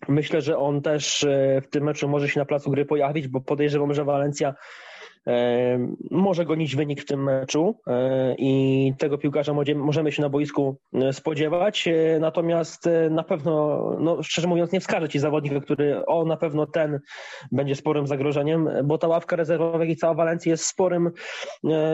Myślę, 0.09 0.41
że 0.41 0.59
on 0.59 0.83
też 0.83 1.25
e, 1.25 1.61
w 1.61 1.69
tym 1.69 1.85
meczu 1.85 2.09
może 2.09 2.29
się 2.29 2.41
na 2.41 2.47
placu 2.47 2.71
gry 2.71 2.85
pojawić, 2.85 3.29
bo 3.29 3.41
podejrzewam, 3.41 3.95
że 3.95 4.05
Walencja 4.05 4.55
może 6.11 6.45
gonić 6.45 6.77
wynik 6.77 7.03
w 7.03 7.05
tym 7.05 7.25
meczu 7.25 7.75
e, 7.87 8.35
i 8.39 8.93
tego 8.99 9.19
piłkarza 9.19 9.53
możemy 9.77 10.13
się 10.13 10.23
na 10.23 10.29
boisku 10.29 10.77
e, 10.95 11.13
spodziewać. 11.13 11.89
E, 11.89 12.19
natomiast 12.21 12.89
na 13.11 13.23
pewno, 13.23 13.83
no, 14.01 14.23
szczerze 14.23 14.49
mówiąc, 14.49 14.73
nie 14.73 14.81
wskażę 14.81 15.09
ci 15.09 15.19
zawodnika, 15.19 15.61
który 15.61 16.07
o 16.07 16.25
na 16.25 16.37
pewno 16.37 16.67
ten 16.67 17.01
będzie 17.53 17.75
sporym 17.75 18.07
zagrożeniem, 18.07 18.69
bo 18.85 18.99
ta 18.99 19.09
ławka 19.09 19.37
rezerwowa, 19.37 19.79
jak 19.79 19.89
i 19.89 19.97
cała 19.97 20.15
Walencja 20.15 20.51
jest 20.51 20.65
sporym, 20.65 21.11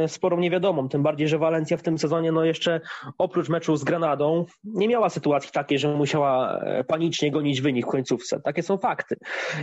sporą 0.07 0.39
niewiadomą. 0.39 0.89
Tym 0.89 1.03
bardziej, 1.03 1.29
że 1.29 1.39
Walencja 1.39 1.77
w 1.77 1.83
tym 1.83 1.99
sezonie, 1.99 2.33
no 2.33 2.45
jeszcze 2.45 2.81
oprócz 3.19 3.49
meczu 3.49 3.77
z 3.77 3.85
Granadą, 3.85 4.45
nie 4.65 4.89
miała 4.89 5.09
sytuacji 5.09 5.51
takiej, 5.53 5.79
że 5.79 5.97
musiała 5.97 6.61
panicznie 6.87 7.31
gonić 7.31 7.61
wynik 7.61 7.87
w 7.87 7.91
końcówce. 7.91 8.41
Takie 8.41 8.63
są 8.63 8.79
fakty. 8.79 9.17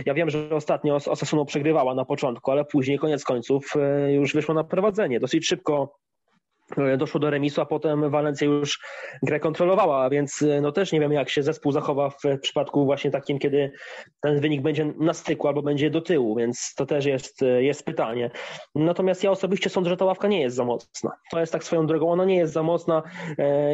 Ja 0.06 0.14
wiem, 0.14 0.30
że 0.30 0.50
ostatnio 0.50 0.94
Osasuno 0.94 1.44
przegrywała 1.44 1.94
na 1.94 2.04
początku, 2.04 2.50
ale 2.50 2.64
później, 2.64 2.98
koniec 2.98 3.24
końców, 3.24 3.51
E, 3.76 4.12
już 4.12 4.34
wyszło 4.34 4.54
na 4.54 4.64
prowadzenie. 4.64 5.20
Dosyć 5.20 5.46
szybko 5.46 5.98
e, 6.76 6.96
doszło 6.96 7.20
do 7.20 7.30
remisu, 7.30 7.60
a 7.60 7.66
potem 7.66 8.10
Walencja 8.10 8.46
już 8.46 8.78
grę 9.22 9.40
kontrolowała, 9.40 10.10
więc 10.10 10.42
e, 10.42 10.60
no 10.60 10.72
też 10.72 10.92
nie 10.92 11.00
wiem, 11.00 11.12
jak 11.12 11.28
się 11.30 11.42
zespół 11.42 11.72
zachowa 11.72 12.10
w 12.10 12.38
przypadku 12.42 12.84
właśnie 12.84 13.10
takim, 13.10 13.38
kiedy 13.38 13.72
ten 14.20 14.40
wynik 14.40 14.62
będzie 14.62 14.92
na 14.98 15.14
styku 15.14 15.48
albo 15.48 15.62
będzie 15.62 15.90
do 15.90 16.00
tyłu, 16.00 16.36
więc 16.36 16.74
to 16.76 16.86
też 16.86 17.04
jest, 17.04 17.40
jest 17.58 17.84
pytanie. 17.84 18.30
Natomiast 18.74 19.24
ja 19.24 19.30
osobiście 19.30 19.70
sądzę, 19.70 19.90
że 19.90 19.96
ta 19.96 20.04
ławka 20.04 20.28
nie 20.28 20.40
jest 20.40 20.56
za 20.56 20.64
mocna. 20.64 21.12
To 21.30 21.40
jest 21.40 21.52
tak 21.52 21.64
swoją 21.64 21.86
drogą, 21.86 22.12
ona 22.12 22.24
nie 22.24 22.36
jest 22.36 22.52
za 22.52 22.62
mocna 22.62 23.02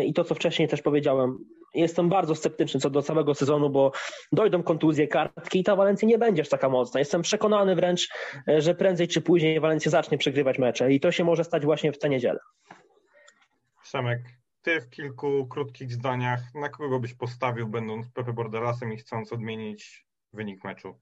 i 0.06 0.12
to, 0.12 0.24
co 0.24 0.34
wcześniej 0.34 0.68
też 0.68 0.82
powiedziałem, 0.82 1.38
jestem 1.80 2.08
bardzo 2.08 2.34
sceptyczny 2.34 2.80
co 2.80 2.90
do 2.90 3.02
całego 3.02 3.34
sezonu, 3.34 3.70
bo 3.70 3.92
dojdą 4.32 4.62
kontuzje, 4.62 5.08
kartki 5.08 5.60
i 5.60 5.64
ta 5.64 5.76
Walencja 5.76 6.08
nie 6.08 6.18
będzie 6.18 6.42
aż 6.42 6.48
taka 6.48 6.68
mocna. 6.68 7.00
Jestem 7.00 7.22
przekonany 7.22 7.74
wręcz, 7.74 8.08
e, 8.48 8.60
że 8.60 8.74
prędzej 8.74 9.08
czy 9.08 9.20
później 9.20 9.60
Walencja 9.60 9.90
zacznie 9.90 10.18
przegrywać 10.18 10.58
mecze 10.58 10.92
i 10.92 11.00
to 11.00 11.12
się 11.12 11.24
może 11.24 11.44
stać 11.44 11.64
właśnie 11.64 11.92
w 11.92 11.98
tę 11.98 12.08
niedzielę. 12.08 12.38
Szemek, 13.84 14.20
ty 14.62 14.80
w 14.80 14.90
kilku 14.90 15.46
krótkich 15.46 15.92
zdaniach, 15.92 16.40
na 16.54 16.68
kogo 16.68 17.00
byś 17.00 17.14
postawił, 17.14 17.68
będąc 17.68 18.10
Pepe 18.10 18.32
Bordelasem 18.32 18.92
i 18.92 18.96
chcąc 18.96 19.32
odmienić 19.32 20.06
wynik 20.32 20.64
meczu? 20.64 21.00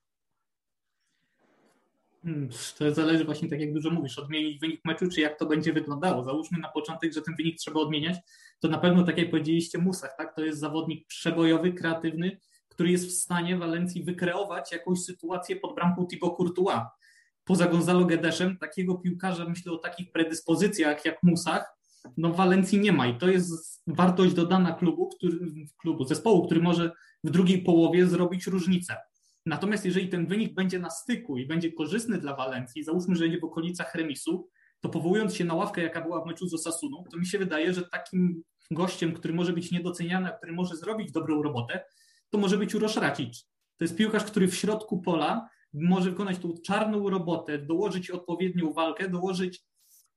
Hmm, 2.26 2.48
to 2.78 2.94
zależy 2.94 3.24
właśnie, 3.24 3.48
tak 3.48 3.60
jak 3.60 3.72
dużo 3.72 3.90
mówisz, 3.90 4.18
odmienić 4.18 4.60
wynik 4.60 4.84
meczu, 4.84 5.08
czy 5.08 5.20
jak 5.20 5.38
to 5.38 5.46
będzie 5.46 5.72
wyglądało. 5.72 6.24
Załóżmy 6.24 6.58
na 6.58 6.68
początek, 6.68 7.12
że 7.12 7.22
ten 7.22 7.34
wynik 7.36 7.58
trzeba 7.58 7.80
odmieniać, 7.80 8.16
to 8.60 8.68
na 8.68 8.78
pewno, 8.78 9.02
tak 9.02 9.18
jak 9.18 9.30
powiedzieliście, 9.30 9.78
Musach, 9.78 10.14
tak? 10.18 10.34
to 10.34 10.44
jest 10.44 10.58
zawodnik 10.60 11.06
przebojowy, 11.06 11.72
kreatywny, 11.72 12.40
który 12.68 12.90
jest 12.90 13.06
w 13.06 13.12
stanie 13.12 13.56
Walencji 13.56 14.04
wykreować 14.04 14.72
jakąś 14.72 14.98
sytuację 14.98 15.56
pod 15.56 15.74
bramką 15.74 16.06
Thibaut 16.06 16.36
Courtois. 16.36 16.80
Poza 17.44 17.66
Gonzalo 17.66 18.04
Gedeszem, 18.04 18.58
takiego 18.58 18.94
piłkarza, 18.94 19.44
myślę 19.48 19.72
o 19.72 19.78
takich 19.78 20.12
predyspozycjach 20.12 21.04
jak 21.04 21.22
Musach, 21.22 21.76
no 22.16 22.32
Walencji 22.32 22.80
nie 22.80 22.92
ma 22.92 23.06
i 23.06 23.18
to 23.18 23.28
jest 23.28 23.82
wartość 23.86 24.34
dodana 24.34 24.72
klubu, 24.72 25.08
który, 25.08 25.38
klubu, 25.80 26.04
zespołu, 26.04 26.46
który 26.46 26.60
może 26.62 26.92
w 27.24 27.30
drugiej 27.30 27.62
połowie 27.62 28.06
zrobić 28.06 28.46
różnicę. 28.46 28.96
Natomiast 29.46 29.84
jeżeli 29.84 30.08
ten 30.08 30.26
wynik 30.26 30.54
będzie 30.54 30.78
na 30.78 30.90
styku 30.90 31.38
i 31.38 31.46
będzie 31.46 31.72
korzystny 31.72 32.18
dla 32.18 32.36
Walencji, 32.36 32.84
załóżmy, 32.84 33.16
że 33.16 33.24
będzie 33.24 33.40
w 33.40 33.44
okolicach 33.44 33.94
remisu, 33.94 34.48
to 34.80 34.88
powołując 34.88 35.34
się 35.34 35.44
na 35.44 35.54
ławkę, 35.54 35.82
jaka 35.82 36.00
była 36.00 36.24
w 36.24 36.26
meczu 36.26 36.48
z 36.48 36.54
Osasuną, 36.54 37.04
to 37.10 37.18
mi 37.18 37.26
się 37.26 37.38
wydaje, 37.38 37.74
że 37.74 37.82
takim 37.82 38.42
gościem, 38.70 39.12
który 39.12 39.34
może 39.34 39.52
być 39.52 39.70
niedoceniany, 39.70 40.30
który 40.36 40.52
może 40.52 40.76
zrobić 40.76 41.12
dobrą 41.12 41.42
robotę, 41.42 41.84
to 42.30 42.38
może 42.38 42.58
być 42.58 42.74
Urosz 42.74 42.96
Racic. 42.96 43.48
To 43.78 43.84
jest 43.84 43.96
piłkarz, 43.96 44.24
który 44.24 44.48
w 44.48 44.54
środku 44.54 45.00
pola 45.00 45.48
może 45.72 46.10
wykonać 46.10 46.38
tą 46.38 46.54
czarną 46.64 47.10
robotę, 47.10 47.58
dołożyć 47.58 48.10
odpowiednią 48.10 48.72
walkę, 48.72 49.08
dołożyć 49.08 49.64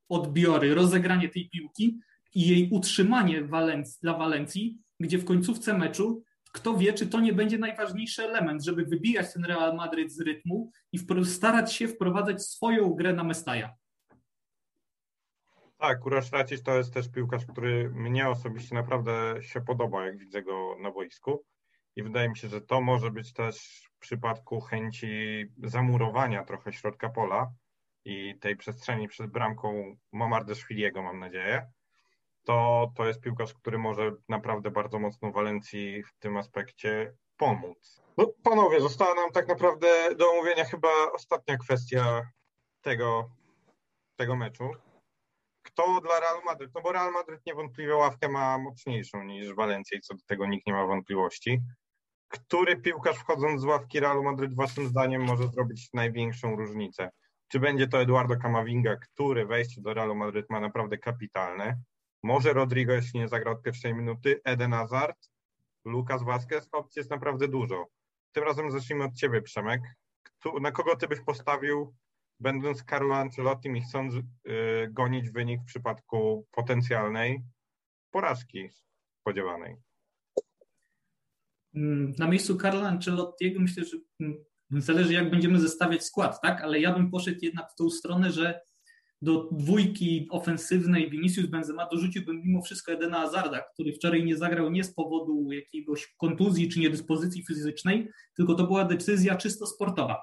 odbiory, 0.10 0.76
rozegranie 0.76 1.30
tej 1.30 1.50
piłki 1.50 2.00
i 2.36 2.48
jej 2.48 2.70
utrzymanie 2.72 3.44
Walenc 3.44 4.00
dla 4.00 4.18
Walencji, 4.18 4.78
gdzie 5.00 5.18
w 5.18 5.26
końcówce 5.26 5.78
meczu 5.78 6.24
kto 6.52 6.78
wie, 6.78 6.94
czy 6.94 7.08
to 7.08 7.20
nie 7.20 7.34
będzie 7.34 7.58
najważniejszy 7.58 8.24
element, 8.24 8.64
żeby 8.64 8.86
wybijać 8.86 9.34
ten 9.34 9.46
Real 9.46 9.76
Madryt 9.76 10.12
z 10.12 10.22
rytmu 10.22 10.72
i 10.92 11.00
starać 11.26 11.74
się 11.74 11.88
wprowadzać 11.88 12.46
swoją 12.46 12.90
grę 12.90 13.14
na 13.14 13.24
Mestaja. 13.24 13.74
Tak, 15.78 16.06
Urasz 16.06 16.32
Racic 16.32 16.64
to 16.64 16.78
jest 16.78 16.94
też 16.94 17.10
piłkarz, 17.10 17.46
który 17.46 17.90
mnie 17.90 18.30
osobiście 18.30 18.76
naprawdę 18.76 19.36
się 19.42 19.62
podoba, 19.62 20.06
jak 20.06 20.18
widzę 20.18 20.44
go 20.44 20.76
na 20.80 20.92
boisku. 20.92 21.46
I 21.96 22.04
wydaje 22.04 22.30
mi 22.30 22.38
się, 22.38 22.48
że 22.48 22.62
to 22.62 22.82
może 22.82 23.12
być 23.12 23.34
też 23.34 23.84
w 23.96 24.00
przypadku 24.00 24.62
chęci 24.62 25.46
zamurowania 25.64 26.44
trochę 26.44 26.74
środka 26.74 27.10
pola 27.10 27.52
i 28.06 28.40
tej 28.40 28.56
przestrzeni 28.56 29.08
przed 29.08 29.32
bramką 29.32 29.96
Mamardeszwiliego, 30.12 31.04
mam 31.04 31.20
nadzieję, 31.20 31.72
to, 32.44 32.92
to 32.96 33.08
jest 33.08 33.22
piłkarz, 33.22 33.54
który 33.54 33.78
może 33.78 34.12
naprawdę 34.30 34.72
bardzo 34.72 35.00
mocno 35.00 35.32
Walencji 35.32 36.04
w 36.04 36.14
tym 36.20 36.38
aspekcie 36.38 37.14
pomóc. 37.38 38.02
No, 38.18 38.28
panowie, 38.44 38.82
została 38.82 39.16
nam 39.16 39.32
tak 39.32 39.48
naprawdę 39.48 40.16
do 40.16 40.32
omówienia 40.32 40.66
chyba 40.66 40.90
ostatnia 41.14 41.58
kwestia 41.58 42.22
tego, 42.82 43.30
tego 44.16 44.36
meczu. 44.36 44.72
Kto 45.62 46.02
dla 46.02 46.20
Real 46.20 46.44
Madryt? 46.46 46.72
No 46.76 46.82
bo 46.82 46.92
Real 46.92 47.12
Madryt 47.12 47.46
niewątpliwie 47.46 47.96
ławkę 47.96 48.30
ma 48.30 48.58
mocniejszą 48.58 49.24
niż 49.24 49.54
Walencja 49.54 49.98
i 49.98 50.02
co 50.02 50.14
do 50.14 50.22
tego 50.26 50.48
nikt 50.48 50.68
nie 50.68 50.74
ma 50.74 50.88
wątpliwości. 50.88 51.62
Który 52.28 52.78
piłkarz 52.78 53.18
wchodząc 53.18 53.62
z 53.62 53.66
ławki 53.66 54.00
Realu 54.00 54.24
Madryt 54.24 54.56
waszym 54.56 54.88
zdaniem 54.88 55.24
może 55.26 55.48
zrobić 55.48 55.90
największą 55.94 56.56
różnicę? 56.56 57.10
Czy 57.48 57.60
będzie 57.60 57.88
to 57.88 58.02
Eduardo 58.02 58.36
Camavinga, 58.36 58.96
który 58.96 59.46
wejście 59.46 59.82
do 59.82 59.94
Realu 59.94 60.16
Madryt 60.16 60.50
ma 60.50 60.60
naprawdę 60.60 60.98
kapitalne? 60.98 61.78
Może 62.24 62.54
Rodrigo, 62.54 62.94
jeśli 62.94 63.20
nie 63.20 63.28
zagra 63.28 63.52
od 63.52 63.62
pierwszej 63.62 63.94
minuty, 63.94 64.42
Eden 64.44 64.72
Hazard, 64.72 65.30
Lucas 65.86 66.24
Vazquez, 66.24 66.70
opcji 66.72 67.00
jest 67.00 67.12
naprawdę 67.12 67.48
dużo. 67.48 67.88
Tym 68.32 68.44
razem 68.44 68.72
zacznijmy 68.72 69.04
od 69.04 69.14
Ciebie, 69.14 69.42
Przemek. 69.42 69.82
Na 70.62 70.72
kogo 70.72 70.96
Ty 70.96 71.08
byś 71.08 71.20
postawił, 71.22 71.96
będąc 72.40 72.84
Carlo 72.84 73.16
Ancelotti 73.16 73.70
i 73.70 73.82
chcąc 73.82 74.14
y, 74.16 74.22
gonić 74.92 75.30
wynik 75.30 75.62
w 75.62 75.66
przypadku 75.66 76.48
potencjalnej 76.52 77.44
porażki 78.12 78.70
spodziewanej? 79.22 79.76
Mm, 81.76 82.14
na 82.18 82.28
miejscu 82.28 82.58
Carlo 82.58 82.88
Ancelottiego 82.88 83.60
myślę, 83.60 83.86
że 83.86 83.98
mm, 84.20 84.44
zależy 84.72 85.14
jak 85.14 85.32
będziemy 85.32 85.60
zestawiać 85.60 86.06
skład, 86.06 86.42
tak? 86.42 86.62
Ale 86.62 86.80
ja 86.80 86.94
bym 86.94 87.12
poszedł 87.12 87.40
jednak 87.42 87.72
w 87.72 87.76
tą 87.76 87.90
stronę, 87.90 88.32
że 88.32 88.62
do 89.22 89.50
dwójki 89.52 90.28
ofensywnej 90.32 91.10
Vinicius 91.10 91.46
Benzema 91.46 91.88
dorzuciłbym 91.92 92.42
mimo 92.46 92.62
wszystko 92.62 92.92
Edena 92.92 93.20
Hazarda, 93.20 93.62
który 93.74 93.94
wczoraj 93.94 94.24
nie 94.24 94.38
zagrał 94.38 94.72
nie 94.72 94.84
z 94.84 94.94
powodu 94.94 95.52
jakiegoś 95.52 96.14
kontuzji 96.18 96.70
czy 96.70 96.80
niedyspozycji 96.80 97.46
fizycznej, 97.46 98.10
tylko 98.36 98.56
to 98.56 98.64
była 98.64 98.86
decyzja 98.86 99.36
czysto 99.36 99.68
sportowa. 99.68 100.22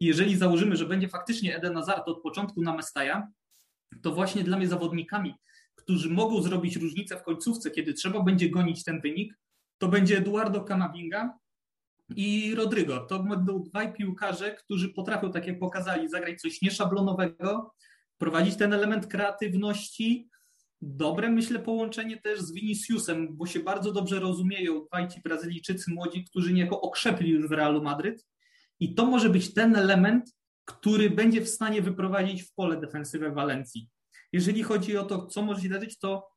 Jeżeli 0.00 0.36
założymy, 0.36 0.76
że 0.76 0.86
będzie 0.86 1.08
faktycznie 1.08 1.56
Eden 1.56 1.74
Hazard 1.74 2.08
od 2.08 2.22
początku 2.22 2.62
na 2.62 2.76
Mestaja, 2.76 3.28
to 4.02 4.12
właśnie 4.12 4.44
dla 4.44 4.56
mnie 4.56 4.68
zawodnikami, 4.68 5.34
którzy 5.74 6.10
mogą 6.10 6.42
zrobić 6.42 6.76
różnicę 6.76 7.16
w 7.16 7.22
końcówce, 7.22 7.70
kiedy 7.70 7.94
trzeba 7.94 8.22
będzie 8.22 8.50
gonić 8.50 8.84
ten 8.84 9.00
wynik, 9.00 9.38
to 9.78 9.88
będzie 9.88 10.18
Eduardo 10.18 10.64
Camavinga 10.64 11.38
i 12.16 12.54
Rodrigo. 12.54 13.00
To 13.00 13.22
będą 13.22 13.62
dwaj 13.62 13.92
piłkarze, 13.92 14.54
którzy 14.54 14.88
potrafią, 14.88 15.32
tak 15.32 15.46
jak 15.46 15.58
pokazali, 15.58 16.08
zagrać 16.08 16.40
coś 16.40 16.62
nieszablonowego, 16.62 17.74
prowadzić 18.18 18.56
ten 18.56 18.72
element 18.72 19.06
kreatywności. 19.06 20.28
Dobre, 20.80 21.30
myślę, 21.30 21.58
połączenie 21.58 22.16
też 22.16 22.40
z 22.40 22.52
Viniciusem, 22.52 23.36
bo 23.36 23.46
się 23.46 23.60
bardzo 23.60 23.92
dobrze 23.92 24.20
rozumieją 24.20 24.84
dwaj 24.84 25.08
ci 25.08 25.20
Brazylijczycy 25.20 25.90
młodzi, 25.94 26.24
którzy 26.24 26.52
niejako 26.52 26.80
okrzepli 26.80 27.30
już 27.30 27.48
w 27.48 27.52
Realu 27.52 27.82
Madryt. 27.82 28.26
I 28.80 28.94
to 28.94 29.06
może 29.06 29.30
być 29.30 29.54
ten 29.54 29.76
element, 29.76 30.34
który 30.64 31.10
będzie 31.10 31.40
w 31.40 31.48
stanie 31.48 31.82
wyprowadzić 31.82 32.42
w 32.42 32.54
pole 32.54 32.80
defensywę 32.80 33.30
Walencji. 33.30 33.88
Jeżeli 34.32 34.62
chodzi 34.62 34.96
o 34.96 35.04
to, 35.04 35.26
co 35.26 35.42
może 35.42 35.62
się 35.62 35.68
zdarzyć, 35.68 35.98
to 35.98 36.28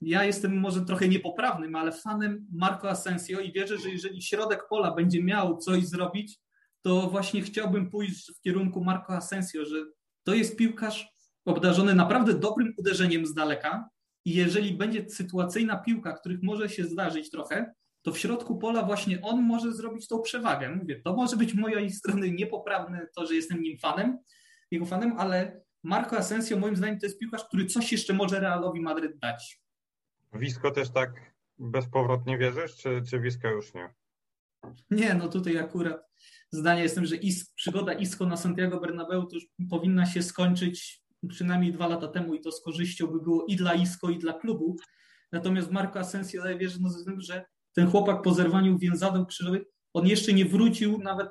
ja 0.00 0.24
jestem 0.24 0.60
może 0.60 0.84
trochę 0.84 1.08
niepoprawnym, 1.08 1.76
ale 1.76 1.92
fanem 1.92 2.46
Marco 2.52 2.90
Asensio 2.90 3.40
i 3.40 3.52
wierzę, 3.52 3.78
że 3.78 3.90
jeżeli 3.90 4.22
środek 4.22 4.62
pola 4.68 4.94
będzie 4.94 5.24
miał 5.24 5.58
coś 5.58 5.86
zrobić, 5.86 6.38
to 6.82 7.10
właśnie 7.10 7.42
chciałbym 7.42 7.90
pójść 7.90 8.32
w 8.38 8.40
kierunku 8.40 8.84
Marco 8.84 9.12
Asensio, 9.12 9.64
że 9.64 9.76
to 10.24 10.34
jest 10.34 10.56
piłkarz 10.56 11.08
obdarzony 11.46 11.94
naprawdę 11.94 12.34
dobrym 12.34 12.74
uderzeniem 12.76 13.26
z 13.26 13.34
daleka 13.34 13.88
i 14.24 14.34
jeżeli 14.34 14.74
będzie 14.74 15.10
sytuacyjna 15.10 15.76
piłka, 15.76 16.12
których 16.12 16.42
może 16.42 16.68
się 16.68 16.84
zdarzyć 16.84 17.30
trochę, 17.30 17.72
to 18.02 18.12
w 18.12 18.18
środku 18.18 18.58
pola 18.58 18.82
właśnie 18.82 19.20
on 19.22 19.42
może 19.42 19.72
zrobić 19.72 20.08
tą 20.08 20.22
przewagę. 20.22 20.70
Mówię, 20.70 21.00
to 21.04 21.16
może 21.16 21.36
być 21.36 21.54
mojej 21.54 21.90
strony 21.90 22.30
niepoprawne 22.30 23.06
to, 23.16 23.26
że 23.26 23.34
jestem 23.34 23.62
nim 23.62 23.78
fanem, 23.78 24.18
jego 24.70 24.86
fanem, 24.86 25.14
ale 25.18 25.60
Marco 25.82 26.18
Asensio 26.18 26.58
moim 26.58 26.76
zdaniem 26.76 26.98
to 26.98 27.06
jest 27.06 27.18
piłkarz, 27.18 27.44
który 27.44 27.66
coś 27.66 27.92
jeszcze 27.92 28.12
może 28.14 28.40
Realowi 28.40 28.80
Madryt 28.80 29.18
dać. 29.18 29.60
Wisko 30.32 30.70
też 30.70 30.90
tak 30.90 31.34
bezpowrotnie 31.58 32.38
wierzysz, 32.38 32.76
czy, 32.76 33.02
czy 33.10 33.20
Wisko 33.20 33.48
już 33.48 33.74
nie? 33.74 33.94
Nie, 34.90 35.14
no 35.14 35.28
tutaj 35.28 35.58
akurat 35.58 36.06
zdanie 36.50 36.82
jestem, 36.82 37.06
że 37.06 37.16
is, 37.16 37.50
przygoda 37.50 37.92
Isco 37.92 38.26
na 38.26 38.36
Santiago 38.36 38.80
Bernabeu 38.80 39.26
to 39.26 39.34
już 39.34 39.44
powinna 39.70 40.06
się 40.06 40.22
skończyć 40.22 41.05
przynajmniej 41.28 41.72
dwa 41.72 41.86
lata 41.86 42.08
temu 42.08 42.34
i 42.34 42.40
to 42.40 42.52
z 42.52 42.62
korzyścią 42.62 43.06
by 43.06 43.20
było 43.20 43.44
i 43.44 43.56
dla 43.56 43.74
Isco, 43.74 44.10
i 44.10 44.18
dla 44.18 44.32
klubu. 44.32 44.76
Natomiast 45.32 45.70
Marco 45.70 45.98
Asensio 45.98 46.42
daje 46.42 46.58
wierzę, 46.58 46.78
no, 46.80 46.90
że 47.18 47.44
ten 47.72 47.90
chłopak 47.90 48.22
po 48.22 48.34
zerwaniu 48.34 48.78
więzadeł 48.78 49.26
krzyżowych, 49.26 49.62
on 49.94 50.06
jeszcze 50.06 50.32
nie 50.32 50.44
wrócił 50.44 50.98
nawet 50.98 51.28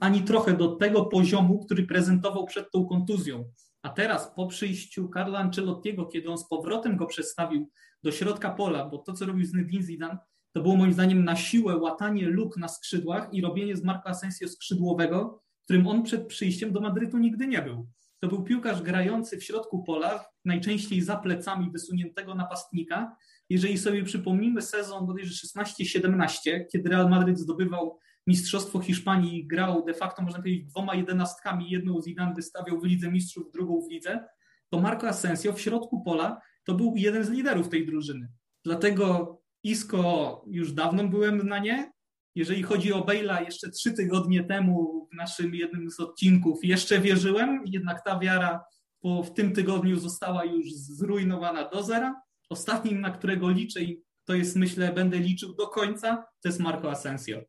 ani 0.00 0.22
trochę 0.22 0.56
do 0.56 0.76
tego 0.76 1.04
poziomu, 1.04 1.64
który 1.64 1.86
prezentował 1.86 2.46
przed 2.46 2.70
tą 2.70 2.86
kontuzją. 2.86 3.44
A 3.82 3.88
teraz 3.88 4.34
po 4.36 4.46
przyjściu 4.46 5.10
Carlo 5.14 5.38
Ancelottiego, 5.38 6.06
kiedy 6.06 6.30
on 6.30 6.38
z 6.38 6.48
powrotem 6.48 6.96
go 6.96 7.06
przestawił 7.06 7.70
do 8.02 8.12
środka 8.12 8.50
pola, 8.50 8.88
bo 8.88 8.98
to, 8.98 9.12
co 9.12 9.26
robił 9.26 9.44
Zinedine 9.46 9.82
Zidane, 9.82 10.18
to 10.52 10.62
było 10.62 10.76
moim 10.76 10.92
zdaniem 10.92 11.24
na 11.24 11.36
siłę 11.36 11.76
łatanie 11.76 12.28
luk 12.28 12.56
na 12.56 12.68
skrzydłach 12.68 13.28
i 13.32 13.40
robienie 13.40 13.76
z 13.76 13.84
Marco 13.84 14.08
Asensio 14.08 14.48
skrzydłowego, 14.48 15.42
którym 15.64 15.86
on 15.86 16.02
przed 16.02 16.26
przyjściem 16.26 16.72
do 16.72 16.80
Madrytu 16.80 17.18
nigdy 17.18 17.46
nie 17.46 17.62
był. 17.62 17.88
To 18.20 18.28
był 18.28 18.42
piłkarz 18.42 18.82
grający 18.82 19.36
w 19.38 19.44
środku 19.44 19.82
pola, 19.82 20.24
najczęściej 20.44 21.00
za 21.00 21.16
plecami 21.16 21.70
wysuniętego 21.70 22.34
napastnika. 22.34 23.16
Jeżeli 23.48 23.78
sobie 23.78 24.04
przypomnimy 24.04 24.62
sezon 24.62 25.06
bodajże 25.06 25.46
16-17, 25.46 26.60
kiedy 26.72 26.88
Real 26.88 27.10
Madryt 27.10 27.38
zdobywał 27.38 27.98
Mistrzostwo 28.26 28.80
Hiszpanii 28.80 29.46
grał 29.46 29.84
de 29.84 29.94
facto, 29.94 30.22
można 30.22 30.38
powiedzieć, 30.38 30.64
dwoma 30.64 30.94
jedenastkami, 30.94 31.70
jedną 31.70 32.02
Zidane 32.02 32.34
wystawiał 32.34 32.80
w 32.80 32.84
Lidze 32.84 33.10
Mistrzów, 33.10 33.52
drugą 33.52 33.80
w 33.80 33.90
Lidze, 33.90 34.24
to 34.70 34.80
Marco 34.80 35.08
Asensio 35.08 35.52
w 35.52 35.60
środku 35.60 36.02
pola 36.02 36.40
to 36.64 36.74
był 36.74 36.94
jeden 36.96 37.24
z 37.24 37.30
liderów 37.30 37.68
tej 37.68 37.86
drużyny. 37.86 38.28
Dlatego 38.64 39.36
Isco 39.62 40.44
już 40.46 40.72
dawno 40.72 41.08
byłem 41.08 41.48
na 41.48 41.58
nie. 41.58 41.92
Jeżeli 42.34 42.62
chodzi 42.62 42.92
o 42.92 43.00
Bale'a, 43.00 43.44
jeszcze 43.44 43.70
trzy 43.70 43.92
tygodnie 43.92 44.44
temu 44.44 45.08
w 45.12 45.16
naszym 45.16 45.54
jednym 45.54 45.90
z 45.90 46.00
odcinków 46.00 46.58
jeszcze 46.62 47.00
wierzyłem, 47.00 47.62
jednak 47.66 48.04
ta 48.04 48.18
wiara 48.18 48.64
po, 49.00 49.22
w 49.22 49.34
tym 49.34 49.52
tygodniu 49.52 49.98
została 49.98 50.44
już 50.44 50.72
zrujnowana 50.72 51.68
do 51.68 51.82
zera. 51.82 52.22
Ostatnim, 52.50 53.00
na 53.00 53.10
którego 53.10 53.50
liczę 53.50 53.80
i 53.80 54.02
to 54.24 54.34
jest, 54.34 54.56
myślę, 54.56 54.92
będę 54.92 55.18
liczył 55.18 55.54
do 55.54 55.68
końca, 55.68 56.24
to 56.42 56.48
jest 56.48 56.60
Marco 56.60 56.90
Asensio. 56.90 57.40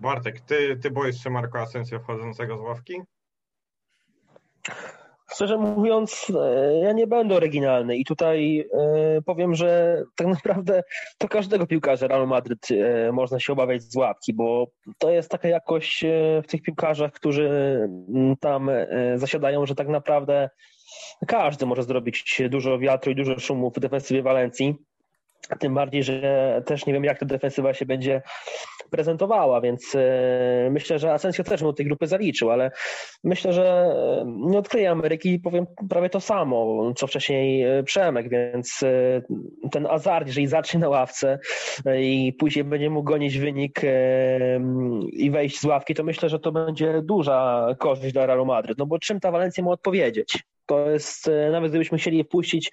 Bartek, 0.00 0.40
ty, 0.40 0.78
ty 0.82 0.90
boisz 0.90 1.22
się 1.22 1.30
Marco 1.30 1.58
Asensio 1.58 2.00
wchodzącego 2.00 2.58
z 2.58 2.60
ławki? 2.60 2.94
Szczerze 5.32 5.58
mówiąc, 5.58 6.32
e, 6.40 6.78
ja 6.78 6.92
nie 6.92 7.06
będę 7.06 7.34
oryginalny 7.34 7.96
i 7.96 8.04
tutaj 8.04 8.68
e, 8.72 9.22
powiem, 9.22 9.54
że 9.54 10.02
tak 10.16 10.26
naprawdę 10.26 10.82
to 11.18 11.28
każdego 11.28 11.66
piłkarza 11.66 12.06
Real 12.06 12.26
Madryt 12.26 12.68
e, 12.70 13.12
można 13.12 13.40
się 13.40 13.52
obawiać 13.52 13.82
z 13.82 13.96
łapki, 13.96 14.34
bo 14.34 14.66
to 14.98 15.10
jest 15.10 15.30
taka 15.30 15.48
jakość 15.48 16.04
w 16.44 16.46
tych 16.46 16.62
piłkarzach, 16.62 17.12
którzy 17.12 17.50
tam 18.40 18.70
zasiadają, 19.14 19.66
że 19.66 19.74
tak 19.74 19.88
naprawdę 19.88 20.50
każdy 21.26 21.66
może 21.66 21.82
zrobić 21.82 22.42
dużo 22.50 22.78
wiatru 22.78 23.12
i 23.12 23.14
dużo 23.14 23.38
szumu 23.38 23.70
w 23.70 23.80
defensywie 23.80 24.22
Walencji. 24.22 24.74
Tym 25.58 25.74
bardziej, 25.74 26.02
że 26.02 26.62
też 26.66 26.86
nie 26.86 26.92
wiem, 26.92 27.04
jak 27.04 27.18
ta 27.18 27.26
defensywa 27.26 27.74
się 27.74 27.86
będzie 27.86 28.22
prezentowała, 28.90 29.60
więc 29.60 29.94
e, 29.94 30.68
myślę, 30.70 30.98
że 30.98 31.12
Asensio 31.12 31.44
też 31.44 31.62
mu 31.62 31.72
tej 31.72 31.86
grupy 31.86 32.06
zaliczył, 32.06 32.50
ale 32.50 32.70
myślę, 33.24 33.52
że 33.52 33.64
e, 33.64 34.24
nie 34.26 34.58
odkryję 34.58 34.90
Ameryki 34.90 35.32
i 35.32 35.40
powiem 35.40 35.66
prawie 35.90 36.10
to 36.10 36.20
samo, 36.20 36.92
co 36.96 37.06
wcześniej 37.06 37.62
e, 37.62 37.82
Przemek, 37.82 38.28
więc 38.28 38.84
ten 39.72 39.86
azart, 39.86 40.26
jeżeli 40.26 40.46
zacznie 40.46 40.80
na 40.80 40.88
ławce 40.88 41.38
i 41.98 42.32
później 42.38 42.64
będzie 42.64 42.90
mógł 42.90 43.10
gonić 43.10 43.38
wynik 43.38 43.80
i 45.12 45.30
wejść 45.30 45.60
z 45.60 45.64
ławki, 45.64 45.94
to 45.94 46.04
myślę, 46.04 46.28
że 46.28 46.38
to 46.38 46.52
będzie 46.52 47.02
duża 47.02 47.66
korzyść 47.78 48.12
dla 48.12 48.26
Realu 48.26 48.46
Madryt, 48.46 48.78
no 48.78 48.86
bo 48.86 48.98
czym 48.98 49.20
ta 49.20 49.30
Walencja 49.30 49.64
ma 49.64 49.70
odpowiedzieć? 49.70 50.38
To 50.66 50.90
jest, 50.90 51.30
nawet 51.52 51.70
gdybyśmy 51.70 51.98
chcieli 51.98 52.24
wpuścić 52.24 52.70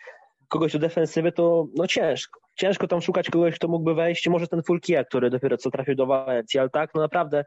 kogoś 0.48 0.74
do 0.74 0.80
defensywy, 0.80 1.32
to 1.32 1.68
no 1.76 1.88
ciężko. 1.88 2.40
Ciężko 2.56 2.88
tam 2.88 3.02
szukać 3.02 3.30
kogoś, 3.30 3.56
kto 3.56 3.68
mógłby 3.68 3.96
wejść. 3.96 4.28
Może 4.28 4.48
ten 4.48 4.64
Fulkia, 4.64 5.04
który 5.04 5.30
dopiero 5.30 5.58
co 5.58 5.72
trafił 5.72 5.96
do 5.96 6.06
Walencji, 6.06 6.60
ale 6.60 6.70
tak, 6.70 6.90
no 6.96 7.02
naprawdę 7.02 7.46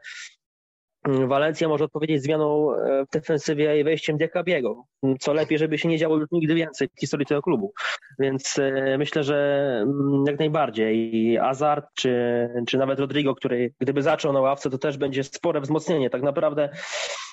Walencja 1.05 1.67
może 1.67 1.85
odpowiedzieć 1.85 2.23
zmianą 2.23 2.73
e, 2.73 3.05
w 3.05 3.09
defensywie 3.09 3.79
i 3.79 3.83
wejściem 3.83 4.17
Diakabiego, 4.17 4.83
co 5.19 5.33
lepiej, 5.33 5.57
żeby 5.57 5.77
się 5.77 5.89
nie 5.89 5.97
działo 5.97 6.17
już 6.17 6.31
nigdy 6.31 6.55
więcej 6.55 6.87
w 6.87 6.99
historii 6.99 7.25
tego 7.25 7.41
klubu. 7.41 7.73
Więc 8.19 8.59
e, 8.59 8.97
myślę, 8.97 9.23
że 9.23 9.69
mm, 9.81 10.23
jak 10.27 10.39
najbardziej 10.39 11.37
Azar 11.37 11.87
czy, 11.93 12.49
czy 12.67 12.77
nawet 12.77 12.99
Rodrigo, 12.99 13.35
który 13.35 13.73
gdyby 13.79 14.01
zaczął 14.01 14.33
na 14.33 14.41
ławce, 14.41 14.69
to 14.69 14.77
też 14.77 14.97
będzie 14.97 15.23
spore 15.23 15.61
wzmocnienie. 15.61 16.09
Tak 16.09 16.21
naprawdę 16.21 16.69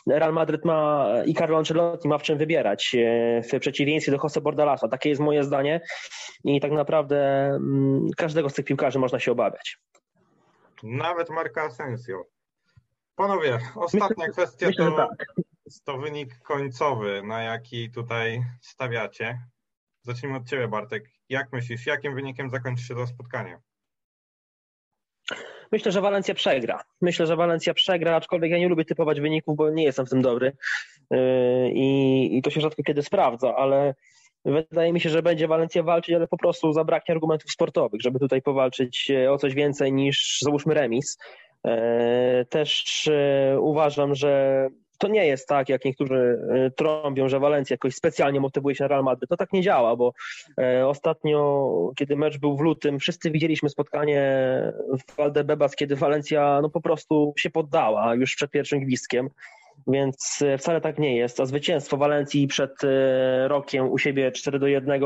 Real 0.07 0.33
Madrid 0.33 0.65
ma 0.65 1.09
i 1.27 1.35
Carlo 1.35 1.59
Ancelotti 1.59 2.09
ma 2.09 2.19
w 2.19 2.23
czym 2.23 2.39
wybierać 2.39 2.97
e, 2.99 3.43
w 3.43 3.61
przeciwieństwie 3.61 4.13
do 4.13 4.19
Jose 4.23 4.41
Bordalasa. 4.41 4.89
Takie 4.89 5.09
jest 5.09 5.21
moje 5.21 5.45
zdanie 5.45 5.81
i 6.45 6.61
tak 6.61 6.73
naprawdę 6.73 7.47
mm, 7.47 8.09
każdego 8.17 8.51
z 8.51 8.55
tych 8.55 8.65
piłkarzy 8.65 8.99
można 8.99 9.19
się 9.19 9.33
obawiać. 9.33 9.79
Nawet 10.83 11.31
Marka 11.31 11.63
Asensio. 11.63 12.34
Panowie, 13.17 13.59
ostatnia 13.77 14.27
myślę, 14.27 14.33
kwestia 14.33 14.67
myślę, 14.67 14.91
to, 14.91 14.97
tak. 14.97 15.27
to 15.85 15.99
wynik 15.99 16.39
końcowy, 16.39 17.23
na 17.23 17.43
jaki 17.43 17.91
tutaj 17.91 18.45
stawiacie. 18.61 19.39
Zacznijmy 20.03 20.39
od 20.39 20.49
Ciebie, 20.49 20.69
Bartek. 20.69 21.05
Jak 21.29 21.53
myślisz, 21.53 21.87
jakim 21.87 22.15
wynikiem 22.15 22.51
zakończy 22.51 22.85
się 22.85 22.95
to 22.95 23.07
spotkanie? 23.07 23.61
Myślę, 25.73 25.93
że 25.93 26.01
Walencja 26.01 26.35
przegra. 26.35 26.85
Myślę, 27.01 27.27
że 27.27 27.37
Walencja 27.37 27.75
przegra, 27.75 28.17
aczkolwiek 28.17 28.51
ja 28.51 28.59
nie 28.59 28.69
lubię 28.69 28.85
typować 28.85 29.21
wyników, 29.21 29.57
bo 29.57 29.71
nie 29.71 29.85
jestem 29.85 30.07
w 30.07 30.11
tym 30.11 30.23
dobry 30.23 30.57
yy, 31.11 31.19
i, 31.73 32.39
i 32.39 32.43
to 32.43 32.51
się 32.51 32.61
rzadko 32.61 32.83
kiedy 32.83 33.03
sprawdza, 33.03 33.57
ale 33.57 33.95
wydaje 34.45 34.93
mi 34.93 35.01
się, 35.01 35.11
że 35.11 35.23
będzie 35.23 35.49
Walencja 35.49 35.83
walczyć, 35.83 36.15
ale 36.15 36.29
po 36.29 36.37
prostu 36.37 36.73
zabraknie 36.73 37.13
argumentów 37.13 37.51
sportowych, 37.51 38.01
żeby 38.03 38.19
tutaj 38.19 38.43
powalczyć 38.43 39.11
e, 39.11 39.33
o 39.33 39.39
coś 39.39 39.55
więcej 39.55 39.93
niż 39.93 40.39
załóżmy 40.41 40.75
remis. 40.75 41.19
E, 41.65 42.45
też 42.45 43.09
e, 43.09 43.61
uważam, 43.61 44.15
że 44.15 44.69
to 44.99 45.09
nie 45.09 45.27
jest 45.27 45.49
tak, 45.49 45.69
jak 45.69 45.85
niektórzy 45.85 46.39
e, 46.51 46.71
trąbią, 46.71 47.29
że 47.29 47.41
Walencja 47.41 47.75
jakoś 47.75 47.95
specjalnie 47.95 48.41
motywuje 48.41 48.75
się 48.75 48.89
Real 48.89 49.03
Madrid. 49.03 49.31
To 49.31 49.37
tak 49.37 49.53
nie 49.53 49.63
działa, 49.63 49.97
bo 49.97 50.13
ostatnio, 50.87 51.71
kiedy 51.97 52.17
mecz 52.17 52.39
był 52.39 52.57
w 52.57 52.61
lutym, 52.61 52.99
wszyscy 52.99 53.31
widzieliśmy 53.31 53.69
spotkanie 53.69 54.23
w 54.99 55.17
Valdebebas, 55.17 55.77
kiedy 55.77 55.97
Walencja 55.97 56.61
no, 56.63 56.71
po 56.71 56.81
prostu 56.81 57.35
się 57.39 57.51
poddała 57.51 58.15
już 58.15 58.35
przed 58.35 58.51
pierwszym 58.51 58.81
gwizdkiem 58.81 59.31
więc 59.87 60.43
e, 60.43 60.59
wcale 60.59 60.81
tak 60.81 60.99
nie 60.99 61.17
jest. 61.17 61.41
A 61.41 61.47
zwycięstwo 61.47 61.97
Walencji 61.97 62.47
przed 62.47 62.73
rokiem 63.47 63.89
u 63.89 63.99
siebie 63.99 64.33
4 64.33 64.59
do 64.59 64.67
1 64.67 65.03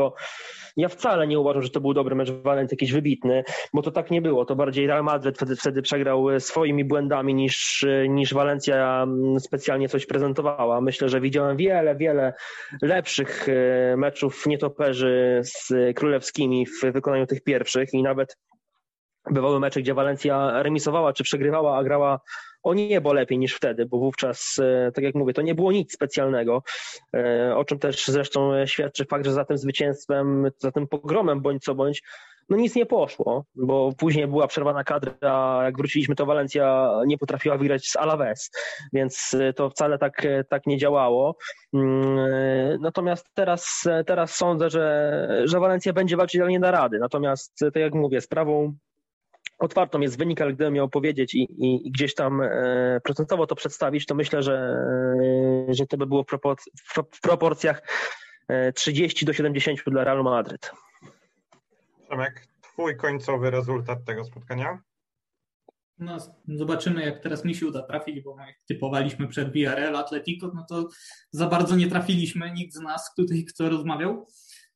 ja 0.79 0.89
wcale 0.89 1.27
nie 1.27 1.39
uważam, 1.39 1.63
że 1.63 1.71
to 1.71 1.81
był 1.81 1.95
dobry 1.95 2.15
mecz 2.15 2.31
Walencji, 2.31 2.75
jakiś 2.75 2.93
wybitny, 2.93 3.45
bo 3.73 3.83
to 3.83 3.91
tak 3.91 4.11
nie 4.11 4.23
było. 4.23 4.45
To 4.45 4.57
bardziej 4.57 4.87
Real 4.87 5.05
Madrid 5.05 5.37
wtedy, 5.37 5.57
wtedy 5.57 5.83
przegrał 5.83 6.31
e, 6.31 6.41
swoimi 6.41 6.85
błędami 6.85 7.35
niż, 7.35 7.85
e, 7.85 8.09
niż 8.09 8.35
Walencja 8.35 9.03
mm, 9.03 9.41
specjalnie 9.41 9.89
coś 9.89 10.07
prezentowała. 10.07 10.81
Myślę, 10.81 11.09
że 11.09 11.21
widziałem 11.21 11.57
wiele, 11.57 11.97
wiele 11.97 12.33
lepszych 12.83 13.49
e, 13.49 13.97
meczów 13.97 14.47
nietoperzy 14.47 15.41
z 15.43 15.73
królewskimi 15.97 16.67
w 16.67 16.93
wykonaniu 16.93 17.27
tych 17.27 17.43
pierwszych 17.43 17.95
i 17.95 18.03
nawet 18.03 18.37
bywały 19.31 19.61
mecze, 19.61 19.81
gdzie 19.81 19.95
Walencja 19.95 20.63
remisowała 20.63 21.13
czy 21.13 21.25
przegrywała, 21.25 21.79
a 21.79 21.85
grała 21.85 22.21
o 22.63 22.75
niebo 22.75 23.13
lepiej 23.13 23.39
niż 23.39 23.55
wtedy, 23.55 23.87
bo 23.87 23.99
wówczas, 23.99 24.57
e, 24.59 24.93
tak 24.93 25.05
jak 25.05 25.15
mówię, 25.15 25.33
to 25.33 25.43
nie 25.43 25.55
było 25.55 25.73
nic 25.73 25.93
specjalnego, 25.93 26.63
e, 27.15 27.57
o 27.57 27.65
czym 27.65 27.79
też 27.79 28.07
zresztą 28.07 28.67
świadczy 28.67 29.05
fakt, 29.05 29.25
że 29.25 29.33
za 29.33 29.45
tym 29.45 29.59
zwycięstwem, 29.59 30.51
za 30.59 30.73
tym 30.73 30.89
pogromem 30.89 31.41
bądź 31.41 31.65
co 31.65 31.75
bądź, 31.75 32.03
no 32.49 32.57
nic 32.57 32.75
nie 32.75 32.87
poszło, 32.87 33.45
bo 33.55 33.93
później 33.99 34.27
była 34.27 34.47
przerwana 34.47 34.85
kadra, 34.85 35.61
jak 35.65 35.77
wróciliśmy, 35.77 36.15
to 36.15 36.27
Walencja 36.27 36.91
nie 37.07 37.19
potrafiła 37.19 37.57
wygrać 37.57 37.89
z 37.89 37.97
Alaves, 37.97 38.51
więc 38.93 39.35
e, 39.35 39.53
to 39.53 39.71
wcale 39.71 39.99
tak, 39.99 40.27
tak 40.49 40.67
nie 40.67 40.79
działało. 40.79 41.37
Mm, 41.75 42.81
natomiast 42.81 43.27
teraz, 43.35 43.85
teraz 44.07 44.35
sądzę, 44.35 44.71
że, 44.71 45.19
że 45.45 45.61
Walencja 45.61 45.93
będzie 45.93 46.17
walczyć, 46.17 46.41
ale 46.41 46.51
nie 46.51 46.61
da 46.61 46.71
rady. 46.71 46.99
Natomiast, 46.99 47.59
tak 47.59 47.77
jak 47.77 47.95
mówię, 47.95 48.21
sprawą 48.21 48.77
otwartą 49.59 50.01
jest 50.01 50.19
wynik, 50.19 50.41
ale 50.41 50.53
gdybym 50.53 50.75
miał 50.75 50.89
powiedzieć 50.89 51.35
i, 51.35 51.39
i, 51.39 51.87
i 51.87 51.91
gdzieś 51.91 52.15
tam 52.15 52.41
e, 52.41 53.01
procentowo 53.05 53.47
to 53.47 53.55
przedstawić, 53.55 54.07
to 54.07 54.15
myślę, 54.15 54.43
że, 54.43 54.55
e, 55.69 55.75
że 55.75 55.87
to 55.87 55.97
by 55.97 56.07
było 56.07 56.23
w, 56.23 56.27
proporc- 56.27 56.71
w 57.13 57.21
proporcjach 57.21 57.83
e, 58.49 58.73
30 58.73 59.27
do 59.27 59.33
70 59.33 59.81
dla 59.87 60.05
Realu 60.05 60.25
Madryt. 60.25 60.73
Przemek, 62.07 62.47
twój 62.61 62.97
końcowy 62.97 63.51
rezultat 63.51 64.05
tego 64.05 64.25
spotkania? 64.25 64.79
No, 65.99 66.17
zobaczymy, 66.49 67.05
jak 67.05 67.23
teraz 67.23 67.45
mi 67.45 67.55
się 67.55 67.67
uda 67.67 67.83
trafić, 67.83 68.21
bo 68.21 68.37
jak 68.41 68.57
typowaliśmy 68.69 69.29
przed 69.29 69.53
VRL 69.53 69.97
Atletico, 69.97 70.51
no 70.55 70.67
to 70.69 70.89
za 71.31 71.47
bardzo 71.47 71.77
nie 71.77 71.87
trafiliśmy, 71.87 72.53
nikt 72.53 72.75
z 72.75 72.81
nas 72.81 73.15
tutaj, 73.17 73.45
kto 73.45 73.69
rozmawiał. 73.69 74.27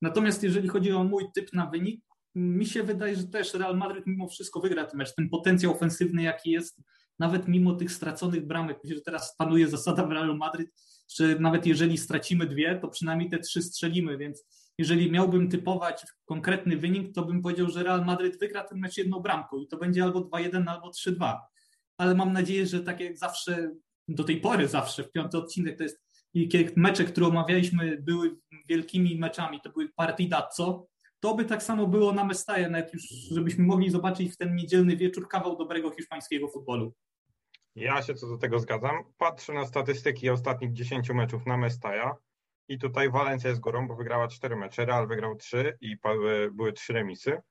Natomiast 0.03 0.43
jeżeli 0.43 0.69
chodzi 0.69 0.93
o 0.93 1.05
mój 1.05 1.25
typ 1.35 1.53
na 1.53 1.67
wynik, 1.67 2.05
mi 2.35 2.67
się 2.67 2.83
wydaje, 2.83 3.17
że 3.17 3.25
też 3.25 3.55
Real 3.55 3.77
Madrid 3.77 4.07
mimo 4.07 4.29
wszystko 4.29 4.61
wygra 4.61 4.85
ten 4.85 4.99
mecz. 4.99 5.15
Ten 5.15 5.29
potencjał 5.29 5.73
ofensywny, 5.73 6.23
jaki 6.23 6.51
jest, 6.51 6.83
nawet 7.19 7.49
mimo 7.49 7.75
tych 7.75 7.93
straconych 7.93 8.47
bramek, 8.47 8.79
myślę, 8.85 8.97
że 8.97 9.03
teraz 9.03 9.37
panuje 9.37 9.69
zasada 9.69 10.07
w 10.07 10.13
Realu 10.13 10.37
Madrid, 10.37 10.69
że 11.17 11.39
nawet 11.39 11.67
jeżeli 11.67 11.99
stracimy 11.99 12.47
dwie, 12.47 12.79
to 12.79 12.89
przynajmniej 12.89 13.31
te 13.31 13.39
trzy 13.39 13.63
strzelimy, 13.63 14.19
więc 14.19 14.45
jeżeli 14.79 15.11
miałbym 15.11 15.49
typować 15.49 16.07
konkretny 16.25 16.77
wynik, 16.77 17.15
to 17.15 17.25
bym 17.25 17.43
powiedział, 17.43 17.71
że 17.71 17.83
Real 17.83 18.05
Madrid 18.05 18.41
wygra 18.41 18.65
ten 18.65 18.79
mecz 18.79 18.97
jedną 18.97 19.21
bramką 19.21 19.61
i 19.61 19.69
to 19.69 19.77
będzie 19.77 20.03
albo 20.03 20.21
2-1, 20.21 20.69
albo 20.69 20.91
3-2. 20.91 21.39
Ale 21.97 22.15
mam 22.15 22.33
nadzieję, 22.33 22.67
że 22.67 22.81
tak 22.81 23.01
jak 23.01 23.19
zawsze, 23.19 23.71
do 24.09 24.25
tej 24.25 24.41
pory 24.41 24.69
zawsze, 24.69 25.05
w 25.05 25.13
piąty 25.13 25.39
odcinek 25.39 25.77
to 25.77 25.83
jest 25.83 26.03
i 26.35 26.49
mecze, 26.77 27.05
które 27.05 27.27
omawialiśmy, 27.27 28.03
były 28.03 28.37
wielkimi 28.69 29.19
meczami. 29.19 29.61
To 29.61 29.71
były 29.71 29.89
partidazzo, 29.97 30.87
to 31.23 31.35
by 31.35 31.45
tak 31.45 31.63
samo 31.63 31.87
było 31.87 32.13
na 32.13 32.25
Mestaje, 32.25 32.69
nawet 32.69 32.95
już, 32.95 33.03
żebyśmy 33.31 33.65
mogli 33.65 33.91
zobaczyć 33.91 34.33
w 34.33 34.37
ten 34.37 34.55
niedzielny 34.55 34.97
wieczór 34.97 35.29
kawał 35.29 35.57
dobrego 35.57 35.91
hiszpańskiego 35.91 36.49
futbolu. 36.49 36.93
Ja 37.75 38.03
się 38.03 38.15
co 38.15 38.27
do 38.27 38.39
tego 38.39 38.59
zgadzam. 38.59 39.05
Patrzę 39.19 39.53
na 39.53 39.67
statystyki 39.67 40.31
ostatnich 40.31 40.73
10 40.73 41.11
meczów 41.11 41.47
na 41.47 41.57
Mestaja 41.57 42.17
i 42.69 42.79
tutaj 42.79 43.11
Walencja 43.11 43.51
jest 43.51 43.61
górą, 43.61 43.89
bo 43.89 43.97
wygrała 43.97 44.29
4 44.29 44.57
mecze, 44.57 44.85
Real 44.85 45.09
wygrał 45.09 45.37
3 45.37 45.79
i 45.81 45.97
były, 45.97 46.51
były 46.53 46.73
3 46.73 46.93
remisy. 46.93 47.43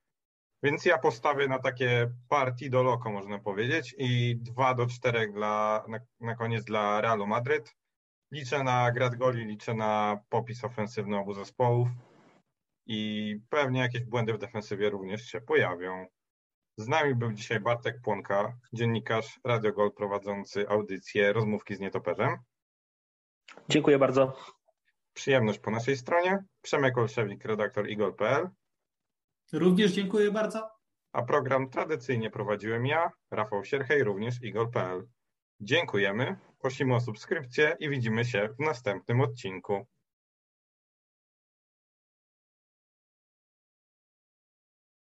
Więc 0.63 0.85
ja 0.85 0.97
postawię 0.97 1.47
na 1.47 1.59
takie 1.59 2.11
partii 2.29 2.69
do 2.69 2.83
loko, 2.83 3.11
można 3.11 3.39
powiedzieć, 3.39 3.95
i 3.97 4.37
2 4.39 4.73
do 4.73 4.87
4 4.87 5.31
dla, 5.31 5.85
na, 5.87 5.99
na 6.19 6.35
koniec 6.35 6.65
dla 6.65 7.01
Realu 7.01 7.27
Madryt. 7.27 7.75
Liczę 8.31 8.63
na 8.63 8.91
grad 8.91 9.15
goli, 9.15 9.45
liczę 9.45 9.73
na 9.73 10.19
popis 10.29 10.63
ofensywny 10.63 11.17
obu 11.17 11.33
zespołów 11.33 11.87
i 12.93 13.39
pewnie 13.49 13.79
jakieś 13.79 14.03
błędy 14.03 14.33
w 14.33 14.37
defensywie 14.37 14.89
również 14.89 15.25
się 15.25 15.41
pojawią. 15.41 16.05
Z 16.77 16.87
nami 16.87 17.15
był 17.15 17.31
dzisiaj 17.31 17.59
Bartek 17.59 18.01
Płonka, 18.01 18.57
dziennikarz 18.73 19.39
Radio 19.43 19.73
Gol 19.73 19.93
prowadzący 19.93 20.69
audycję 20.69 21.33
Rozmówki 21.33 21.75
z 21.75 21.79
Nietoperzem. 21.79 22.37
Dziękuję 23.69 23.99
bardzo. 23.99 24.37
Przyjemność 25.13 25.59
po 25.59 25.71
naszej 25.71 25.97
stronie. 25.97 26.43
Przemek 26.61 26.97
Olszewik, 26.97 27.45
redaktor 27.45 27.89
igol.pl. 27.89 28.49
Również 29.53 29.91
dziękuję 29.91 30.31
bardzo. 30.31 30.69
A 31.13 31.21
program 31.23 31.69
tradycyjnie 31.69 32.29
prowadziłem 32.29 32.85
ja, 32.85 33.11
Rafał 33.31 33.63
Sierchej, 33.63 34.03
również 34.03 34.43
igol.pl. 34.43 35.07
Dziękujemy, 35.59 36.35
prosimy 36.59 36.95
o 36.95 36.99
subskrypcję 36.99 37.75
i 37.79 37.89
widzimy 37.89 38.25
się 38.25 38.49
w 38.59 38.59
następnym 38.59 39.21
odcinku. 39.21 39.87